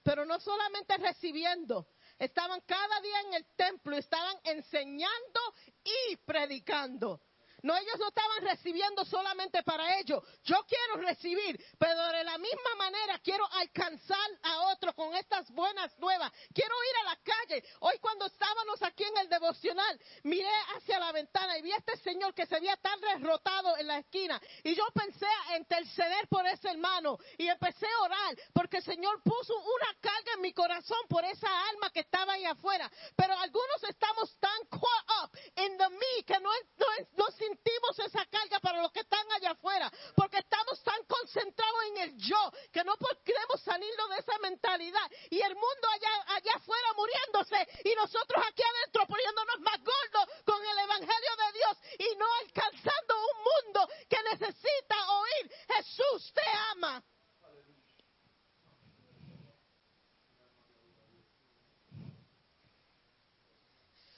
Pero 0.03 0.25
no 0.25 0.39
solamente 0.39 0.97
recibiendo, 0.97 1.87
estaban 2.19 2.61
cada 2.61 3.01
día 3.01 3.21
en 3.21 3.33
el 3.33 3.45
templo, 3.55 3.97
estaban 3.97 4.37
enseñando 4.43 5.39
y 5.83 6.15
predicando. 6.17 7.24
No, 7.65 7.75
ellos 7.75 7.97
no 7.97 8.09
estaban 8.09 8.43
recibiendo 8.43 9.03
solamente 9.05 9.63
para 9.63 9.97
ellos. 9.97 10.21
Yo 10.43 10.63
quiero 10.67 10.97
recibir, 10.97 11.59
pero 11.79 12.09
de 12.09 12.23
la 12.23 12.37
misma 12.37 12.75
manera 12.77 13.17
quiero 13.23 13.43
alcanzar 13.53 14.29
a 14.43 14.67
otro 14.67 14.93
con 14.93 15.15
estas 15.15 15.49
buenas 15.49 15.97
nuevas. 15.97 16.31
Quiero 16.53 16.75
ir 16.83 16.97
a 17.01 17.03
la 17.05 17.19
calle. 17.23 17.63
Hoy 17.79 17.97
cuando 17.99 18.27
estábamos 18.27 18.83
aquí 18.83 19.03
en 19.03 19.17
el 19.17 19.29
devocional, 19.29 19.99
miré 20.21 20.47
hacia 20.75 20.99
la 20.99 21.11
ventana 21.11 21.57
y 21.57 21.63
vi 21.63 21.71
a 21.71 21.77
este 21.77 21.97
señor 21.97 22.35
que 22.35 22.45
se 22.45 22.59
veía 22.59 22.77
tan 22.77 23.01
derrotado 23.01 23.75
en 23.77 23.87
la 23.87 23.97
esquina. 23.97 24.39
Y 24.63 24.75
yo 24.75 24.85
pensé 24.93 25.25
a 25.47 25.57
interceder 25.57 26.27
por 26.27 26.45
ese 26.45 26.69
hermano 26.69 27.17
y 27.35 27.47
empecé 27.47 27.87
a 27.87 28.03
orar 28.03 28.37
porque 28.53 28.77
el 28.77 28.83
Señor 28.83 29.23
puso 29.23 29.57
una 29.57 29.91
carga 30.01 30.33
en 30.35 30.41
mi 30.41 30.53
corazón 30.53 30.99
por 31.09 31.25
esa 31.25 31.47
alma 31.69 31.89
que 31.89 32.01
estaba 32.01 32.33
ahí 32.33 32.45
afuera. 32.45 32.91
Pero 33.15 33.35
algunos 33.39 33.83
estamos 33.89 34.37
tan 34.39 34.67
caught 34.69 35.23
up 35.23 35.39
in 35.55 35.77
the 35.79 35.89
me 35.89 36.23
que 36.27 36.39
no, 36.39 36.51
no, 36.77 37.07
no 37.17 37.25
sentimos 37.55 37.99
esa 37.99 38.25
carga 38.25 38.59
para 38.59 38.81
los 38.81 38.91
que 38.91 38.99
están 39.01 39.25
allá 39.31 39.51
afuera, 39.51 39.91
porque 40.15 40.39
estamos 40.39 40.81
tan 40.83 41.03
concentrados 41.05 41.83
en 41.91 41.97
el 41.97 42.17
yo 42.17 42.51
que 42.71 42.83
no 42.83 42.95
queremos 43.23 43.61
salirnos 43.61 44.09
de 44.09 44.17
esa 44.17 44.37
mentalidad 44.39 45.09
y 45.29 45.39
el 45.41 45.55
mundo 45.55 45.87
allá, 45.93 46.35
allá 46.35 46.51
afuera 46.55 46.87
muriéndose 46.95 47.67
y 47.85 47.95
nosotros 47.95 48.43
aquí 48.47 48.61
adentro 48.63 49.07
poniéndonos 49.07 49.59
más 49.61 49.79
gordos 49.79 50.43
con 50.45 50.61
el 50.65 50.79
Evangelio 50.79 51.35
de 51.37 51.51
Dios 51.53 51.77
y 51.99 52.15
no 52.17 52.25
alcanzando 52.41 53.15
un 53.15 53.43
mundo 53.43 53.89
que 54.09 54.17
necesita 54.23 55.11
oír 55.11 55.51
Jesús 55.75 56.33
te 56.33 56.41
ama. 56.71 57.03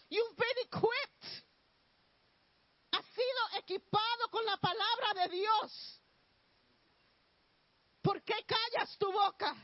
You've 0.09 0.37
been 0.37 0.57
equipped. 0.63 1.47
Has 2.97 3.05
sido 3.05 3.59
equipado 3.59 4.29
con 4.31 4.43
la 4.45 4.57
palabra 4.57 5.21
de 5.21 5.37
Dios. 5.37 6.01
¿Por 8.01 8.23
qué 8.23 8.35
callas 8.45 8.97
tu 8.97 9.11
boca? 9.11 9.55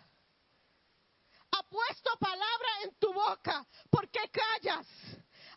Ha 1.52 1.64
puesto 1.64 2.16
palabra 2.20 2.70
en 2.84 2.96
tu 3.00 3.12
boca. 3.12 3.66
¿Por 3.90 4.10
qué 4.10 4.30
callas? 4.30 4.86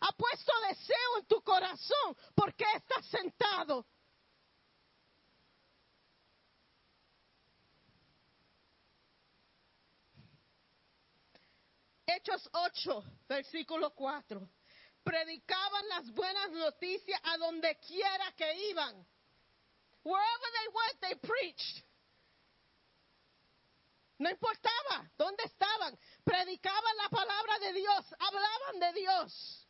Ha 0.01 0.11
puesto 0.13 0.51
deseo 0.69 1.17
en 1.19 1.25
tu 1.27 1.41
corazón. 1.43 2.17
¿Por 2.33 2.55
qué 2.55 2.65
estás 2.75 3.05
sentado? 3.07 3.85
Hechos 12.07 12.49
8, 12.85 13.03
versículo 13.27 13.93
4 13.93 14.49
predicaban 15.07 15.87
las 15.87 16.11
buenas 16.11 16.51
noticias 16.51 17.17
a 17.23 17.37
donde 17.37 17.77
quiera 17.77 18.33
que 18.35 18.69
iban. 18.71 19.07
Wherever 20.03 20.49
they 20.51 20.67
went, 20.73 20.99
they 20.99 21.15
preached. 21.15 21.85
No 24.19 24.29
importaba 24.29 25.09
dónde 25.17 25.43
estaban, 25.45 25.97
predicaban 26.25 26.97
la 26.97 27.09
palabra 27.09 27.59
de 27.59 27.73
Dios, 27.73 28.05
hablaban 28.19 28.79
de 28.79 28.99
Dios. 28.99 29.67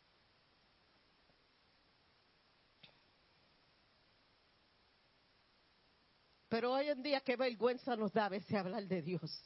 Pero 6.48 6.72
hoy 6.72 6.88
en 6.88 7.02
día 7.02 7.20
qué 7.20 7.36
vergüenza 7.36 7.94
nos 7.94 8.12
da 8.12 8.24
a 8.24 8.30
veces 8.30 8.52
hablar 8.54 8.88
de 8.88 9.02
Dios. 9.02 9.44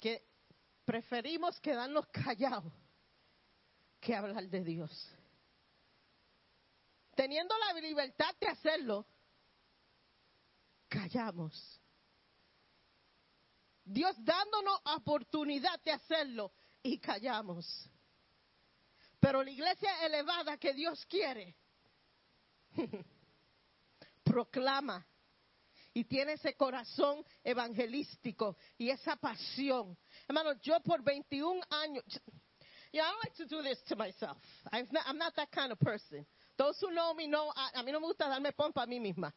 Que 0.00 0.26
preferimos 0.96 1.60
quedarnos 1.60 2.06
callados 2.06 2.72
que 4.00 4.14
hablar 4.14 4.48
de 4.48 4.64
Dios. 4.64 5.12
Teniendo 7.14 7.54
la 7.58 7.78
libertad 7.78 8.34
de 8.40 8.48
hacerlo, 8.48 9.06
callamos. 10.88 11.78
Dios 13.84 14.16
dándonos 14.24 14.80
oportunidad 14.96 15.78
de 15.84 15.92
hacerlo 15.92 16.54
y 16.82 16.98
callamos. 16.98 17.66
Pero 19.20 19.42
la 19.42 19.50
iglesia 19.50 20.06
elevada 20.06 20.56
que 20.56 20.72
Dios 20.72 21.04
quiere, 21.04 21.54
proclama 24.24 25.06
y 25.96 26.04
tiene 26.04 26.34
ese 26.34 26.54
corazón 26.54 27.24
evangelístico 27.42 28.58
y 28.76 28.90
esa 28.90 29.16
pasión. 29.16 29.96
Hermano, 30.28 30.54
yo 30.62 30.80
por 30.80 31.02
21 31.02 31.60
años, 31.70 32.02
yeah, 32.92 33.02
I 33.02 33.10
don't 33.10 33.24
like 33.24 33.36
to 33.36 33.46
do 33.46 33.62
this 33.62 33.78
to 33.88 33.96
myself. 33.96 34.36
I'm 34.72 34.86
not, 34.90 35.04
I'm 35.06 35.18
not 35.18 35.34
that 35.36 35.50
kind 35.52 35.72
of 35.72 35.78
person. 35.78 36.26
Those 36.56 36.76
who 36.80 36.92
know 36.92 37.14
me 37.14 37.26
know, 37.26 37.50
a, 37.50 37.80
a 37.80 37.82
mí 37.82 37.92
no 37.92 38.00
me 38.00 38.06
gusta 38.06 38.24
darme 38.24 38.52
pompa 38.52 38.82
a 38.82 38.86
mí 38.86 39.00
misma. 39.00 39.32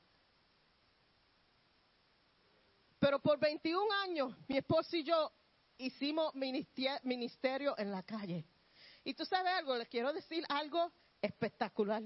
Pero 2.99 3.19
por 3.19 3.37
21 3.39 3.87
años, 4.03 4.33
mi 4.47 4.57
esposo 4.57 4.97
y 4.97 5.03
yo 5.03 5.31
hicimos 5.77 6.33
ministerio 6.35 7.75
en 7.77 7.91
la 7.91 8.03
calle. 8.03 8.45
Y 9.03 9.13
tú 9.13 9.25
sabes 9.25 9.53
algo, 9.53 9.75
les 9.77 9.87
quiero 9.87 10.11
decir 10.11 10.43
algo 10.49 10.91
espectacular. 11.21 12.03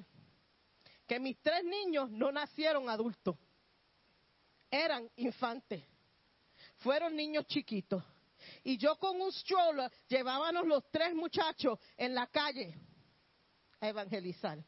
Que 1.07 1.19
mis 1.19 1.39
tres 1.41 1.64
niños 1.64 2.11
no 2.11 2.31
nacieron 2.31 2.89
adultos 2.89 3.35
eran 4.73 5.07
infantes. 5.18 5.84
Fueron 6.77 7.15
niños 7.15 7.45
chiquitos. 7.45 8.03
Y 8.64 8.78
yo 8.78 8.95
con 8.95 9.20
un 9.20 9.32
stroller 9.32 9.90
llevábamos 10.10 10.65
los 10.68 10.84
tres 10.91 11.14
muchachos 11.15 11.80
en 11.98 12.14
la 12.14 12.28
calle 12.28 12.76
a 13.82 13.88
evangelizar. 13.88 14.64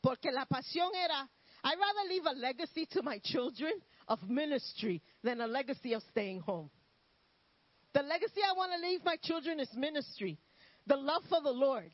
Porque 0.00 0.30
la 0.30 0.44
pasión 0.46 0.94
era, 0.94 1.28
I'd 1.64 1.78
rather 1.78 2.08
leave 2.08 2.26
a 2.26 2.32
legacy 2.32 2.86
to 2.92 3.02
my 3.02 3.18
children 3.24 3.72
of 4.06 4.22
ministry 4.28 5.02
than 5.22 5.40
a 5.40 5.46
legacy 5.46 5.94
of 5.94 6.02
staying 6.10 6.40
home. 6.40 6.70
The 7.94 8.02
legacy 8.02 8.40
I 8.42 8.52
want 8.56 8.72
to 8.72 8.86
leave 8.86 9.04
my 9.04 9.16
children 9.22 9.60
is 9.60 9.68
ministry. 9.74 10.38
The 10.86 10.96
love 10.96 11.22
for 11.28 11.40
the 11.40 11.52
Lord. 11.52 11.90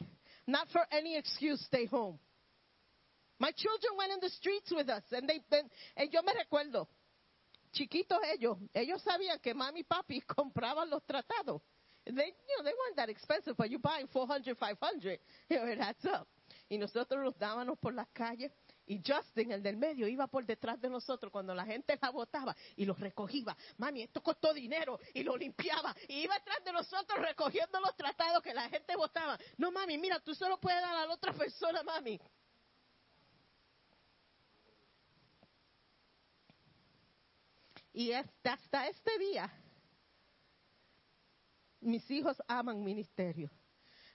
Not 0.46 0.68
for 0.72 0.80
any 0.90 1.16
excuse, 1.16 1.60
stay 1.66 1.86
home. 1.86 2.18
My 3.38 3.52
children 3.52 3.92
went 3.96 4.12
in 4.12 4.20
the 4.20 4.30
streets 4.30 4.72
with 4.74 4.88
us, 4.88 5.02
and 5.12 5.28
they, 5.28 5.40
and, 5.56 5.70
and 5.96 6.12
yo 6.12 6.20
me 6.22 6.32
recuerdo, 6.34 6.86
chiquitos 7.72 8.18
ellos, 8.32 8.58
ellos 8.74 9.02
sabían 9.02 9.38
que 9.38 9.54
mami 9.54 9.80
y 9.80 9.84
papi 9.84 10.20
compraban 10.36 10.88
los 10.90 11.04
tratados. 11.04 11.62
They, 12.04 12.12
you 12.14 12.56
know, 12.56 12.64
they 12.64 12.72
weren't 12.72 12.96
that 12.96 13.10
expensive, 13.10 13.56
but 13.56 13.70
you 13.70 13.78
buying 13.78 14.08
400, 14.08 14.56
500, 14.58 15.18
you 15.50 15.56
know, 15.56 15.66
it 15.66 15.78
up. 16.06 16.26
Y 16.68 16.78
nosotros 16.78 17.22
los 17.22 17.38
dábamos 17.38 17.78
por 17.78 17.92
las 17.94 18.08
calles, 18.08 18.52
y 18.86 19.00
Justin, 19.06 19.52
el 19.52 19.62
del 19.62 19.76
medio, 19.76 20.08
iba 20.08 20.26
por 20.26 20.44
detrás 20.44 20.80
de 20.80 20.88
nosotros 20.88 21.30
cuando 21.30 21.54
la 21.54 21.64
gente 21.64 21.96
la 22.00 22.10
botaba 22.10 22.56
y 22.74 22.84
los 22.84 22.98
recogía. 22.98 23.56
Mami, 23.76 24.02
esto 24.02 24.22
costó 24.22 24.52
dinero, 24.52 24.98
y 25.14 25.22
lo 25.22 25.36
limpiaba, 25.36 25.94
y 26.08 26.22
iba 26.22 26.34
detrás 26.34 26.64
de 26.64 26.72
nosotros 26.72 27.20
recogiendo 27.20 27.78
los 27.80 27.94
tratados 27.94 28.42
que 28.42 28.54
la 28.54 28.68
gente 28.68 28.96
botaba. 28.96 29.38
No, 29.58 29.70
mami, 29.70 29.98
mira, 29.98 30.18
tú 30.20 30.34
solo 30.34 30.58
puedes 30.58 30.80
dar 30.80 30.96
a 30.96 31.06
la 31.06 31.14
otra 31.14 31.32
persona, 31.32 31.82
mami. 31.82 32.20
Y 37.92 38.12
hasta, 38.12 38.86
este 38.88 39.18
día, 39.18 39.50
mis 41.80 42.08
hijos 42.10 42.40
aman 42.46 42.82
ministerio. 42.84 43.50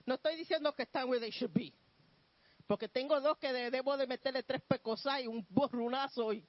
No 0.06 0.14
estoy 0.14 0.36
diciendo 0.36 0.74
que 0.74 0.84
están 0.84 1.08
where 1.08 1.20
they 1.20 1.30
should 1.30 1.52
be. 1.52 1.72
Porque 2.66 2.88
tengo 2.88 3.20
dos 3.20 3.38
que 3.38 3.52
de- 3.52 3.70
debo 3.70 3.96
de 3.96 4.06
meterle 4.06 4.42
tres 4.42 4.62
pecosas 4.62 5.20
y 5.22 5.26
un 5.26 5.46
borrunazo 5.50 6.32
y 6.32 6.44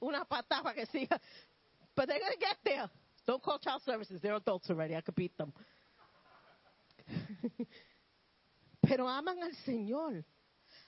una 0.00 0.24
patada 0.24 0.74
que 0.74 0.86
siga. 0.86 1.20
But 1.94 2.08
they're 2.08 2.20
going 2.20 2.32
to 2.32 2.38
get 2.38 2.58
there. 2.64 2.90
Don't 3.26 3.42
call 3.42 3.58
child 3.58 3.82
services. 3.82 4.20
They're 4.20 4.34
adults 4.36 4.68
already. 4.70 4.94
I 4.94 5.00
could 5.00 5.14
beat 5.14 5.36
them. 5.36 5.52
Pero 8.82 9.08
aman 9.08 9.42
al 9.42 9.54
Señor. 9.64 10.24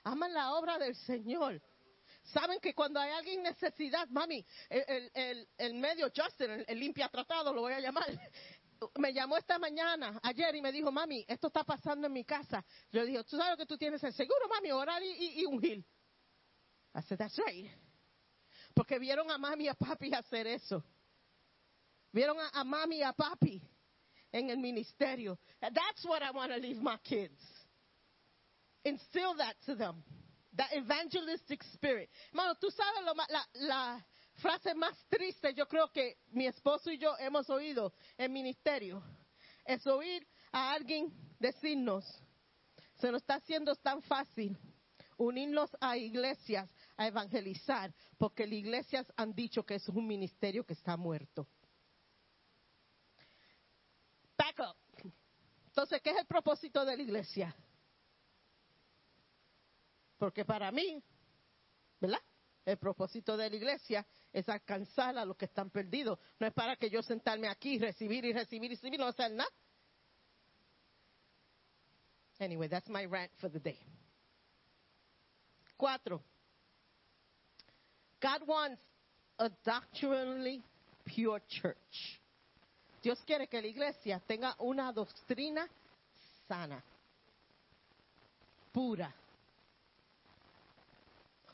aman 0.04 0.32
la 0.32 0.54
obra 0.54 0.78
del 0.78 0.94
Señor. 1.06 1.60
Saben 2.32 2.60
que 2.60 2.74
cuando 2.74 3.00
hay 3.00 3.10
alguien 3.10 3.38
en 3.38 3.42
necesidad, 3.44 4.08
mami, 4.08 4.44
el, 4.68 5.10
el, 5.14 5.48
el, 5.56 5.74
medio 5.74 6.10
Justin, 6.14 6.64
el, 6.66 6.78
limpia 6.78 7.08
tratado, 7.08 7.52
lo 7.52 7.62
voy 7.62 7.72
a 7.72 7.80
llamar, 7.80 8.04
me 8.98 9.12
llamó 9.12 9.36
esta 9.36 9.58
mañana, 9.58 10.18
ayer, 10.22 10.54
y 10.54 10.60
me 10.60 10.70
dijo, 10.70 10.92
mami, 10.92 11.24
esto 11.26 11.46
está 11.46 11.64
pasando 11.64 12.06
en 12.06 12.12
mi 12.12 12.24
casa. 12.24 12.64
Yo 12.90 13.00
le 13.00 13.06
dije, 13.06 13.24
¿tú 13.24 13.36
sabes 13.36 13.52
lo 13.52 13.56
que 13.56 13.66
tú 13.66 13.78
tienes 13.78 14.02
el 14.04 14.12
seguro, 14.12 14.48
mami? 14.48 14.70
Orar 14.72 15.02
y, 15.02 15.10
y, 15.10 15.44
y. 15.44 15.84
I 16.94 17.02
said, 17.02 17.18
that's 17.18 17.38
right. 17.38 17.70
Porque 18.74 18.98
vieron 18.98 19.30
a 19.30 19.38
mami 19.38 19.64
y 19.64 19.68
a 19.68 19.74
papi 19.74 20.12
hacer 20.12 20.46
eso. 20.46 20.84
Vieron 22.12 22.38
a, 22.38 22.48
a 22.60 22.64
mami 22.64 22.98
y 22.98 23.02
a 23.02 23.12
papi 23.12 23.62
en 24.32 24.50
el 24.50 24.58
ministerio. 24.58 25.38
That's 25.60 26.04
what 26.04 26.22
I 26.22 26.30
want 26.30 26.52
to 26.52 26.58
leave 26.58 26.80
my 26.80 26.98
kids. 26.98 27.40
Instill 28.84 29.34
that 29.36 29.56
to 29.66 29.74
them. 29.74 30.02
That 30.58 30.72
evangelistic 30.72 31.62
spirit. 31.72 32.10
Hermano, 32.32 32.56
tú 32.56 32.68
sabes 32.72 33.04
lo 33.04 33.14
la, 33.14 33.48
la 33.54 34.06
frase 34.34 34.74
más 34.74 34.96
triste, 35.08 35.54
yo 35.54 35.66
creo 35.68 35.92
que 35.92 36.18
mi 36.32 36.46
esposo 36.46 36.90
y 36.90 36.98
yo 36.98 37.16
hemos 37.18 37.48
oído 37.48 37.94
en 38.16 38.32
ministerio. 38.32 39.00
Es 39.64 39.86
oír 39.86 40.26
a 40.50 40.72
alguien 40.72 41.12
decirnos, 41.38 42.04
se 42.96 43.12
nos 43.12 43.22
está 43.22 43.34
haciendo 43.36 43.76
tan 43.76 44.02
fácil 44.02 44.58
unirnos 45.16 45.70
a 45.80 45.96
iglesias 45.96 46.68
a 46.96 47.06
evangelizar, 47.06 47.94
porque 48.16 48.44
las 48.44 48.54
iglesias 48.54 49.12
han 49.16 49.32
dicho 49.34 49.64
que 49.64 49.76
es 49.76 49.88
un 49.88 50.08
ministerio 50.08 50.64
que 50.64 50.72
está 50.72 50.96
muerto. 50.96 51.46
Back 54.36 54.58
up. 54.58 55.12
Entonces, 55.66 56.02
¿qué 56.02 56.10
es 56.10 56.18
el 56.18 56.26
propósito 56.26 56.84
de 56.84 56.96
la 56.96 57.02
iglesia? 57.04 57.54
Porque 60.18 60.44
para 60.44 60.70
mí, 60.72 61.02
¿verdad? 62.00 62.20
El 62.64 62.76
propósito 62.76 63.36
de 63.36 63.48
la 63.48 63.56
iglesia 63.56 64.06
es 64.32 64.48
alcanzar 64.48 65.16
a 65.16 65.24
los 65.24 65.36
que 65.36 65.46
están 65.46 65.70
perdidos. 65.70 66.18
No 66.38 66.46
es 66.46 66.52
para 66.52 66.76
que 66.76 66.90
yo 66.90 67.02
sentarme 67.02 67.48
aquí 67.48 67.78
recibir 67.78 68.24
y 68.24 68.32
recibir 68.32 68.70
y 68.70 68.74
recibir, 68.74 69.00
no 69.00 69.06
hacer 69.06 69.30
nada. 69.30 69.48
Anyway, 72.40 72.68
that's 72.68 72.88
my 72.88 73.06
rant 73.06 73.32
for 73.40 73.50
the 73.50 73.58
day. 73.58 73.78
Cuatro. 75.76 76.22
God 78.20 78.46
wants 78.46 78.82
a 79.38 79.48
doctrinally 79.64 80.62
pure 81.04 81.40
church. 81.48 82.20
Dios 83.02 83.18
quiere 83.24 83.46
que 83.46 83.60
la 83.62 83.68
iglesia 83.68 84.20
tenga 84.26 84.54
una 84.58 84.92
doctrina 84.92 85.68
sana, 86.48 86.82
pura. 88.72 89.14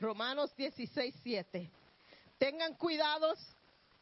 Romanos 0.04 0.54
16, 0.54 1.14
7. 1.22 1.70
Tengan 2.36 2.74
cuidados 2.74 3.38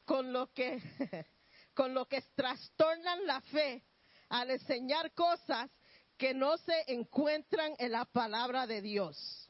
con 0.05 0.33
lo 0.33 0.53
que 0.53 0.83
con 1.75 1.95
lo 1.95 2.09
que 2.09 2.21
trastornan 2.35 3.25
la 3.25 3.41
fe 3.41 3.85
al 4.29 4.51
enseñar 4.51 5.13
cosas 5.15 5.71
que 6.19 6.35
no 6.35 6.57
se 6.59 6.93
encuentran 6.93 7.75
en 7.79 7.93
la 7.93 8.05
palabra 8.05 8.67
de 8.67 8.83
Dios. 8.83 9.49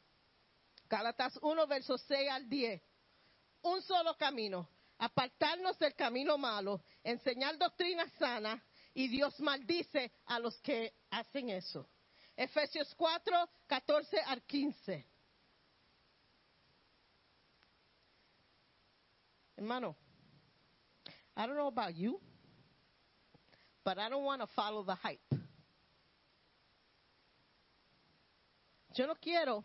Gálatas 0.91 1.39
1, 1.41 1.67
versos 1.67 2.03
6 2.07 2.31
al 2.31 2.49
10. 2.49 2.83
Un 3.63 3.81
solo 3.81 4.15
camino, 4.19 4.69
apartarnos 4.99 5.79
del 5.79 5.95
camino 5.95 6.37
malo, 6.37 6.85
enseñar 7.03 7.57
doctrina 7.57 8.07
sana 8.19 8.63
y 8.93 9.09
Dios 9.09 9.41
maldice 9.41 10.13
a 10.27 10.39
los 10.39 10.61
que 10.61 10.93
hacen 11.09 11.49
eso. 11.49 11.89
Efesios 12.37 12.95
4, 12.95 13.49
14 13.67 14.21
al 14.21 14.43
15. 14.43 15.12
Hermano, 19.63 19.95
I 21.37 21.47
don't 21.47 21.55
know 21.55 21.69
about 21.69 21.95
you, 21.95 22.19
but 23.85 23.97
I 23.97 24.09
don't 24.09 24.25
want 24.25 24.41
to 24.41 24.49
follow 24.57 24.83
the 24.83 24.97
hype. 24.97 25.21
Yo 28.97 29.07
no 29.07 29.15
quiero 29.15 29.63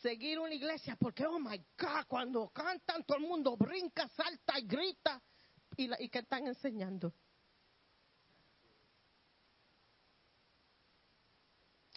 seguir 0.00 0.38
una 0.38 0.54
iglesia 0.54 0.96
porque, 0.96 1.24
oh 1.26 1.40
my 1.40 1.60
God, 1.76 2.04
cuando 2.06 2.52
cantan 2.54 3.04
todo 3.04 3.18
el 3.18 3.26
mundo 3.26 3.56
brinca, 3.56 4.08
salta 4.16 4.56
y 4.56 4.66
grita. 4.68 5.20
¿Y, 5.76 5.88
la, 5.88 5.96
y 5.98 6.08
qué 6.08 6.20
están 6.20 6.46
enseñando? 6.46 7.12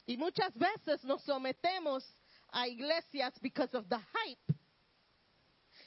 Y 0.08 0.18
muchas 0.18 0.52
veces 0.56 1.04
nos 1.04 1.22
sometemos 1.22 2.04
a 2.52 2.68
iglesias 2.68 3.32
because 3.42 3.78
of 3.78 3.88
the 3.88 4.00
hype. 4.00 4.63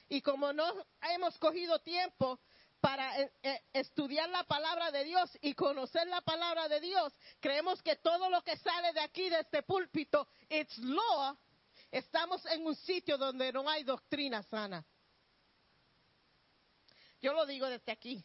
Y 0.09 0.23
como 0.23 0.53
no 0.53 0.73
hemos 1.15 1.37
cogido 1.39 1.79
tiempo 1.81 2.39
para 2.81 3.21
eh, 3.21 3.33
eh, 3.43 3.63
estudiar 3.73 4.29
la 4.29 4.45
palabra 4.45 4.91
de 4.91 5.05
Dios 5.05 5.31
y 5.41 5.55
conocer 5.55 6.07
la 6.07 6.21
palabra 6.21 6.69
de 6.69 6.81
Dios, 6.81 7.13
creemos 7.41 7.83
que 7.83 7.97
todo 7.97 8.31
lo 8.31 8.43
que 8.43 8.57
sale 8.59 8.93
de 8.93 9.01
aquí, 9.01 9.29
de 9.29 9.41
este 9.41 9.63
púlpito, 9.63 10.29
it's 10.49 10.79
law, 10.79 11.37
estamos 11.91 12.45
en 12.47 12.67
un 12.67 12.77
sitio 12.77 13.19
donde 13.19 13.53
no 13.53 13.69
hay 13.69 13.83
doctrina 13.83 14.43
sana. 14.45 14.85
Yo 17.21 17.33
lo 17.33 17.47
digo 17.47 17.69
desde 17.69 17.91
aquí. 17.91 18.25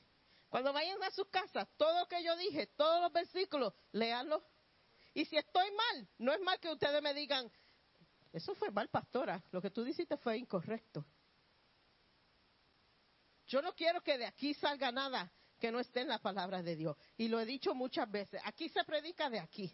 Cuando 0.49 0.74
vayan 0.74 1.02
a 1.02 1.12
sus 1.12 1.28
casas, 1.30 1.68
todo 1.78 1.98
lo 1.98 2.08
que 2.08 2.22
yo 2.24 2.36
dije, 2.36 2.68
todos 2.76 3.02
los 3.02 3.12
versículos, 3.14 3.74
léanlo. 3.94 4.44
Y 5.14 5.26
si 5.26 5.38
estoy 5.38 5.72
mal, 5.72 6.08
no 6.18 6.34
es 6.34 6.41
mal 6.41 6.60
que 6.60 6.70
ustedes 6.70 7.02
me 7.02 7.14
digan, 7.14 7.49
eso 8.34 8.53
fue 8.56 8.70
mal, 8.70 8.90
pastora, 8.90 9.41
lo 9.52 9.62
que 9.62 9.72
tú 9.72 9.84
dijiste 9.84 10.18
fue 10.18 10.38
incorrecto. 10.38 11.06
Yo 13.52 13.61
no 13.61 13.73
quiero 13.76 14.02
que 14.02 14.18
de 14.18 14.26
aquí 14.26 14.53
salga 14.53 14.94
nada 14.94 15.30
que 15.60 15.73
no 15.73 15.82
esté 15.82 15.99
en 15.99 16.07
la 16.07 16.19
palabra 16.19 16.64
de 16.64 16.78
Dios. 16.78 16.95
Y 17.18 17.28
lo 17.28 17.38
he 17.38 17.45
dicho 17.45 17.76
muchas 17.76 18.10
veces. 18.10 18.41
Aquí 18.45 18.69
se 18.69 18.82
predica 18.86 19.30
de 19.30 19.40
aquí. 19.40 19.69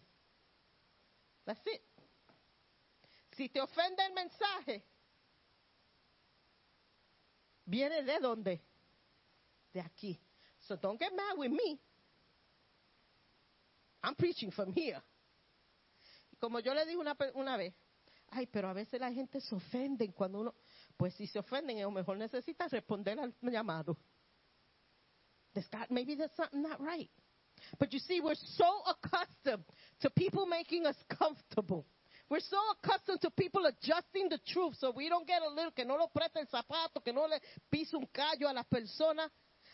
That's 1.44 1.64
it. 1.64 1.80
Si 3.36 3.48
te 3.48 3.60
ofende 3.60 4.04
el 4.04 4.12
mensaje, 4.14 4.84
viene 7.66 8.02
de 8.02 8.18
dónde? 8.18 8.60
De 9.72 9.80
aquí. 9.80 10.20
So 10.58 10.76
don't 10.76 11.00
get 11.00 11.12
mad 11.12 11.38
with 11.38 11.50
me. 11.50 11.80
I'm 14.02 14.16
preaching 14.16 14.50
from 14.50 14.72
here. 14.74 15.00
Como 16.40 16.58
yo 16.58 16.74
le 16.74 16.84
dije 16.84 16.98
una, 16.98 17.16
una 17.34 17.56
vez, 17.56 17.72
ay, 18.30 18.48
pero 18.48 18.70
a 18.70 18.72
veces 18.72 19.00
la 19.00 19.12
gente 19.12 19.40
se 19.40 19.54
ofende 19.54 20.12
cuando 20.12 20.40
uno, 20.40 20.54
pues 20.98 21.14
si 21.14 21.26
se 21.28 21.38
ofenden, 21.38 21.80
a 21.82 21.88
mejor 21.90 22.18
necesitas 22.18 22.70
responder 22.72 23.18
al 23.18 23.32
llamado. 23.40 23.96
Got- 25.54 25.90
maybe 25.90 26.14
there's 26.14 26.34
something 26.36 26.60
not 26.60 26.80
right. 26.80 27.10
But 27.78 27.92
you 27.92 27.98
see, 28.00 28.20
we're 28.20 28.34
so 28.34 28.82
accustomed 28.86 29.64
to 30.00 30.10
people 30.10 30.46
making 30.46 30.86
us 30.86 30.96
comfortable. 31.08 31.86
We're 32.28 32.40
so 32.40 32.58
accustomed 32.72 33.20
to 33.22 33.30
people 33.30 33.64
adjusting 33.66 34.28
the 34.28 34.38
truth 34.52 34.76
so 34.78 34.92
we 34.94 35.08
don't 35.08 35.26
get 35.26 35.40
a 35.42 35.48
little, 35.48 35.70
que 35.70 35.84
no 35.84 35.96
lo 35.96 36.08
preste 36.14 36.36
el 36.40 36.46
zapato, 36.46 37.02
que 37.02 37.12
no 37.12 37.26
le 37.26 37.40
pise 37.70 37.94
un 37.96 38.06
callo 38.12 38.48
a 38.48 38.52
las 38.52 38.66
personas. 38.66 39.30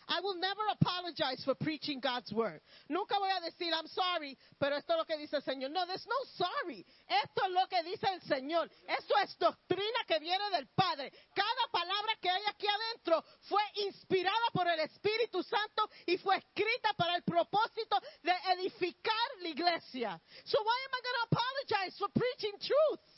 I 0.07 0.21
will 0.21 0.35
never 0.35 0.61
apologize 0.79 1.41
for 1.43 1.55
preaching 1.55 1.99
God's 1.99 2.31
word. 2.31 2.61
Nunca 2.89 3.15
voy 3.17 3.29
a 3.29 3.41
decir, 3.41 3.73
I'm 3.73 3.87
sorry, 3.87 4.37
pero 4.59 4.77
esto 4.77 4.93
es 4.93 4.97
lo 4.97 5.05
que 5.05 5.17
dice 5.17 5.37
el 5.37 5.43
Señor. 5.43 5.71
No, 5.71 5.85
there's 5.85 6.05
no 6.05 6.19
sorry. 6.37 6.85
Esto 7.09 7.41
es 7.45 7.51
lo 7.51 7.65
que 7.67 7.83
dice 7.83 8.07
el 8.13 8.21
Señor. 8.21 8.69
Eso 8.87 9.13
es 9.23 9.37
doctrina 9.37 10.05
que 10.07 10.19
viene 10.19 10.49
del 10.51 10.67
Padre. 10.75 11.11
Cada 11.33 11.67
palabra 11.71 12.13
que 12.21 12.29
hay 12.29 12.43
aquí 12.47 12.67
adentro 12.67 13.23
fue 13.49 13.63
inspirada 13.87 14.47
por 14.53 14.67
el 14.67 14.79
Espíritu 14.81 15.41
Santo 15.43 15.89
y 16.05 16.17
fue 16.17 16.37
escrita 16.37 16.93
para 16.93 17.15
el 17.15 17.23
propósito 17.23 17.99
de 18.21 18.33
edificar 18.53 19.29
la 19.41 19.49
iglesia. 19.49 20.21
So 20.45 20.61
why 20.61 20.77
am 20.85 20.93
I 20.93 21.01
going 21.01 21.15
to 21.15 21.27
apologize 21.31 21.97
for 21.97 22.09
preaching 22.09 22.57
truth? 22.59 23.14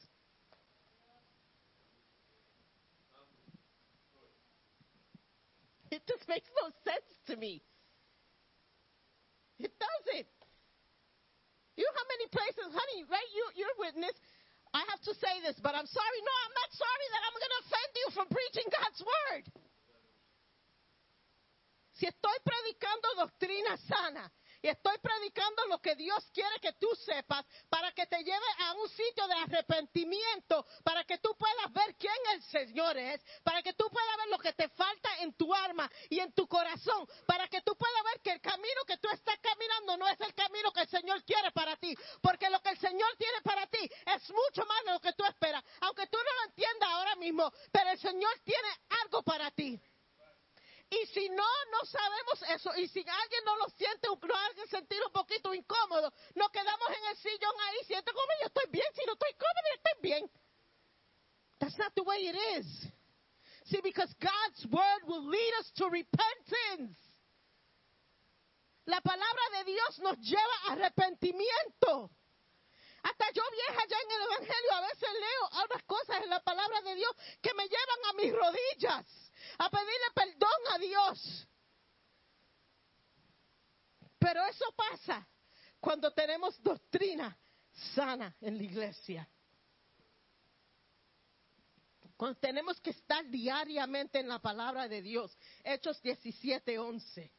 It 5.91 6.03
just 6.07 6.27
makes 6.27 6.49
no 6.61 6.69
sense 6.83 7.09
to 7.31 7.35
me. 7.35 7.63
It 9.59 9.71
doesn't. 9.79 10.27
You 11.77 11.85
know 11.85 11.95
how 11.95 12.07
many 12.09 12.27
places, 12.33 12.69
honey, 12.73 13.05
right? 13.09 13.29
You, 13.33 13.45
you're 13.63 13.77
witness. 13.77 14.13
I 14.73 14.83
have 14.91 15.01
to 15.07 15.13
say 15.15 15.41
this, 15.45 15.55
but 15.61 15.77
I'm 15.77 15.87
sorry. 15.87 16.19
No, 16.25 16.33
I'm 16.45 16.55
not 16.57 16.71
sorry 16.73 17.07
that 17.13 17.21
I'm 17.23 17.37
going 17.37 17.53
to 17.55 17.61
offend 17.65 17.91
you 17.95 18.07
from 18.13 18.27
preaching 18.27 18.67
God's 18.69 19.01
word. 19.01 19.45
Si 21.97 22.05
estoy 22.05 22.37
predicando 22.45 23.09
doctrina 23.17 23.77
sana, 23.89 24.29
Y 24.61 24.67
estoy 24.69 24.97
predicando 24.99 25.65
lo 25.67 25.79
que 25.79 25.95
Dios 25.95 26.23
quiere 26.33 26.59
que 26.59 26.73
tú 26.73 26.87
sepas 27.05 27.45
para 27.69 27.91
que 27.91 28.07
te 28.07 28.17
lleve 28.23 28.45
a 28.59 28.73
un 28.73 28.89
sitio 28.89 29.27
de 29.27 29.33
arrepentimiento, 29.33 30.65
para 30.83 31.03
que 31.03 31.17
tú 31.19 31.35
puedas 31.37 31.71
ver 31.73 31.95
quién 31.95 32.15
el 32.33 32.41
Señor 32.43 32.97
es, 32.97 33.21
para 33.43 33.61
que 33.61 33.73
tú 33.73 33.85
puedas 33.91 34.17
ver 34.17 34.27
lo 34.29 34.39
que 34.39 34.53
te 34.53 34.67
falta 34.69 35.09
en 35.19 35.33
tu 35.33 35.53
alma 35.53 35.89
y 36.09 36.19
en 36.19 36.33
tu 36.33 36.47
corazón, 36.47 37.07
para 37.25 37.47
que 37.47 37.61
tú 37.61 37.75
puedas 37.75 38.03
ver 38.03 38.21
que 38.21 38.31
el 38.31 38.41
camino 38.41 38.81
que 38.87 38.97
tú 38.97 39.09
estás 39.09 39.37
caminando 39.39 39.97
no 39.97 40.07
es 40.07 40.19
el 40.21 40.33
camino 40.33 40.71
que 40.71 40.81
el 40.81 40.89
Señor 40.89 41.23
quiere 41.23 41.51
para 41.51 41.75
ti, 41.77 41.95
porque 42.21 42.49
lo 42.49 42.59
que 42.61 42.69
el 42.69 42.79
Señor 42.79 43.15
tiene 43.17 43.41
para 43.43 43.67
ti 43.67 43.89
es 44.05 44.29
mucho 44.31 44.65
más 44.65 44.83
de 44.85 44.91
lo 44.91 44.99
que 44.99 45.13
tú 45.13 45.23
esperas, 45.25 45.63
aunque 45.81 46.07
tú 46.07 46.17
no 46.17 46.23
lo 46.23 46.49
entiendas 46.49 46.89
ahora 46.89 47.15
mismo, 47.15 47.51
pero 47.71 47.91
el 47.91 47.99
Señor 47.99 48.31
tiene 48.43 48.69
algo 49.03 49.21
para 49.23 49.51
ti. 49.51 49.79
Y 50.89 51.05
si 51.07 51.29
no, 51.29 51.43
no 51.71 51.85
sabemos 51.85 52.41
eso. 52.49 52.75
Y 52.77 52.87
si 52.87 52.99
alguien 52.99 53.43
no 53.45 53.57
lo 53.57 53.69
siente, 53.69 54.07
no 54.07 54.35
alguien 54.35 54.67
sentir 54.69 55.03
un 55.05 55.11
poquito 55.11 55.53
incómodo, 55.53 56.13
nos 56.35 56.49
quedamos 56.49 56.89
en 56.89 57.05
el 57.09 57.17
sillón 57.17 57.55
ahí. 57.67 57.85
Siento 57.85 58.13
como 58.13 58.27
yo 58.41 58.47
estoy 58.47 58.71
bien. 58.71 58.87
Si 58.93 59.05
no 59.05 59.13
estoy 59.13 59.33
cómodo, 59.33 59.67
yo 59.67 59.75
estoy 59.75 60.01
bien. 60.01 60.31
That's 61.59 61.77
not 61.77 61.93
the 61.95 62.03
way 62.03 62.27
it 62.27 62.35
is. 62.57 62.87
See, 63.65 63.81
because 63.83 64.13
God's 64.21 64.65
word 64.71 65.03
will 65.07 65.27
lead 65.27 65.53
us 65.59 65.71
to 65.75 65.89
repentance. 65.89 66.97
La 68.85 69.01
palabra 69.01 69.57
de 69.57 69.71
Dios 69.71 69.99
nos 69.99 70.17
lleva 70.19 70.69
a 70.69 70.71
arrepentimiento. 70.73 72.09
Hasta 73.07 73.31
yo 73.31 73.43
vieja 73.51 73.83
ya 73.87 73.97
en 73.99 74.11
el 74.11 74.21
Evangelio 74.23 74.73
a 74.73 74.81
veces 74.81 75.09
leo 75.13 75.65
unas 75.65 75.83
cosas 75.83 76.23
en 76.23 76.29
la 76.29 76.41
palabra 76.41 76.81
de 76.81 76.95
Dios 76.95 77.15
que 77.41 77.53
me 77.53 77.63
llevan 77.63 78.05
a 78.09 78.13
mis 78.13 78.33
rodillas 78.33 79.31
a 79.59 79.69
pedirle 79.69 80.11
perdón 80.13 80.61
a 80.71 80.77
Dios. 80.77 81.47
Pero 84.19 84.45
eso 84.45 84.65
pasa 84.75 85.25
cuando 85.79 86.11
tenemos 86.11 86.61
doctrina 86.61 87.37
sana 87.95 88.35
en 88.41 88.57
la 88.57 88.63
iglesia. 88.63 89.29
Cuando 92.17 92.37
tenemos 92.39 92.81
que 92.81 92.89
estar 92.89 93.25
diariamente 93.29 94.19
en 94.19 94.27
la 94.27 94.39
palabra 94.39 94.87
de 94.89 95.01
Dios. 95.01 95.37
Hechos 95.63 96.01
17, 96.01 96.77
11. 96.77 97.31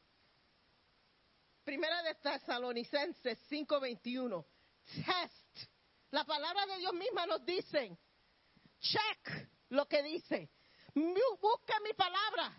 Primera 1.65 2.03
de 2.05 2.15
Tesalonicenses 2.15 3.39
5:21. 3.51 4.47
Test. 4.95 5.71
La 6.11 6.25
palabra 6.25 6.67
de 6.67 6.79
Dios 6.79 6.95
misma 6.95 7.27
nos 7.27 7.45
dice, 7.45 7.99
check 8.81 9.49
lo 9.71 9.87
que 9.87 10.03
dice. 10.03 10.51
Busca 10.95 11.79
mi 11.85 11.93
palabra. 11.93 12.57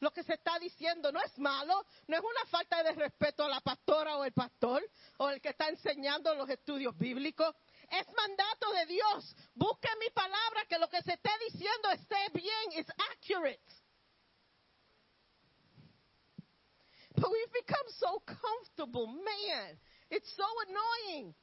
Lo 0.00 0.12
que 0.12 0.24
se 0.24 0.34
está 0.34 0.58
diciendo 0.58 1.12
no 1.12 1.22
es 1.22 1.38
malo, 1.38 1.86
no 2.08 2.16
es 2.16 2.22
una 2.22 2.44
falta 2.46 2.82
de 2.82 2.90
respeto 2.90 3.44
a 3.44 3.48
la 3.48 3.60
pastora 3.60 4.16
o 4.16 4.24
el 4.24 4.32
pastor 4.32 4.82
o 5.18 5.30
el 5.30 5.40
que 5.40 5.50
está 5.50 5.68
enseñando 5.68 6.34
los 6.34 6.50
estudios 6.50 6.98
bíblicos. 6.98 7.54
Es 7.88 8.06
mandato 8.12 8.72
de 8.72 8.86
Dios. 8.86 9.36
Busque 9.54 9.88
mi 10.00 10.10
palabra 10.10 10.64
que 10.68 10.78
lo 10.78 10.88
que 10.88 11.00
se 11.02 11.12
esté 11.12 11.30
diciendo 11.48 11.90
esté 11.90 12.16
bien, 12.34 12.80
is 12.80 12.86
accurate. 13.12 13.62
But 17.14 17.30
we've 17.30 17.52
become 17.52 17.88
so 17.98 18.22
comfortable, 18.26 19.06
man. 19.06 19.78
It's 20.10 20.34
so 20.34 20.44
annoying. 20.66 21.34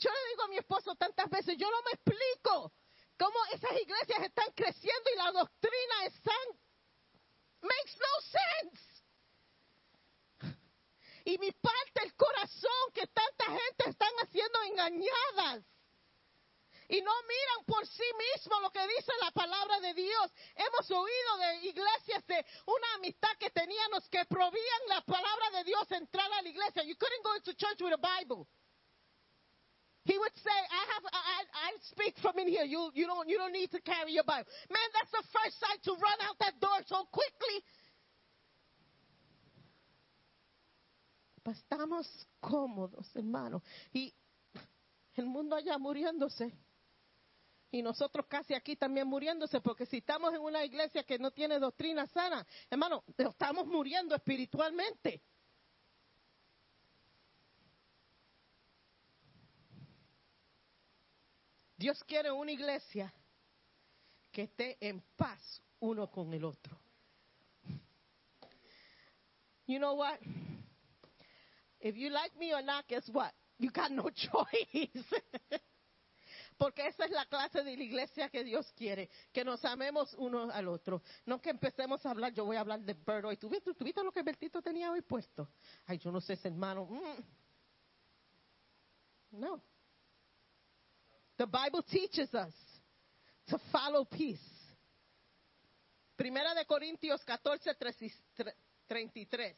Yo 0.00 0.10
le 0.10 0.28
digo 0.30 0.42
a 0.44 0.48
mi 0.48 0.56
esposo 0.56 0.94
tantas 0.96 1.28
veces, 1.28 1.56
yo 1.58 1.70
no 1.70 1.82
me 1.82 1.92
explico 1.92 2.72
cómo 3.18 3.36
esas 3.52 3.72
iglesias 3.72 4.22
están 4.22 4.50
creciendo 4.54 5.10
y 5.12 5.16
la 5.16 5.32
doctrina 5.32 6.04
es 6.06 6.22
tan... 6.22 6.46
Makes 7.60 7.98
no 7.98 8.20
sense. 8.22 8.90
Y 11.26 11.36
me 11.36 11.52
parte 11.52 12.02
el 12.02 12.14
corazón 12.14 12.92
que 12.94 13.06
tanta 13.08 13.44
gente 13.44 13.90
están 13.90 14.12
haciendo 14.22 14.62
engañadas. 14.62 15.62
Y 16.88 17.02
no 17.02 17.12
miran 17.22 17.64
por 17.66 17.86
sí 17.86 18.10
mismos 18.16 18.62
lo 18.62 18.70
que 18.70 18.84
dice 18.88 19.12
la 19.20 19.30
palabra 19.32 19.80
de 19.80 19.92
Dios. 19.92 20.32
Hemos 20.56 20.90
oído 20.90 21.36
de 21.36 21.56
iglesias 21.68 22.26
de 22.26 22.44
una 22.66 22.94
amistad 22.94 23.36
que 23.38 23.50
teníamos 23.50 24.08
que 24.08 24.24
provían 24.24 24.80
la 24.88 25.02
palabra 25.02 25.50
de 25.58 25.64
Dios 25.64 25.92
entrar 25.92 26.32
a 26.32 26.42
la 26.42 26.48
iglesia. 26.48 26.82
You 26.84 26.96
couldn't 26.96 27.22
go 27.22 27.34
into 27.36 27.54
church 27.54 27.82
with 27.82 27.92
a 27.92 27.98
Bible. 27.98 28.48
He 30.10 30.18
would 30.18 30.36
say, 30.42 30.50
I 30.50 30.82
have, 30.90 31.04
I, 31.06 31.40
I 31.54 31.70
speak 31.94 32.18
from 32.18 32.36
in 32.40 32.48
here. 32.48 32.64
You, 32.64 32.90
you 32.94 33.06
don't, 33.06 33.28
you 33.28 33.38
don't 33.38 33.52
need 33.52 33.70
to 33.70 33.80
carry 33.80 34.10
your 34.10 34.24
Bible. 34.24 34.50
Man, 34.68 34.88
that's 34.92 35.12
the 35.12 35.22
first 35.30 35.60
sight 35.60 35.78
to 35.84 35.92
run 35.92 36.18
out 36.26 36.34
that 36.40 36.58
door 36.58 36.82
so 36.86 37.06
quickly. 37.12 37.62
Estamos 41.46 42.06
cómodos, 42.42 43.06
hermano. 43.14 43.62
Y 43.94 44.12
el 45.14 45.26
mundo 45.26 45.54
allá 45.54 45.78
muriéndose. 45.78 46.52
Y 47.70 47.80
nosotros 47.82 48.26
casi 48.28 48.54
aquí 48.54 48.74
también 48.74 49.06
muriéndose, 49.06 49.60
porque 49.60 49.86
si 49.86 49.98
estamos 49.98 50.34
en 50.34 50.40
una 50.40 50.64
iglesia 50.64 51.04
que 51.04 51.20
no 51.20 51.30
tiene 51.30 51.60
doctrina 51.60 52.08
sana, 52.08 52.44
hermano, 52.68 53.04
estamos 53.16 53.64
muriendo 53.68 54.16
espiritualmente. 54.16 55.22
Dios 61.80 62.04
quiere 62.04 62.30
una 62.30 62.52
iglesia 62.52 63.10
que 64.30 64.42
esté 64.42 64.76
en 64.86 65.02
paz 65.16 65.62
uno 65.78 66.10
con 66.10 66.30
el 66.34 66.44
otro. 66.44 66.78
You 69.66 69.78
know 69.78 69.94
what? 69.94 70.18
If 71.80 71.96
you 71.96 72.10
like 72.10 72.36
me 72.38 72.52
or 72.52 72.62
not, 72.62 72.86
guess 72.86 73.08
what? 73.08 73.32
You 73.56 73.70
got 73.70 73.90
no 73.90 74.10
choice. 74.14 75.06
Porque 76.58 76.86
esa 76.86 77.06
es 77.06 77.12
la 77.12 77.24
clase 77.24 77.64
de 77.64 77.74
la 77.74 77.82
iglesia 77.82 78.28
que 78.28 78.44
Dios 78.44 78.70
quiere, 78.76 79.08
que 79.32 79.42
nos 79.42 79.64
amemos 79.64 80.14
uno 80.18 80.50
al 80.50 80.68
otro. 80.68 81.00
No 81.24 81.40
que 81.40 81.48
empecemos 81.48 82.04
a 82.04 82.10
hablar, 82.10 82.34
yo 82.34 82.44
voy 82.44 82.56
a 82.56 82.60
hablar 82.60 82.80
de 82.80 82.92
Bert 82.92 83.24
hoy. 83.24 83.38
¿Tú 83.38 83.48
viste, 83.48 83.72
viste 83.82 84.04
lo 84.04 84.12
que 84.12 84.22
Bertito 84.22 84.60
tenía 84.60 84.92
hoy 84.92 85.00
puesto? 85.00 85.48
Ay, 85.86 85.96
yo 85.96 86.12
no 86.12 86.20
sé 86.20 86.34
ese 86.34 86.48
hermano. 86.48 86.84
Mm. 86.84 87.24
No. 89.40 89.69
The 91.40 91.46
Bible 91.46 91.82
teaches 91.90 92.34
us 92.34 92.52
to 93.48 93.58
follow 93.72 94.04
peace. 94.04 94.38
Primera 96.14 96.54
de 96.54 96.66
Corintios 96.66 97.24
14, 97.24 97.78
33. 98.86 99.56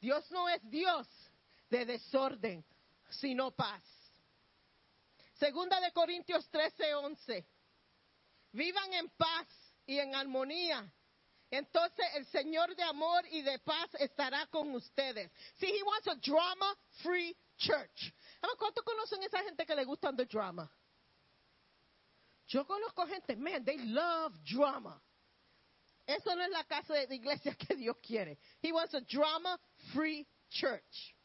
Dios 0.00 0.24
no 0.32 0.48
es 0.48 0.60
Dios 0.68 1.06
de 1.70 1.84
desorden, 1.84 2.64
sino 3.08 3.52
paz. 3.52 3.84
Segunda 5.38 5.80
de 5.80 5.92
Corintios 5.92 6.44
13, 6.50 6.94
11. 6.96 7.46
Vivan 8.50 8.92
en 8.94 9.08
paz 9.10 9.46
y 9.86 10.00
en 10.00 10.12
armonía. 10.12 10.92
Entonces 11.52 12.04
el 12.16 12.26
Señor 12.26 12.74
de 12.74 12.82
amor 12.82 13.24
y 13.30 13.42
de 13.42 13.60
paz 13.60 13.94
estará 14.00 14.44
con 14.48 14.74
ustedes. 14.74 15.30
See, 15.60 15.68
he 15.68 15.84
wants 15.84 16.08
a 16.08 16.16
drama-free 16.16 17.36
church. 17.58 18.12
¿Cuántos 18.58 18.82
conocen 18.82 19.22
esa 19.22 19.38
gente 19.44 19.64
que 19.64 19.76
le 19.76 19.84
gustan 19.84 20.16
the 20.16 20.24
drama? 20.24 20.68
Yo 22.48 22.64
conozco 22.64 23.06
gente, 23.06 23.36
man, 23.36 23.64
they 23.64 23.78
love 23.78 24.32
drama. 24.44 25.00
Eso 26.06 26.34
no 26.36 26.44
es 26.44 26.50
la 26.50 26.64
casa 26.64 26.94
de 26.94 27.14
iglesia 27.14 27.54
que 27.54 27.74
Dios 27.74 27.96
quiere. 28.00 28.38
He 28.62 28.70
wants 28.72 28.94
a 28.94 29.00
drama-free 29.00 30.26
church. 30.50 31.16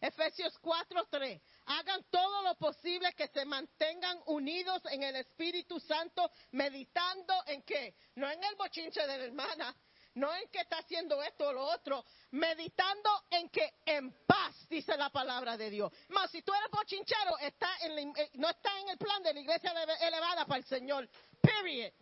Efesios 0.00 0.56
4:3. 0.62 1.40
Hagan 1.66 2.04
todo 2.10 2.42
lo 2.42 2.54
posible 2.54 3.12
que 3.12 3.28
se 3.28 3.44
mantengan 3.44 4.18
unidos 4.26 4.82
en 4.90 5.02
el 5.02 5.16
Espíritu 5.16 5.78
Santo, 5.80 6.30
meditando 6.52 7.34
en 7.46 7.62
qué? 7.62 7.94
No 8.14 8.30
en 8.30 8.42
el 8.42 8.54
bochinche 8.56 9.00
de 9.00 9.18
la 9.18 9.24
hermana, 9.24 9.76
no 10.14 10.34
en 10.34 10.48
que 10.48 10.60
está 10.60 10.78
haciendo 10.78 11.22
esto 11.22 11.48
o 11.48 11.52
lo 11.52 11.64
otro, 11.64 12.04
meditando 12.32 13.08
en 13.30 13.48
que 13.48 13.74
en 13.84 14.12
paz, 14.26 14.66
dice 14.68 14.96
la 14.96 15.10
palabra 15.10 15.56
de 15.56 15.70
Dios. 15.70 15.92
Más, 16.08 16.30
si 16.30 16.42
tú 16.42 16.52
eres 16.52 16.70
bochinchero, 16.70 17.38
está 17.38 17.68
en 17.82 17.94
la- 17.94 18.20
eh, 18.22 18.30
no 18.34 18.48
está 18.48 18.78
en 18.80 18.88
el 18.88 18.98
plan 18.98 19.22
de 19.22 19.34
la 19.34 19.40
iglesia 19.40 19.72
elevada 20.00 20.44
para 20.46 20.58
el 20.58 20.64
Señor. 20.64 21.08
Period. 21.40 21.92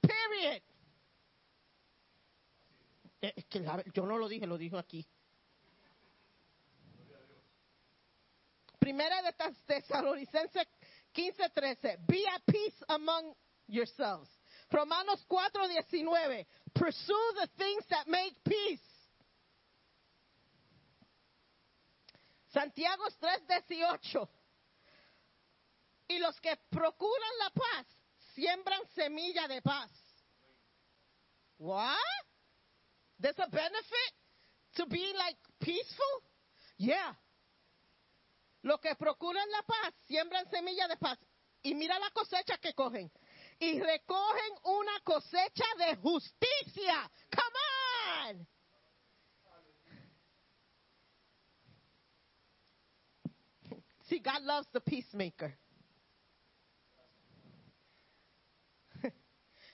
Period. 0.00 0.62
Eh, 3.22 3.32
Es 3.36 3.44
que 3.46 3.60
la- 3.60 3.84
yo 3.92 4.06
no 4.06 4.16
lo 4.16 4.26
dije, 4.28 4.46
lo 4.46 4.56
dijo 4.56 4.78
aquí. 4.78 5.06
Primera 8.78 9.20
de 9.20 9.32
Tes- 9.34 9.64
Tesalonicenses 9.66 10.66
15:13. 11.12 11.98
Be 12.06 12.26
at 12.26 12.42
peace 12.46 12.82
among 12.88 13.36
yourselves. 13.66 14.30
Romanos 14.72 15.24
4:19. 15.28 16.46
Pursue 16.74 17.32
the 17.40 17.48
things 17.58 17.84
that 17.88 18.06
make 18.06 18.34
peace. 18.44 18.80
Santiago 22.52 23.04
3:18. 23.20 24.28
Y 26.08 26.18
los 26.18 26.40
que 26.40 26.56
procuran 26.70 27.38
la 27.38 27.50
paz 27.50 27.86
siembran 28.34 28.80
semilla 28.94 29.46
de 29.48 29.62
paz. 29.62 29.90
What? 31.58 31.96
There's 33.20 33.38
a 33.38 33.48
benefit 33.48 34.12
to 34.76 34.86
being 34.86 35.14
like 35.16 35.36
peaceful? 35.60 36.22
Yeah. 36.78 37.14
Los 38.62 38.80
que 38.80 38.94
procuran 38.94 39.50
la 39.50 39.62
paz 39.62 39.94
siembran 40.08 40.48
semillas 40.50 40.88
de 40.88 40.96
paz. 40.96 41.18
Y 41.62 41.74
mira 41.74 41.98
la 41.98 42.10
cosecha 42.10 42.56
que 42.58 42.72
cogen. 42.72 43.10
Y 43.60 43.78
recogen 43.78 44.52
una 44.64 45.00
cosecha 45.04 45.66
de 45.76 45.96
justicia. 45.96 47.10
Come 47.30 48.38
on. 48.38 48.46
See, 54.08 54.18
God 54.18 54.42
loves 54.42 54.66
the 54.72 54.80
peacemaker. 54.80 55.54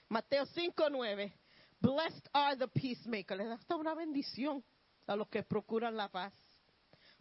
Mateo 0.09 0.45
5:9. 0.45 1.31
Blessed 1.79 2.27
are 2.33 2.55
the 2.57 2.67
peacemakers. 2.67 3.39
Les 3.39 3.47
da 3.47 3.55
hasta 3.55 3.75
una 3.77 3.95
bendición 3.95 4.63
a 5.07 5.15
los 5.15 5.29
que 5.29 5.43
procuran 5.43 5.95
la 5.95 6.09
paz. 6.09 6.33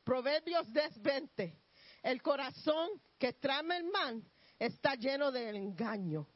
Proverbios 0.04 0.66
10:20. 0.72 1.56
El 2.02 2.20
corazón 2.22 3.00
que 3.18 3.32
trama 3.34 3.76
el 3.76 3.84
mal 3.84 4.22
está 4.58 4.94
lleno 4.96 5.30
de 5.30 5.48
engaño. 5.50 6.26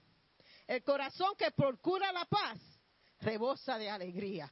El 0.71 0.85
corazón 0.85 1.35
que 1.37 1.51
procura 1.51 2.13
la 2.13 2.25
paz 2.27 2.57
rebosa 3.23 3.77
de 3.77 3.91
alegría. 3.91 4.49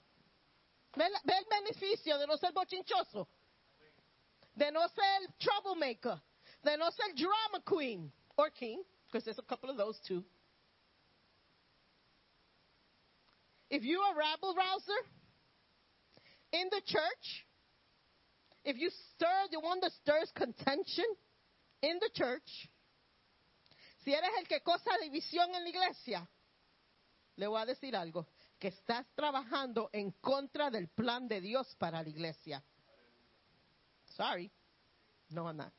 ¿Ve, 0.97 1.05
ve 1.23 1.33
el 1.39 1.45
beneficio 1.49 2.19
de 2.19 2.27
no 2.27 2.37
ser 2.37 2.53
bochinchoso? 2.53 3.29
De 4.53 4.73
no 4.73 4.89
ser 4.89 5.33
troublemaker. 5.39 6.21
De 6.65 6.77
no 6.77 6.91
ser 6.91 7.15
drama 7.15 7.63
queen 7.65 8.13
or 8.37 8.51
king, 8.51 8.83
because 9.07 9.25
there's 9.25 9.39
a 9.39 9.43
couple 9.43 9.71
of 9.71 9.77
those 9.77 9.97
too. 10.09 10.25
If 13.71 13.85
you're 13.85 14.03
a 14.03 14.17
rabble 14.17 14.57
rouser 14.57 15.01
in 16.53 16.69
the 16.73 16.83
church, 16.85 17.47
if 18.65 18.77
you 18.77 18.91
stir 19.15 19.47
the 19.53 19.61
one 19.61 19.79
that 19.83 19.93
stirs 19.93 20.33
contention 20.35 21.07
in 21.81 22.01
the 22.01 22.11
church, 22.13 22.69
si 24.09 24.15
eres 24.15 24.31
el 24.39 24.49
que 24.49 24.63
causa 24.63 24.97
división 25.03 25.55
en 25.55 25.65
la 25.65 25.69
iglesia, 25.69 26.27
le 27.37 27.47
voy 27.47 27.61
a 27.61 27.67
decir 27.67 27.95
algo, 27.95 28.27
que 28.59 28.69
estás 28.69 29.07
trabajando 29.15 29.91
en 29.93 30.13
contra 30.13 30.71
del 30.71 30.89
plan 30.89 31.29
de 31.29 31.43
Dios 31.43 31.77
para 31.79 32.03
la 32.03 32.09
iglesia. 32.09 32.65
Sorry. 34.17 34.51
No, 35.29 35.47
I'm 35.47 35.59
not. 35.59 35.75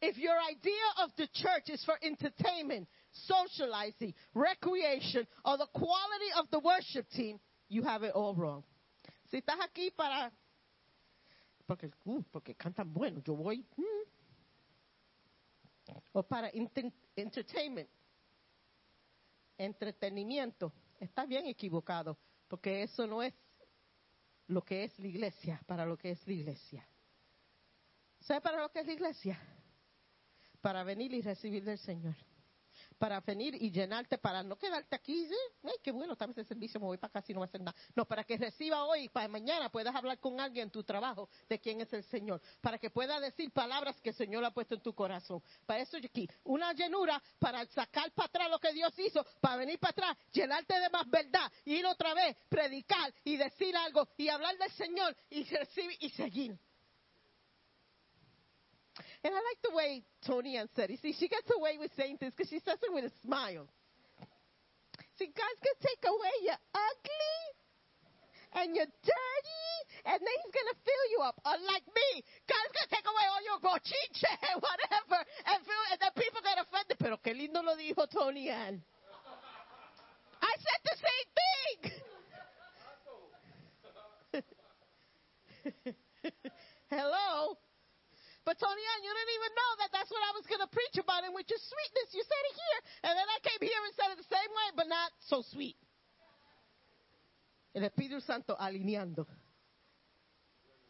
If 0.00 0.16
your 0.16 0.34
idea 0.50 1.04
of 1.04 1.14
the 1.16 1.26
church 1.26 1.68
is 1.68 1.84
for 1.84 1.98
entertainment, 2.00 2.88
socializing, 3.12 4.14
recreation, 4.32 5.28
or 5.44 5.58
the 5.58 5.68
quality 5.74 6.32
of 6.38 6.48
the 6.50 6.60
worship 6.60 7.06
team, 7.10 7.38
you 7.68 7.82
have 7.82 8.02
it 8.02 8.14
all 8.14 8.34
wrong. 8.34 8.64
Si 9.30 9.42
estás 9.42 9.60
aquí 9.60 9.94
para. 9.94 10.32
Porque, 11.66 11.90
uh, 12.06 12.22
porque 12.32 12.54
cantan 12.54 12.90
bueno, 12.94 13.20
yo 13.22 13.34
voy. 13.34 13.62
mm. 13.76 14.19
O 16.12 16.22
para 16.22 16.50
entertainment, 17.16 17.88
entretenimiento, 19.56 20.72
está 20.98 21.26
bien 21.26 21.46
equivocado, 21.46 22.18
porque 22.48 22.82
eso 22.82 23.06
no 23.06 23.22
es 23.22 23.34
lo 24.48 24.62
que 24.62 24.84
es 24.84 24.98
la 24.98 25.06
iglesia, 25.06 25.60
para 25.66 25.86
lo 25.86 25.96
que 25.96 26.10
es 26.10 26.26
la 26.26 26.32
iglesia. 26.32 26.86
¿Sabe 28.20 28.40
para 28.40 28.60
lo 28.60 28.70
que 28.70 28.80
es 28.80 28.86
la 28.86 28.92
iglesia? 28.92 29.40
Para 30.60 30.82
venir 30.82 31.12
y 31.14 31.22
recibir 31.22 31.64
del 31.64 31.78
Señor. 31.78 32.16
Para 33.00 33.18
venir 33.22 33.54
y 33.58 33.70
llenarte, 33.70 34.18
para 34.18 34.42
no 34.42 34.56
quedarte 34.56 34.94
aquí, 34.94 35.26
¿sí? 35.26 35.34
ay, 35.64 35.72
qué 35.82 35.90
bueno, 35.90 36.16
tal 36.16 36.34
vez 36.34 36.46
servicio 36.46 36.78
me 36.78 36.84
voy 36.84 36.98
para 36.98 37.08
acá 37.08 37.22
si 37.22 37.32
no 37.32 37.40
va 37.40 37.46
a 37.46 37.48
hacer 37.48 37.62
nada. 37.62 37.74
No, 37.94 38.04
para 38.04 38.24
que 38.24 38.36
reciba 38.36 38.84
hoy 38.84 39.08
para 39.08 39.26
mañana 39.26 39.70
puedas 39.70 39.96
hablar 39.96 40.18
con 40.18 40.38
alguien 40.38 40.64
en 40.64 40.70
tu 40.70 40.84
trabajo 40.84 41.30
de 41.48 41.58
quién 41.58 41.80
es 41.80 41.90
el 41.94 42.04
Señor. 42.04 42.42
Para 42.60 42.76
que 42.76 42.90
pueda 42.90 43.18
decir 43.18 43.50
palabras 43.52 43.98
que 44.02 44.10
el 44.10 44.14
Señor 44.14 44.44
ha 44.44 44.50
puesto 44.50 44.74
en 44.74 44.82
tu 44.82 44.94
corazón. 44.94 45.42
Para 45.64 45.80
eso 45.80 45.96
aquí, 45.96 46.28
una 46.44 46.74
llenura 46.74 47.22
para 47.38 47.64
sacar 47.68 48.12
para 48.12 48.26
atrás 48.26 48.50
lo 48.50 48.58
que 48.58 48.74
Dios 48.74 48.92
hizo, 48.98 49.24
para 49.40 49.56
venir 49.56 49.78
para 49.78 49.92
atrás, 49.92 50.18
llenarte 50.30 50.78
de 50.78 50.90
más 50.90 51.08
verdad, 51.08 51.50
ir 51.64 51.86
otra 51.86 52.12
vez, 52.12 52.36
predicar 52.50 53.14
y 53.24 53.38
decir 53.38 53.74
algo 53.78 54.06
y 54.18 54.28
hablar 54.28 54.58
del 54.58 54.72
Señor 54.72 55.16
y 55.30 55.44
recibir 55.44 55.96
y 56.00 56.10
seguir. 56.10 56.58
And 59.22 59.34
I 59.34 59.36
like 59.36 59.60
the 59.62 59.76
way 59.76 60.02
Tony 60.24 60.56
Ann 60.56 60.68
said 60.74 60.90
it. 60.90 61.00
See, 61.02 61.12
she 61.12 61.28
gets 61.28 61.48
away 61.52 61.76
with 61.76 61.92
saying 61.96 62.18
this 62.20 62.32
because 62.32 62.48
she 62.48 62.60
says 62.64 62.78
it 62.80 62.92
with 62.92 63.04
a 63.04 63.12
smile. 63.20 63.68
See, 65.20 65.28
God's 65.28 65.60
going 65.60 65.76
to 65.76 65.84
take 65.84 66.00
away 66.08 66.34
your 66.48 66.56
ugly 66.72 67.40
and 68.56 68.74
your 68.74 68.88
dirty, 68.88 69.76
and 70.08 70.16
then 70.16 70.36
He's 70.40 70.54
going 70.56 70.70
to 70.72 70.78
fill 70.80 71.04
you 71.12 71.20
up. 71.20 71.36
Unlike 71.44 71.84
me, 71.92 72.24
God's 72.48 72.72
to 72.80 72.88
take 72.88 73.04
away 73.04 73.26
all 73.28 73.44
your 73.44 73.60
bochiche 73.60 74.24
and 74.48 74.56
whatever, 74.64 75.20
and, 75.20 75.60
fill, 75.68 75.84
and 75.92 76.00
then 76.00 76.12
people 76.16 76.40
get 76.40 76.56
offended. 76.56 76.96
Pero 76.96 77.20
qué 77.20 77.36
lindo 77.36 77.60
lo 77.60 77.76
dijo 77.76 78.08
Tony 78.08 78.48
Ann. 78.48 78.80
I 80.40 80.56
said 80.56 80.80
the 80.88 80.96
same 80.96 81.28
thing. 81.36 81.92
Hello? 86.90 87.58
But 88.44 88.56
Tony 88.58 88.80
Ann, 88.80 89.00
you 89.04 89.12
didn't 89.12 89.34
even 89.36 89.52
know 89.52 89.70
that 89.84 89.90
that's 89.92 90.10
what 90.10 90.24
I 90.24 90.32
was 90.32 90.46
going 90.48 90.64
to 90.64 90.70
preach 90.72 90.96
about, 90.96 91.24
and 91.24 91.36
with 91.36 91.46
your 91.48 91.60
sweetness, 91.60 92.08
you 92.16 92.24
said 92.24 92.44
it 92.48 92.56
here, 92.56 92.80
and 93.04 93.12
then 93.14 93.28
I 93.28 93.38
came 93.44 93.60
here 93.60 93.82
and 93.84 93.92
said 93.94 94.08
it 94.12 94.18
the 94.18 94.32
same 94.32 94.50
way, 94.50 94.68
but 94.74 94.88
not 94.88 95.12
so 95.28 95.44
sweet. 95.52 95.76
El 97.74 97.84
Espíritu 97.84 98.20
Santo 98.24 98.56
alineando. 98.56 99.26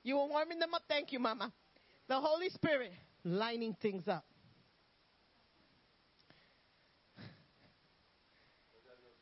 You 0.03 0.17
were 0.17 0.27
warming 0.27 0.59
them 0.59 0.73
up. 0.73 0.83
Thank 0.89 1.13
you, 1.13 1.19
Mama. 1.19 1.53
The 2.09 2.19
Holy 2.19 2.49
Spirit 2.51 2.93
lining 3.25 3.77
things 3.83 4.09
up. 4.09 4.25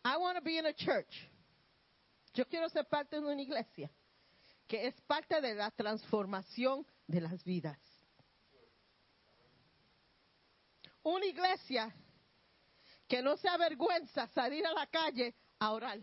I 0.05 0.17
want 0.19 0.39
to 0.39 0.43
be 0.43 0.57
in 0.57 0.67
a 0.67 0.73
church. 0.73 1.29
Yo 2.35 2.45
quiero 2.45 2.69
ser 2.69 2.85
parte 2.85 3.17
de 3.21 3.27
una 3.27 3.43
iglesia 3.43 3.91
que 4.69 4.87
es 4.87 4.95
parte 5.09 5.41
de 5.41 5.55
la 5.55 5.71
transformación 5.71 6.85
de 7.09 7.21
las 7.21 7.43
vidas. 7.43 7.77
Una 11.03 11.27
iglesia 11.27 11.95
que 13.07 13.23
no 13.23 13.37
se 13.37 13.49
avergüenza 13.49 14.27
salir 14.29 14.67
a 14.67 14.73
la 14.73 14.87
calle 14.87 15.35
a 15.59 15.73
orar. 15.73 15.99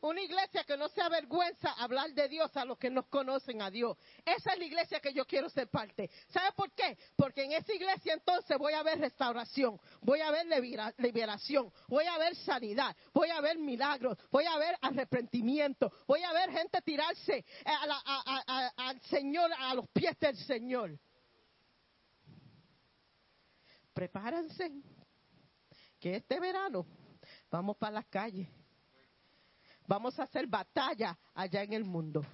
Una 0.00 0.20
iglesia 0.20 0.64
que 0.64 0.76
no 0.76 0.86
se 0.90 1.00
avergüenza 1.00 1.72
hablar 1.78 2.10
de 2.12 2.28
Dios 2.28 2.54
a 2.58 2.66
los 2.66 2.76
que 2.76 2.90
no 2.90 3.08
conocen 3.08 3.62
a 3.62 3.70
Dios. 3.70 3.96
Esa 4.22 4.52
es 4.52 4.58
la 4.58 4.64
iglesia 4.66 5.00
que 5.00 5.14
yo 5.14 5.26
quiero 5.26 5.48
ser 5.48 5.68
parte. 5.68 6.10
¿Sabe 6.28 6.52
por 6.52 6.70
qué? 6.72 6.98
Porque 7.16 7.44
en 7.44 7.52
esa 7.52 7.72
iglesia 7.72 8.12
entonces 8.12 8.58
voy 8.58 8.74
a 8.74 8.82
ver 8.82 8.98
restauración, 9.00 9.80
voy 10.02 10.20
a 10.20 10.30
ver 10.30 10.44
libera- 10.46 10.92
liberación, 10.98 11.72
voy 11.88 12.04
a 12.04 12.18
ver 12.18 12.36
sanidad, 12.36 12.94
voy 13.14 13.30
a 13.30 13.40
ver 13.40 13.56
milagros, 13.56 14.18
voy 14.30 14.44
a 14.44 14.58
ver 14.58 14.76
arrepentimiento, 14.82 15.90
voy 16.06 16.22
a 16.22 16.34
ver 16.34 16.50
gente 16.50 16.82
tirarse 16.82 17.42
al 18.76 19.00
Señor, 19.08 19.50
a 19.58 19.72
los 19.74 19.88
pies 19.88 20.18
del 20.20 20.36
Señor. 20.36 20.98
Prepárense 23.94 24.70
que 26.00 26.16
este 26.16 26.40
verano 26.40 26.84
vamos 27.50 27.76
para 27.76 27.92
las 27.92 28.06
calles. 28.06 28.48
Vamos 29.86 30.18
a 30.18 30.24
hacer 30.24 30.46
batalla 30.46 31.16
allá 31.34 31.62
en 31.62 31.72
el 31.74 31.84
mundo. 31.84 32.24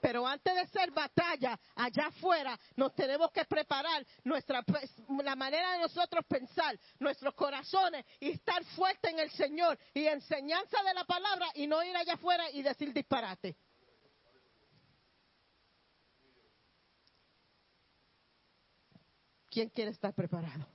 Pero 0.00 0.26
antes 0.26 0.54
de 0.54 0.60
hacer 0.60 0.90
batalla 0.92 1.58
allá 1.74 2.06
afuera, 2.06 2.58
nos 2.76 2.94
tenemos 2.94 3.30
que 3.32 3.44
preparar 3.44 4.06
nuestra 4.22 4.62
pe- 4.62 4.88
la 5.22 5.34
manera 5.34 5.72
de 5.72 5.78
nosotros 5.80 6.24
pensar, 6.26 6.78
nuestros 7.00 7.34
corazones 7.34 8.04
y 8.20 8.30
estar 8.30 8.62
fuerte 8.76 9.10
en 9.10 9.18
el 9.18 9.30
Señor 9.30 9.78
y 9.92 10.06
enseñanza 10.06 10.82
de 10.82 10.94
la 10.94 11.04
palabra 11.04 11.46
y 11.54 11.66
no 11.66 11.82
ir 11.82 11.96
allá 11.96 12.14
afuera 12.14 12.48
y 12.50 12.62
decir 12.62 12.92
disparate. 12.92 13.56
¿Quién 19.50 19.68
quiere 19.70 19.90
estar 19.92 20.12
preparado? 20.14 20.73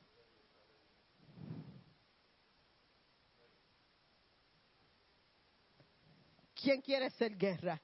¿Quién 6.61 6.81
quiere 6.81 7.05
hacer 7.05 7.37
guerra? 7.37 7.81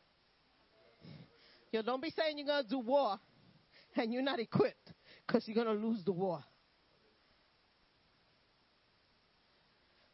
You 1.72 1.82
don't 1.84 2.02
be 2.02 2.12
saying 2.12 2.38
you're 2.38 2.48
going 2.48 2.64
to 2.64 2.70
do 2.70 2.80
war 2.80 3.20
and 3.96 4.14
you're 4.14 4.24
not 4.24 4.40
equipped 4.40 4.94
because 5.26 5.48
you're 5.48 5.56
going 5.56 5.68
to 5.68 5.88
lose 5.88 6.04
the 6.04 6.12
war. 6.12 6.44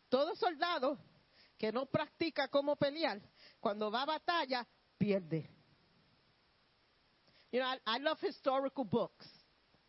Todo 0.10 0.36
soldado 0.36 0.98
que 1.58 1.72
no 1.72 1.86
practica 1.86 2.50
cómo 2.50 2.76
pelear, 2.76 3.22
cuando 3.60 3.90
va 3.90 4.04
a 4.04 4.06
batalla, 4.08 4.66
pierde. 5.00 5.48
You 7.52 7.60
know, 7.60 7.66
I, 7.66 7.78
I 7.86 7.98
love 8.00 8.20
historical 8.20 8.84
books. 8.84 9.28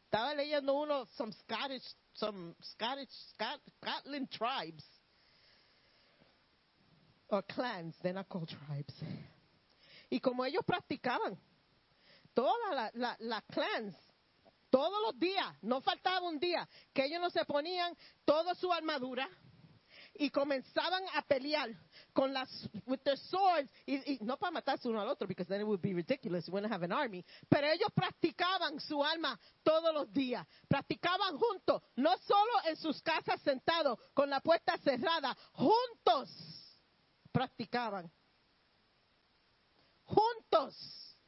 Estaba 0.05 0.35
leyendo 0.35 0.74
uno, 0.74 1.07
some 1.16 1.32
Scottish, 1.32 1.82
some 2.15 2.55
Scottish, 2.61 3.09
Scot, 3.32 3.61
Scotland 3.81 4.31
tribes 4.31 4.85
or 7.33 7.43
clans, 7.43 7.95
they're 8.03 8.13
not 8.13 8.29
called 8.29 8.49
tribes. 8.49 8.95
Y 10.11 10.21
como 10.21 10.45
ellos 10.45 10.63
practicaban, 10.65 11.39
todas 12.35 12.75
las 12.75 12.95
la, 12.95 13.17
la 13.21 13.41
clans, 13.43 13.95
todos 14.71 15.03
los 15.03 15.19
días, 15.19 15.47
no 15.63 15.81
faltaba 15.81 16.29
un 16.29 16.39
día 16.39 16.69
que 16.93 17.05
ellos 17.05 17.21
no 17.21 17.31
se 17.31 17.45
ponían 17.45 17.97
toda 18.25 18.55
su 18.55 18.71
armadura 18.71 19.29
y 20.15 20.29
comenzaban 20.31 21.03
a 21.15 21.23
pelear 21.23 21.71
con 22.13 22.33
las 22.35 22.69
with 22.87 23.01
their 23.03 23.17
swords 23.17 23.71
y, 23.87 23.97
y 24.13 24.19
no 24.21 24.37
para 24.37 24.51
matarse 24.51 24.87
uno 24.89 25.01
al 25.01 25.09
otro 25.09 25.27
because 25.27 25.49
then 25.49 25.61
it 25.61 25.67
would 25.67 25.81
be 25.81 25.95
ridiculous 25.95 26.47
you 26.47 26.53
wouldn't 26.53 26.71
have 26.71 26.85
an 26.85 26.93
army. 26.93 27.25
Pero 27.49 27.67
ellos 27.67 27.91
practicaban 27.95 28.79
su 28.81 29.03
alma 29.03 29.39
todos 29.63 29.95
los 29.95 30.13
días. 30.13 30.47
Practicaban 30.69 31.39
juntos 31.39 31.83
no 31.97 32.15
solo 32.19 32.53
en 32.67 32.77
sus 32.77 33.01
casas 33.01 33.41
sentados 33.43 33.99
con 34.13 34.29
la 34.29 34.41
puerta 34.41 34.77
cerrada 34.79 35.35
juntos 35.53 36.62
practicaban. 37.33 38.11
Juntos 40.05 41.19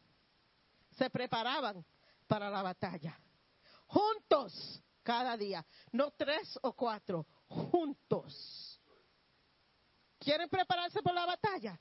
se 0.90 1.10
preparaban 1.10 1.84
para 2.26 2.50
la 2.50 2.62
batalla. 2.62 3.18
Juntos 3.86 4.82
cada 5.02 5.36
día. 5.36 5.64
No 5.92 6.10
tres 6.12 6.58
o 6.62 6.72
cuatro 6.72 7.26
juntos. 7.48 8.80
¿Quieren 10.18 10.48
prepararse 10.48 11.02
por 11.02 11.14
la 11.14 11.26
batalla? 11.26 11.80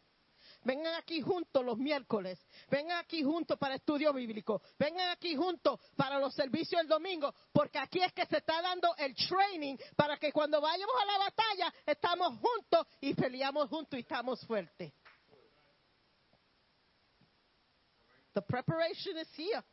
Vengan 0.63 0.95
aquí 0.95 1.21
juntos 1.21 1.63
los 1.63 1.77
miércoles. 1.77 2.39
Vengan 2.69 2.97
aquí 2.99 3.23
juntos 3.23 3.57
para 3.57 3.75
estudio 3.75 4.13
bíblico. 4.13 4.61
Vengan 4.79 5.09
aquí 5.09 5.35
juntos 5.35 5.79
para 5.95 6.19
los 6.19 6.33
servicios 6.33 6.81
el 6.81 6.87
domingo. 6.87 7.33
Porque 7.51 7.79
aquí 7.79 8.01
es 8.01 8.13
que 8.13 8.25
se 8.25 8.37
está 8.37 8.61
dando 8.61 8.95
el 8.97 9.15
training 9.15 9.77
para 9.95 10.17
que 10.17 10.31
cuando 10.31 10.61
vayamos 10.61 10.95
a 11.01 11.05
la 11.05 11.17
batalla 11.17 11.73
estamos 11.85 12.39
juntos 12.39 12.87
y 13.01 13.13
peleamos 13.13 13.69
juntos 13.69 13.97
y 13.97 14.01
estamos 14.01 14.45
fuertes. 14.45 14.93
The 18.33 18.41
preparation 18.41 19.17
is 19.17 19.29
here. 19.37 19.63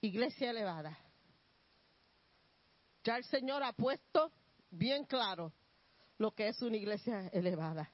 Iglesia 0.00 0.50
elevada. 0.50 0.96
Ya 3.04 3.16
el 3.16 3.24
Señor 3.24 3.62
ha 3.62 3.72
puesto 3.72 4.32
bien 4.70 5.04
claro 5.04 5.52
lo 6.18 6.32
que 6.32 6.48
es 6.48 6.60
una 6.62 6.76
iglesia 6.76 7.28
elevada. 7.32 7.90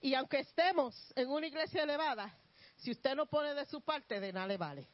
Y 0.00 0.14
aunque 0.14 0.40
estemos 0.40 0.94
en 1.16 1.28
una 1.28 1.46
iglesia 1.46 1.82
elevada, 1.82 2.32
si 2.76 2.90
usted 2.90 3.16
no 3.16 3.26
pone 3.26 3.54
de 3.54 3.66
su 3.66 3.80
parte, 3.80 4.20
de 4.20 4.32
nada 4.32 4.46
le 4.46 4.56
vale. 4.56 4.88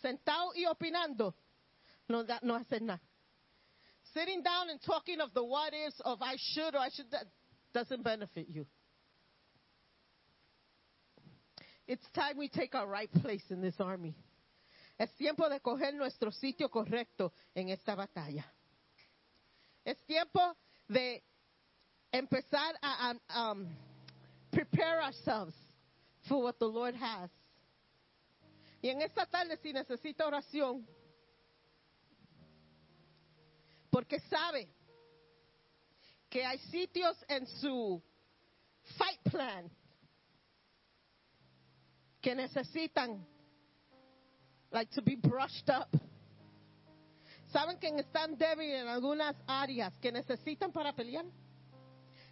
Sentado 0.00 0.54
y 0.54 0.64
opinando, 0.66 1.34
no, 2.08 2.24
da, 2.24 2.38
no 2.42 2.54
hace 2.54 2.80
nada. 2.80 3.02
Sitting 4.14 4.42
down 4.42 4.70
and 4.70 4.80
talking 4.80 5.20
of 5.20 5.32
the 5.34 5.42
what 5.42 5.74
ifs, 5.74 6.00
of 6.00 6.22
I 6.22 6.36
should 6.38 6.74
or 6.74 6.78
I 6.78 6.90
should, 6.90 7.12
doesn't 7.72 8.02
benefit 8.02 8.48
you. 8.48 8.66
It's 11.86 12.04
time 12.14 12.36
we 12.36 12.48
take 12.48 12.74
our 12.74 12.86
right 12.86 13.10
place 13.22 13.44
in 13.50 13.60
this 13.60 13.74
army. 13.78 14.14
Es 14.98 15.10
tiempo 15.16 15.48
de 15.48 15.60
coger 15.60 15.94
nuestro 15.94 16.30
sitio 16.30 16.68
correcto 16.68 17.32
en 17.54 17.68
esta 17.68 17.94
batalla. 17.94 18.44
Es 19.84 19.96
tiempo 20.06 20.40
de 20.88 21.22
empezar 22.12 22.74
a, 22.82 23.14
a 23.28 23.50
um, 23.52 23.68
prepare 24.50 25.02
ourselves 25.02 25.54
for 26.28 26.42
what 26.42 26.58
the 26.58 26.66
Lord 26.66 26.94
has. 26.94 27.30
Y 28.82 28.88
en 28.88 29.02
esta 29.02 29.26
tarde 29.26 29.56
si 29.62 29.72
necesita 29.72 30.26
oración, 30.26 30.84
porque 33.90 34.18
sabe 34.28 34.68
que 36.28 36.44
hay 36.44 36.58
sitios 36.70 37.16
en 37.28 37.46
su 37.46 38.02
fight 38.98 39.20
plan 39.30 39.70
que 42.26 42.34
necesitan 42.34 43.24
like 44.72 44.92
to 44.92 45.00
be 45.00 45.14
brushed 45.14 45.70
up. 45.70 45.86
¿Saben 47.52 47.78
que 47.78 47.86
están 47.86 48.36
débiles 48.36 48.82
en 48.82 48.88
algunas 48.88 49.36
áreas 49.46 49.96
que 50.00 50.10
necesitan 50.10 50.72
para 50.72 50.92
pelear? 50.92 51.24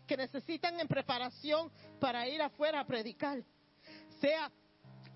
Que 0.08 0.16
necesitan 0.16 0.80
en 0.80 0.88
preparación 0.88 1.70
para 2.00 2.26
ir 2.26 2.42
afuera 2.42 2.80
a 2.80 2.84
predicar. 2.84 3.44
Sea 4.20 4.50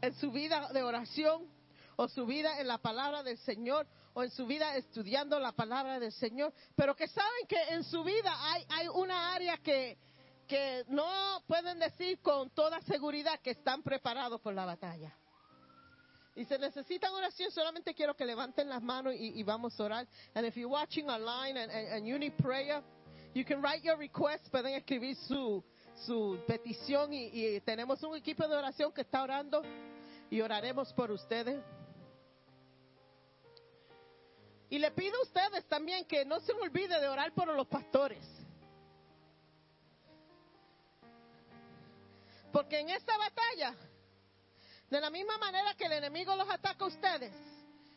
en 0.00 0.14
su 0.14 0.30
vida 0.30 0.72
de 0.72 0.84
oración 0.84 1.48
o 1.96 2.06
su 2.06 2.24
vida 2.24 2.60
en 2.60 2.68
la 2.68 2.78
palabra 2.78 3.24
del 3.24 3.38
Señor 3.38 3.84
o 4.14 4.22
en 4.22 4.30
su 4.30 4.46
vida 4.46 4.76
estudiando 4.76 5.40
la 5.40 5.50
palabra 5.50 5.98
del 5.98 6.12
Señor. 6.12 6.54
Pero 6.76 6.94
que 6.94 7.08
saben 7.08 7.48
que 7.48 7.60
en 7.74 7.82
su 7.82 8.04
vida 8.04 8.32
hay, 8.52 8.64
hay 8.68 8.86
una 8.94 9.34
área 9.34 9.56
que, 9.56 9.98
que 10.48 10.84
no 10.88 11.44
pueden 11.46 11.78
decir 11.78 12.20
con 12.20 12.50
toda 12.50 12.80
seguridad 12.80 13.38
que 13.40 13.50
están 13.50 13.82
preparados 13.82 14.40
por 14.40 14.54
la 14.54 14.64
batalla. 14.64 15.14
Y 16.34 16.44
se 16.46 16.58
necesitan 16.58 17.12
oración, 17.12 17.50
solamente 17.50 17.94
quiero 17.94 18.16
que 18.16 18.24
levanten 18.24 18.68
las 18.68 18.82
manos 18.82 19.12
y, 19.14 19.42
vamos 19.42 19.78
a 19.78 19.84
orar. 19.84 20.08
And 20.34 20.46
if 20.46 20.56
you're 20.56 20.70
watching 20.72 21.08
online 21.10 21.58
and, 21.58 21.70
and, 21.70 21.88
and 21.92 22.06
you 22.06 22.18
need 22.18 22.36
prayer, 22.36 22.82
you 23.34 23.44
can 23.44 23.60
write 23.60 23.82
your 23.84 23.98
request, 23.98 24.48
pueden 24.50 24.74
escribir 24.74 25.16
su, 25.16 25.62
su 26.06 26.38
petición 26.46 27.12
y, 27.12 27.30
y 27.32 27.60
tenemos 27.60 28.02
un 28.02 28.16
equipo 28.16 28.46
de 28.46 28.56
oración 28.56 28.92
que 28.92 29.02
está 29.02 29.22
orando 29.22 29.62
y 30.30 30.40
oraremos 30.40 30.92
por 30.92 31.10
ustedes. 31.10 31.60
Y 34.70 34.78
le 34.78 34.92
pido 34.92 35.18
a 35.18 35.22
ustedes 35.22 35.64
también 35.66 36.04
que 36.04 36.24
no 36.24 36.40
se 36.40 36.52
olvide 36.52 37.00
de 37.00 37.08
orar 37.08 37.32
por 37.32 37.48
los 37.48 37.66
pastores. 37.66 38.37
Porque 42.52 42.80
en 42.80 42.90
esta 42.90 43.16
batalla, 43.16 43.74
de 44.90 45.00
la 45.00 45.10
misma 45.10 45.36
manera 45.38 45.74
que 45.74 45.84
el 45.84 45.92
enemigo 45.92 46.34
los 46.36 46.48
ataca 46.48 46.84
a 46.84 46.88
ustedes, 46.88 47.32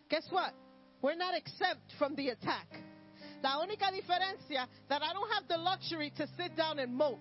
guess 0.10 0.30
what? 0.32 0.54
We're 1.02 1.16
not 1.16 1.34
exempt 1.34 1.94
from 1.98 2.16
the 2.16 2.30
attack. 2.30 2.68
La 3.42 3.58
única 3.60 3.92
diferencia 3.92 4.68
that 4.88 5.02
I 5.02 5.14
don't 5.14 5.32
have 5.34 5.48
the 5.48 5.58
luxury 5.58 6.12
to 6.12 6.28
sit 6.38 6.56
down 6.56 6.80
and 6.80 6.94
mope. 6.94 7.20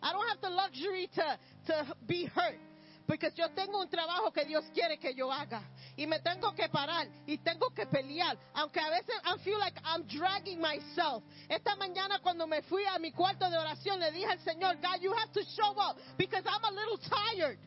I 0.00 0.12
don't 0.12 0.28
have 0.28 0.40
the 0.40 0.50
luxury 0.50 1.08
to, 1.14 1.38
to 1.66 1.96
be 2.06 2.26
hurt. 2.26 2.60
Porque 3.08 3.32
yo 3.34 3.48
tengo 3.52 3.80
un 3.80 3.88
trabajo 3.88 4.30
que 4.30 4.44
Dios 4.44 4.66
quiere 4.74 4.98
que 4.98 5.14
yo 5.14 5.32
haga. 5.32 5.62
Y 5.96 6.06
me 6.06 6.20
tengo 6.20 6.54
que 6.54 6.68
parar 6.68 7.08
y 7.26 7.38
tengo 7.38 7.70
que 7.70 7.86
pelear. 7.86 8.36
Aunque 8.52 8.80
a 8.80 8.90
veces 8.90 9.14
I 9.24 9.38
feel 9.42 9.58
like 9.58 9.80
I'm 9.82 10.06
dragging 10.06 10.60
myself. 10.60 11.24
Esta 11.48 11.74
mañana 11.76 12.20
cuando 12.20 12.46
me 12.46 12.60
fui 12.60 12.84
a 12.84 12.98
mi 12.98 13.10
cuarto 13.10 13.48
de 13.48 13.56
oración 13.56 13.98
le 13.98 14.12
dije 14.12 14.26
al 14.26 14.40
Señor, 14.40 14.76
God, 14.76 15.00
you 15.00 15.10
have 15.14 15.32
to 15.32 15.42
show 15.42 15.74
up 15.78 15.96
because 16.18 16.44
I'm 16.44 16.62
a 16.62 16.70
little 16.70 16.98
tired. 16.98 17.58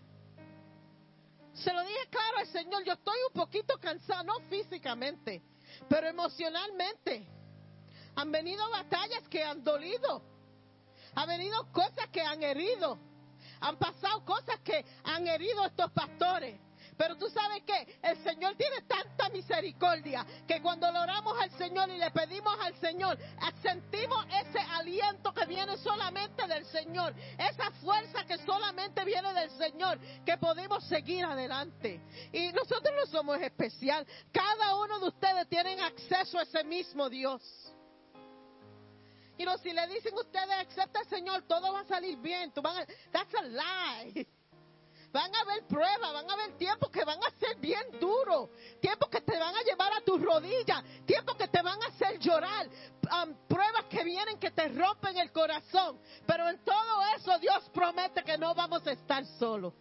Se 1.55 1.73
lo 1.73 1.81
dije 1.81 2.07
claro 2.11 2.37
al 2.37 2.47
Señor, 2.47 2.83
yo 2.83 2.93
estoy 2.93 3.17
un 3.27 3.33
poquito 3.33 3.79
cansado, 3.79 4.23
no 4.23 4.41
físicamente, 4.41 5.41
pero 5.89 6.07
emocionalmente. 6.07 7.25
Han 8.15 8.31
venido 8.31 8.69
batallas 8.69 9.27
que 9.27 9.43
han 9.43 9.63
dolido. 9.63 10.21
Han 11.15 11.27
venido 11.27 11.65
cosas 11.71 12.09
que 12.11 12.21
han 12.21 12.43
herido. 12.43 12.99
Han 13.61 13.77
pasado 13.77 14.25
cosas 14.25 14.59
que 14.59 14.85
han 15.03 15.27
herido 15.27 15.63
a 15.63 15.67
estos 15.67 15.91
pastores. 15.91 16.59
Pero 16.97 17.17
tú 17.17 17.29
sabes 17.29 17.63
que 17.63 17.99
el 18.03 18.23
Señor 18.23 18.55
tiene 18.55 18.81
tanta 18.81 19.29
misericordia 19.29 20.25
que 20.47 20.61
cuando 20.61 20.87
oramos 20.87 21.39
al 21.39 21.49
Señor 21.57 21.89
y 21.89 21.97
le 21.97 22.11
pedimos 22.11 22.55
al 22.59 22.75
Señor, 22.75 23.17
sentimos 23.61 24.25
ese 24.27 24.59
aliento 24.59 25.33
que 25.33 25.45
viene 25.45 25.77
solamente 25.77 26.45
del 26.47 26.65
Señor, 26.65 27.15
esa 27.37 27.71
fuerza 27.71 28.25
que 28.25 28.37
solamente 28.39 29.03
viene 29.03 29.33
del 29.33 29.49
Señor, 29.51 29.99
que 30.25 30.37
podemos 30.37 30.83
seguir 30.85 31.25
adelante. 31.25 32.01
Y 32.31 32.51
nosotros 32.51 32.93
no 32.95 33.05
somos 33.07 33.41
especial, 33.41 34.05
cada 34.31 34.75
uno 34.75 34.99
de 34.99 35.07
ustedes 35.07 35.47
tienen 35.47 35.79
acceso 35.79 36.37
a 36.37 36.43
ese 36.43 36.63
mismo 36.63 37.09
Dios. 37.09 37.70
Y 39.37 39.45
no, 39.45 39.57
si 39.57 39.71
le 39.71 39.87
dicen 39.87 40.13
ustedes, 40.13 40.67
acepta 40.67 40.99
al 40.99 41.07
Señor, 41.07 41.43
todo 41.43 41.73
va 41.73 41.81
a 41.81 41.85
salir 41.85 42.17
bien. 42.17 42.51
Tú 42.51 42.61
van 42.61 42.77
a, 42.77 42.85
that's 43.11 43.33
a 43.35 43.41
lie. 43.41 44.27
Van 45.11 45.35
a 45.35 45.41
haber 45.41 45.67
pruebas, 45.67 46.13
van 46.13 46.29
a 46.29 46.33
haber 46.33 46.57
tiempos 46.57 46.89
que 46.89 47.03
van 47.03 47.19
a 47.21 47.31
ser 47.31 47.57
bien 47.57 47.83
duros, 47.99 48.49
tiempos 48.79 49.09
que 49.09 49.19
te 49.19 49.37
van 49.37 49.53
a 49.53 49.61
llevar 49.61 49.91
a 49.93 49.99
tus 50.01 50.21
rodillas, 50.21 50.83
tiempos 51.05 51.35
que 51.35 51.49
te 51.49 51.61
van 51.61 51.83
a 51.83 51.87
hacer 51.87 52.17
llorar, 52.17 52.67
um, 52.67 53.35
pruebas 53.45 53.85
que 53.89 54.05
vienen 54.05 54.39
que 54.39 54.51
te 54.51 54.69
rompen 54.69 55.17
el 55.17 55.29
corazón. 55.33 55.99
Pero 56.25 56.47
en 56.47 56.63
todo 56.63 57.01
eso 57.17 57.37
Dios 57.39 57.69
promete 57.73 58.23
que 58.23 58.37
no 58.37 58.55
vamos 58.55 58.87
a 58.87 58.91
estar 58.93 59.25
solos. 59.37 59.73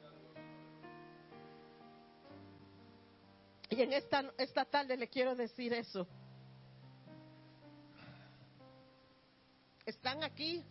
Y 3.68 3.80
en 3.80 3.92
esta, 3.92 4.32
esta 4.36 4.64
tarde 4.64 4.96
le 4.96 5.06
quiero 5.06 5.36
decir 5.36 5.72
eso. 5.72 6.08
Están 9.90 10.22
aquí 10.22 10.64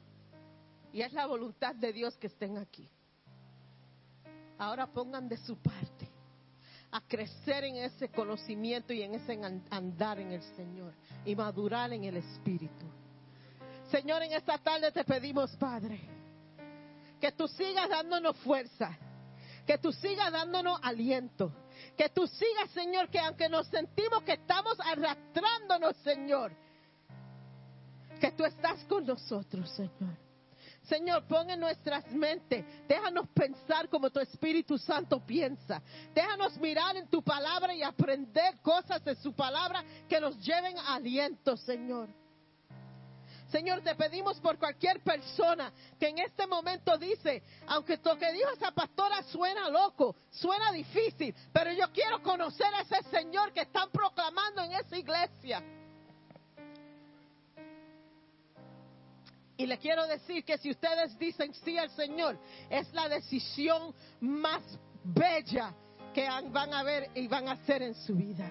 y 0.91 1.02
es 1.02 1.14
la 1.14 1.26
voluntad 1.28 1.76
de 1.76 1.94
Dios 1.94 2.18
que 2.18 2.28
estén 2.28 2.58
aquí. 2.58 2.90
ahora 4.58 4.88
pongan 4.88 5.30
de 5.30 5.38
su 5.38 5.56
parte 5.58 6.10
a 6.91 7.00
crecer 7.02 7.64
en 7.64 7.78
ese 7.78 8.10
conocimiento 8.10 8.91
y 8.91 9.04
en 9.04 9.16
ese 9.16 9.34
an- 9.34 9.64
andar 9.70 10.20
en 10.20 10.32
el 10.32 10.41
Señor 10.56 10.94
y 11.24 11.36
madurar 11.36 11.94
en 11.94 12.04
el 12.04 12.18
Espíritu. 12.18 12.86
Señor, 13.91 14.22
en 14.24 14.34
esta 14.34 14.58
tarde 14.58 14.91
te 14.91 15.04
pedimos, 15.06 15.56
Padre, 15.56 16.00
que 17.22 17.32
tú 17.32 17.48
sigas 17.48 17.88
dándonos 17.90 18.36
fuerza, 18.38 18.98
que 19.66 19.78
tú 19.78 19.91
sigas 19.94 20.32
dándonos 20.32 20.80
aliento, 20.84 21.54
que 21.96 22.10
tú 22.10 22.28
sigas, 22.28 22.70
Señor, 22.72 23.08
que 23.10 23.20
aunque 23.20 23.48
nos 23.48 23.68
sentimos 23.68 24.24
que 24.24 24.34
estamos 24.34 24.78
arrastrándonos, 24.82 25.96
Señor, 25.98 26.52
que 28.20 28.32
tú 28.32 28.44
estás 28.44 28.84
con 28.86 29.06
nosotros, 29.06 29.70
Señor. 29.72 30.18
Señor, 30.84 31.28
pon 31.28 31.48
en 31.50 31.60
nuestras 31.60 32.10
mentes, 32.12 32.66
déjanos 32.88 33.30
pensar 33.30 33.88
como 33.90 34.10
tu 34.10 34.20
Espíritu 34.20 34.78
Santo 34.78 35.24
piensa. 35.24 35.82
Déjanos 36.16 36.58
mirar 36.58 36.98
en 36.98 37.08
tu 37.08 37.22
palabra 37.22 37.74
y 37.76 37.84
aprender 37.84 38.60
cosas 38.62 39.04
de 39.06 39.16
su 39.16 39.34
palabra 39.34 39.84
que 40.08 40.20
nos 40.20 40.36
lleven 40.44 40.78
a 40.80 40.96
aliento, 40.96 41.56
Señor. 41.58 42.10
Señor, 43.52 43.82
te 43.82 43.96
pedimos 43.96 44.40
por 44.40 44.58
cualquier 44.60 45.02
persona 45.02 45.72
que 46.00 46.08
en 46.08 46.20
este 46.20 46.46
momento 46.46 46.98
dice, 46.98 47.41
aunque 47.68 48.00
lo 48.04 48.18
que 48.18 48.32
dijo 48.32 48.50
esa 48.52 48.72
pastora 48.72 49.24
suena 49.24 49.70
loco, 49.70 50.16
suena 50.30 50.72
difícil, 50.72 51.36
pero 51.52 51.72
yo 51.72 51.91
quiero 51.91 52.22
conocer 52.22 52.68
a 52.74 52.82
ese 52.82 53.10
Señor 53.10 53.52
que 53.52 53.62
están 53.62 53.90
proclamando 53.91 54.64
en 54.64 54.74
esa 54.74 54.98
iglesia. 54.98 55.64
Y 59.60 59.65
le 59.65 59.77
quiero 59.77 60.07
decir 60.07 60.45
que 60.45 60.57
si 60.57 60.72
ustedes 60.72 61.19
dicen 61.19 61.53
sí 61.53 61.77
al 61.77 61.90
Señor, 61.90 62.40
es 62.69 62.94
la 62.94 63.10
decisión 63.10 63.94
más 64.22 64.64
bella 65.03 65.76
que 66.14 66.30
van 66.49 66.73
a 66.73 66.81
ver 66.81 67.10
y 67.14 67.27
van 67.27 67.49
a 67.49 67.52
hacer 67.52 67.81
en 67.81 67.94
su 67.94 68.15
vida. 68.15 68.49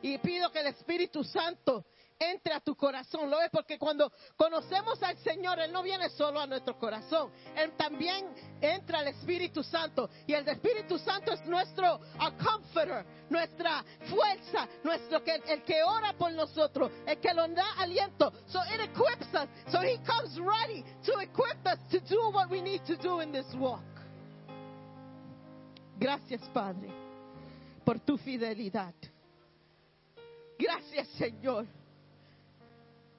Y 0.00 0.16
pido 0.16 0.50
que 0.50 0.60
el 0.60 0.68
Espíritu 0.68 1.22
Santo 1.22 1.84
entre 2.30 2.54
a 2.54 2.60
tu 2.60 2.74
corazón. 2.76 3.30
Lo 3.30 3.40
es 3.40 3.50
porque 3.50 3.78
cuando 3.78 4.12
conocemos 4.36 5.02
al 5.02 5.16
Señor, 5.18 5.58
Él 5.58 5.72
no 5.72 5.82
viene 5.82 6.08
solo 6.10 6.40
a 6.40 6.46
nuestro 6.46 6.78
corazón. 6.78 7.30
Él 7.56 7.72
también 7.76 8.26
entra 8.60 9.00
al 9.00 9.08
Espíritu 9.08 9.62
Santo. 9.62 10.08
Y 10.26 10.34
el 10.34 10.46
Espíritu 10.48 10.98
Santo 10.98 11.32
es 11.32 11.44
nuestro 11.46 12.00
comforter, 12.42 13.04
nuestra 13.28 13.84
fuerza, 14.08 14.68
nuestro 14.84 15.22
que, 15.24 15.34
el 15.46 15.62
que 15.62 15.82
ora 15.82 16.12
por 16.14 16.32
nosotros, 16.32 16.90
el 17.06 17.18
que 17.18 17.34
nos 17.34 17.54
da 17.54 17.72
aliento. 17.78 18.32
So 18.46 18.60
it 18.72 18.80
equips 18.80 19.34
us. 19.34 19.48
So 19.70 19.80
He 19.80 19.98
comes 20.04 20.38
ready 20.38 20.84
to 21.04 21.18
equip 21.18 21.66
us 21.66 21.78
to 21.90 22.00
do 22.00 22.30
what 22.30 22.50
we 22.50 22.60
need 22.60 22.84
to 22.86 22.96
do 22.96 23.20
in 23.20 23.32
this 23.32 23.46
walk. 23.54 23.82
Gracias, 25.98 26.40
Padre, 26.52 26.90
por 27.84 28.00
tu 28.00 28.18
fidelidad. 28.18 28.94
Gracias, 30.58 31.08
Señor, 31.18 31.66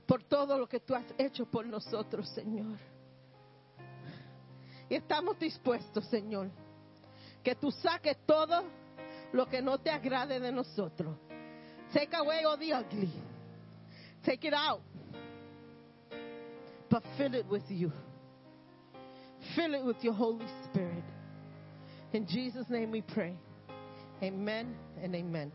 por 0.06 0.24
todo 0.24 0.58
lo 0.58 0.68
que 0.68 0.80
tú 0.80 0.96
has 0.96 1.06
hecho 1.18 1.46
por 1.46 1.66
nosotros, 1.66 2.28
Señor. 2.30 2.78
Y 4.90 4.96
estamos 4.96 5.40
dispuestos, 5.40 6.06
Señor, 6.06 6.50
que 7.44 7.56
tú 7.56 7.72
saques 7.72 8.18
todo 8.26 8.64
lo 9.32 9.48
que 9.48 9.62
no 9.62 9.78
te 9.80 9.90
agrade 9.90 10.40
de 10.40 10.52
nosotros. 10.52 11.18
Take 11.94 12.16
away 12.16 12.44
all 12.44 12.58
the 12.58 12.74
ugly. 12.74 13.12
Take 14.24 14.48
it 14.48 14.54
out. 14.54 14.82
But 16.90 17.04
fill 17.18 17.34
it 17.36 17.46
with 17.48 17.70
you. 17.70 17.92
Fill 19.56 19.74
it 19.74 19.84
with 19.84 19.98
your 20.04 20.14
Holy 20.14 20.46
Spirit. 20.66 21.04
In 22.14 22.28
Jesus' 22.28 22.70
name 22.70 22.92
we 22.92 23.02
pray. 23.02 23.36
Amen 24.22 24.76
and 25.02 25.16
amen. 25.16 25.52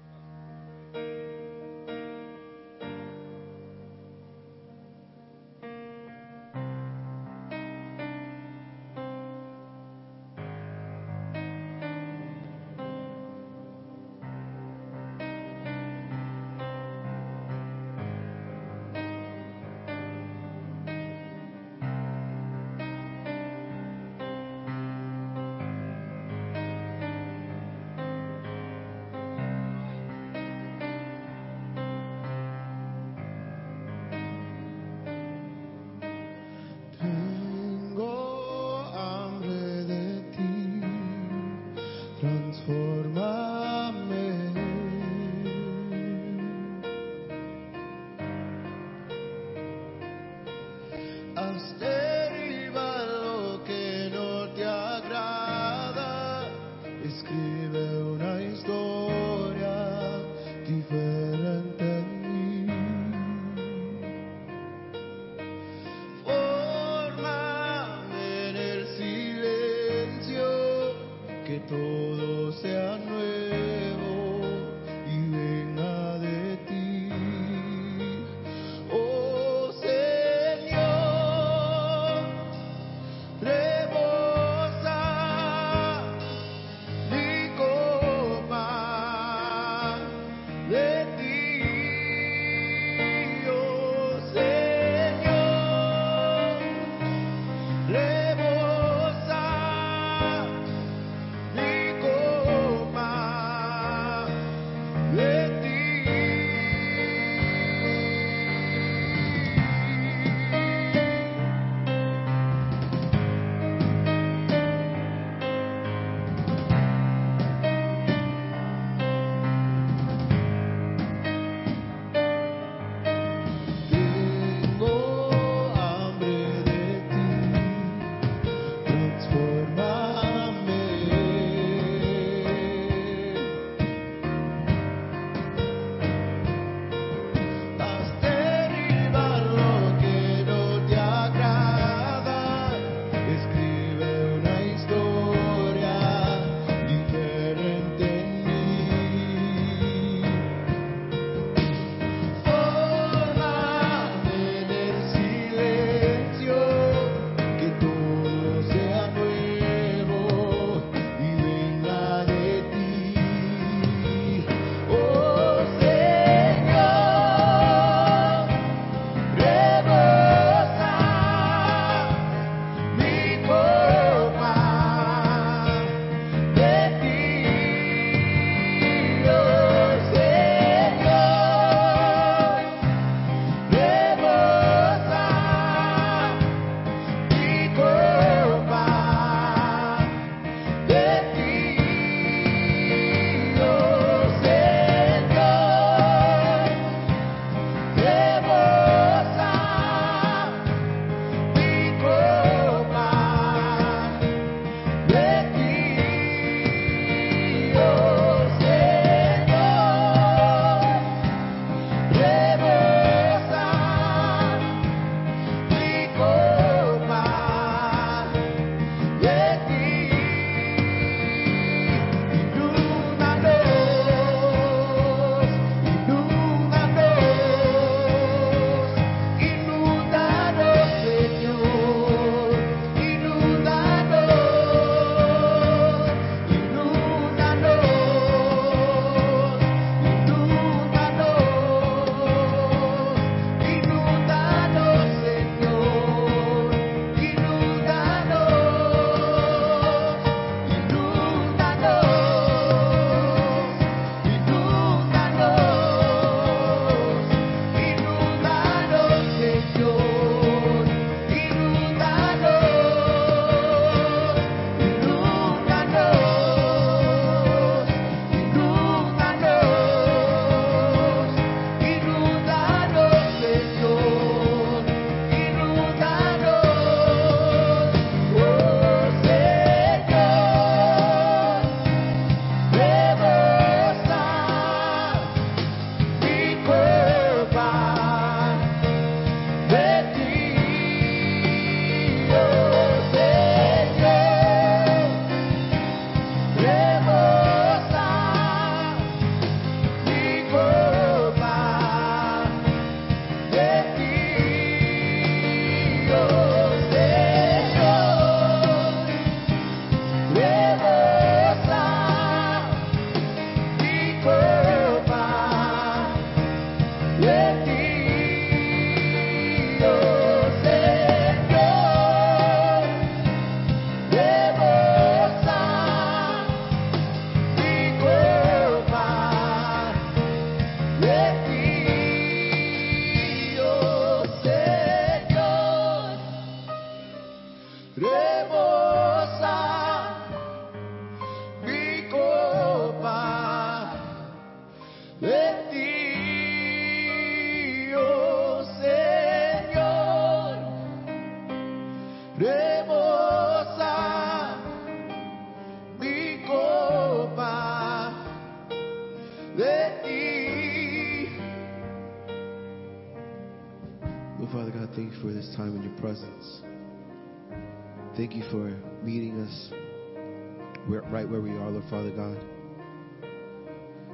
Father 371.91 372.11
God. 372.11 372.37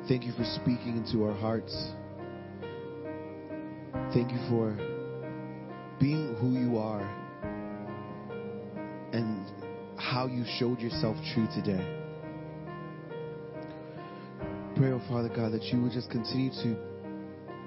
Thank 0.08 0.24
you 0.24 0.32
for 0.32 0.44
speaking 0.44 0.96
into 0.96 1.24
our 1.24 1.34
hearts. 1.34 1.74
Thank 4.12 4.30
you 4.30 4.38
for 4.48 4.76
being 5.98 6.36
who 6.36 6.52
you 6.52 6.78
are 6.78 7.02
and 9.12 9.46
how 9.98 10.26
you 10.26 10.44
showed 10.58 10.78
yourself 10.80 11.16
true 11.34 11.48
today. 11.54 12.00
Pray, 14.76 14.90
oh 14.90 15.00
Father 15.08 15.30
God, 15.34 15.52
that 15.52 15.64
you 15.64 15.82
would 15.82 15.92
just 15.92 16.10
continue 16.10 16.50
to 16.62 16.76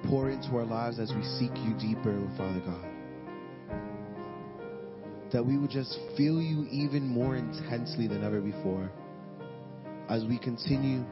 pour 0.07 0.29
into 0.29 0.55
our 0.55 0.65
lives 0.65 0.99
as 0.99 1.11
we 1.13 1.23
seek 1.23 1.51
you 1.65 1.73
deeper, 1.79 2.13
Lord 2.13 2.37
Father 2.37 2.61
God. 2.65 2.85
That 5.33 5.45
we 5.45 5.57
would 5.57 5.71
just 5.71 5.97
feel 6.15 6.41
you 6.41 6.65
even 6.71 7.07
more 7.07 7.35
intensely 7.35 8.07
than 8.07 8.23
ever 8.23 8.39
before 8.39 8.89
as 10.09 10.23
we 10.25 10.37
continue 10.37 11.03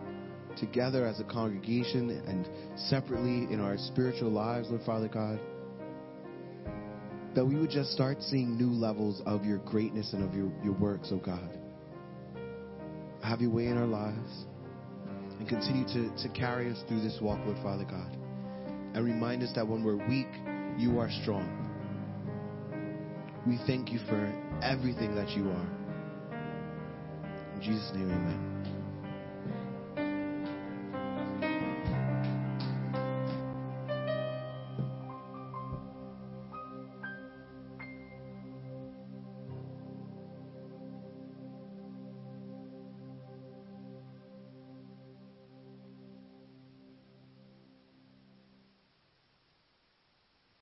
together 0.57 1.05
as 1.05 1.19
a 1.19 1.23
congregation 1.23 2.09
and 2.27 2.47
separately 2.89 3.53
in 3.53 3.59
our 3.59 3.77
spiritual 3.77 4.31
lives, 4.31 4.69
Lord 4.69 4.81
Father 4.85 5.07
God. 5.07 5.39
That 7.35 7.45
we 7.45 7.55
would 7.55 7.69
just 7.69 7.91
start 7.91 8.21
seeing 8.21 8.57
new 8.57 8.71
levels 8.71 9.21
of 9.25 9.43
your 9.43 9.57
greatness 9.57 10.13
and 10.13 10.23
of 10.23 10.33
your, 10.33 10.49
your 10.63 10.73
works, 10.73 11.09
oh 11.11 11.17
God. 11.17 11.59
Have 13.21 13.41
your 13.41 13.51
way 13.51 13.67
in 13.67 13.77
our 13.77 13.87
lives 13.87 14.45
and 15.39 15.49
continue 15.49 15.85
to, 15.87 16.15
to 16.23 16.29
carry 16.29 16.71
us 16.71 16.81
through 16.87 17.01
this 17.01 17.17
walk, 17.21 17.39
Lord 17.45 17.57
Father 17.61 17.83
God. 17.83 18.17
And 18.93 19.03
remind 19.03 19.43
us 19.43 19.51
that 19.55 19.67
when 19.67 19.83
we're 19.83 20.07
weak, 20.07 20.29
you 20.77 20.99
are 20.99 21.09
strong. 21.21 21.61
We 23.45 23.59
thank 23.67 23.91
you 23.91 23.99
for 24.07 24.33
everything 24.63 25.15
that 25.15 25.29
you 25.31 25.49
are. 25.49 25.67
In 27.55 27.61
Jesus' 27.61 27.91
name, 27.93 28.09
amen. 28.09 28.54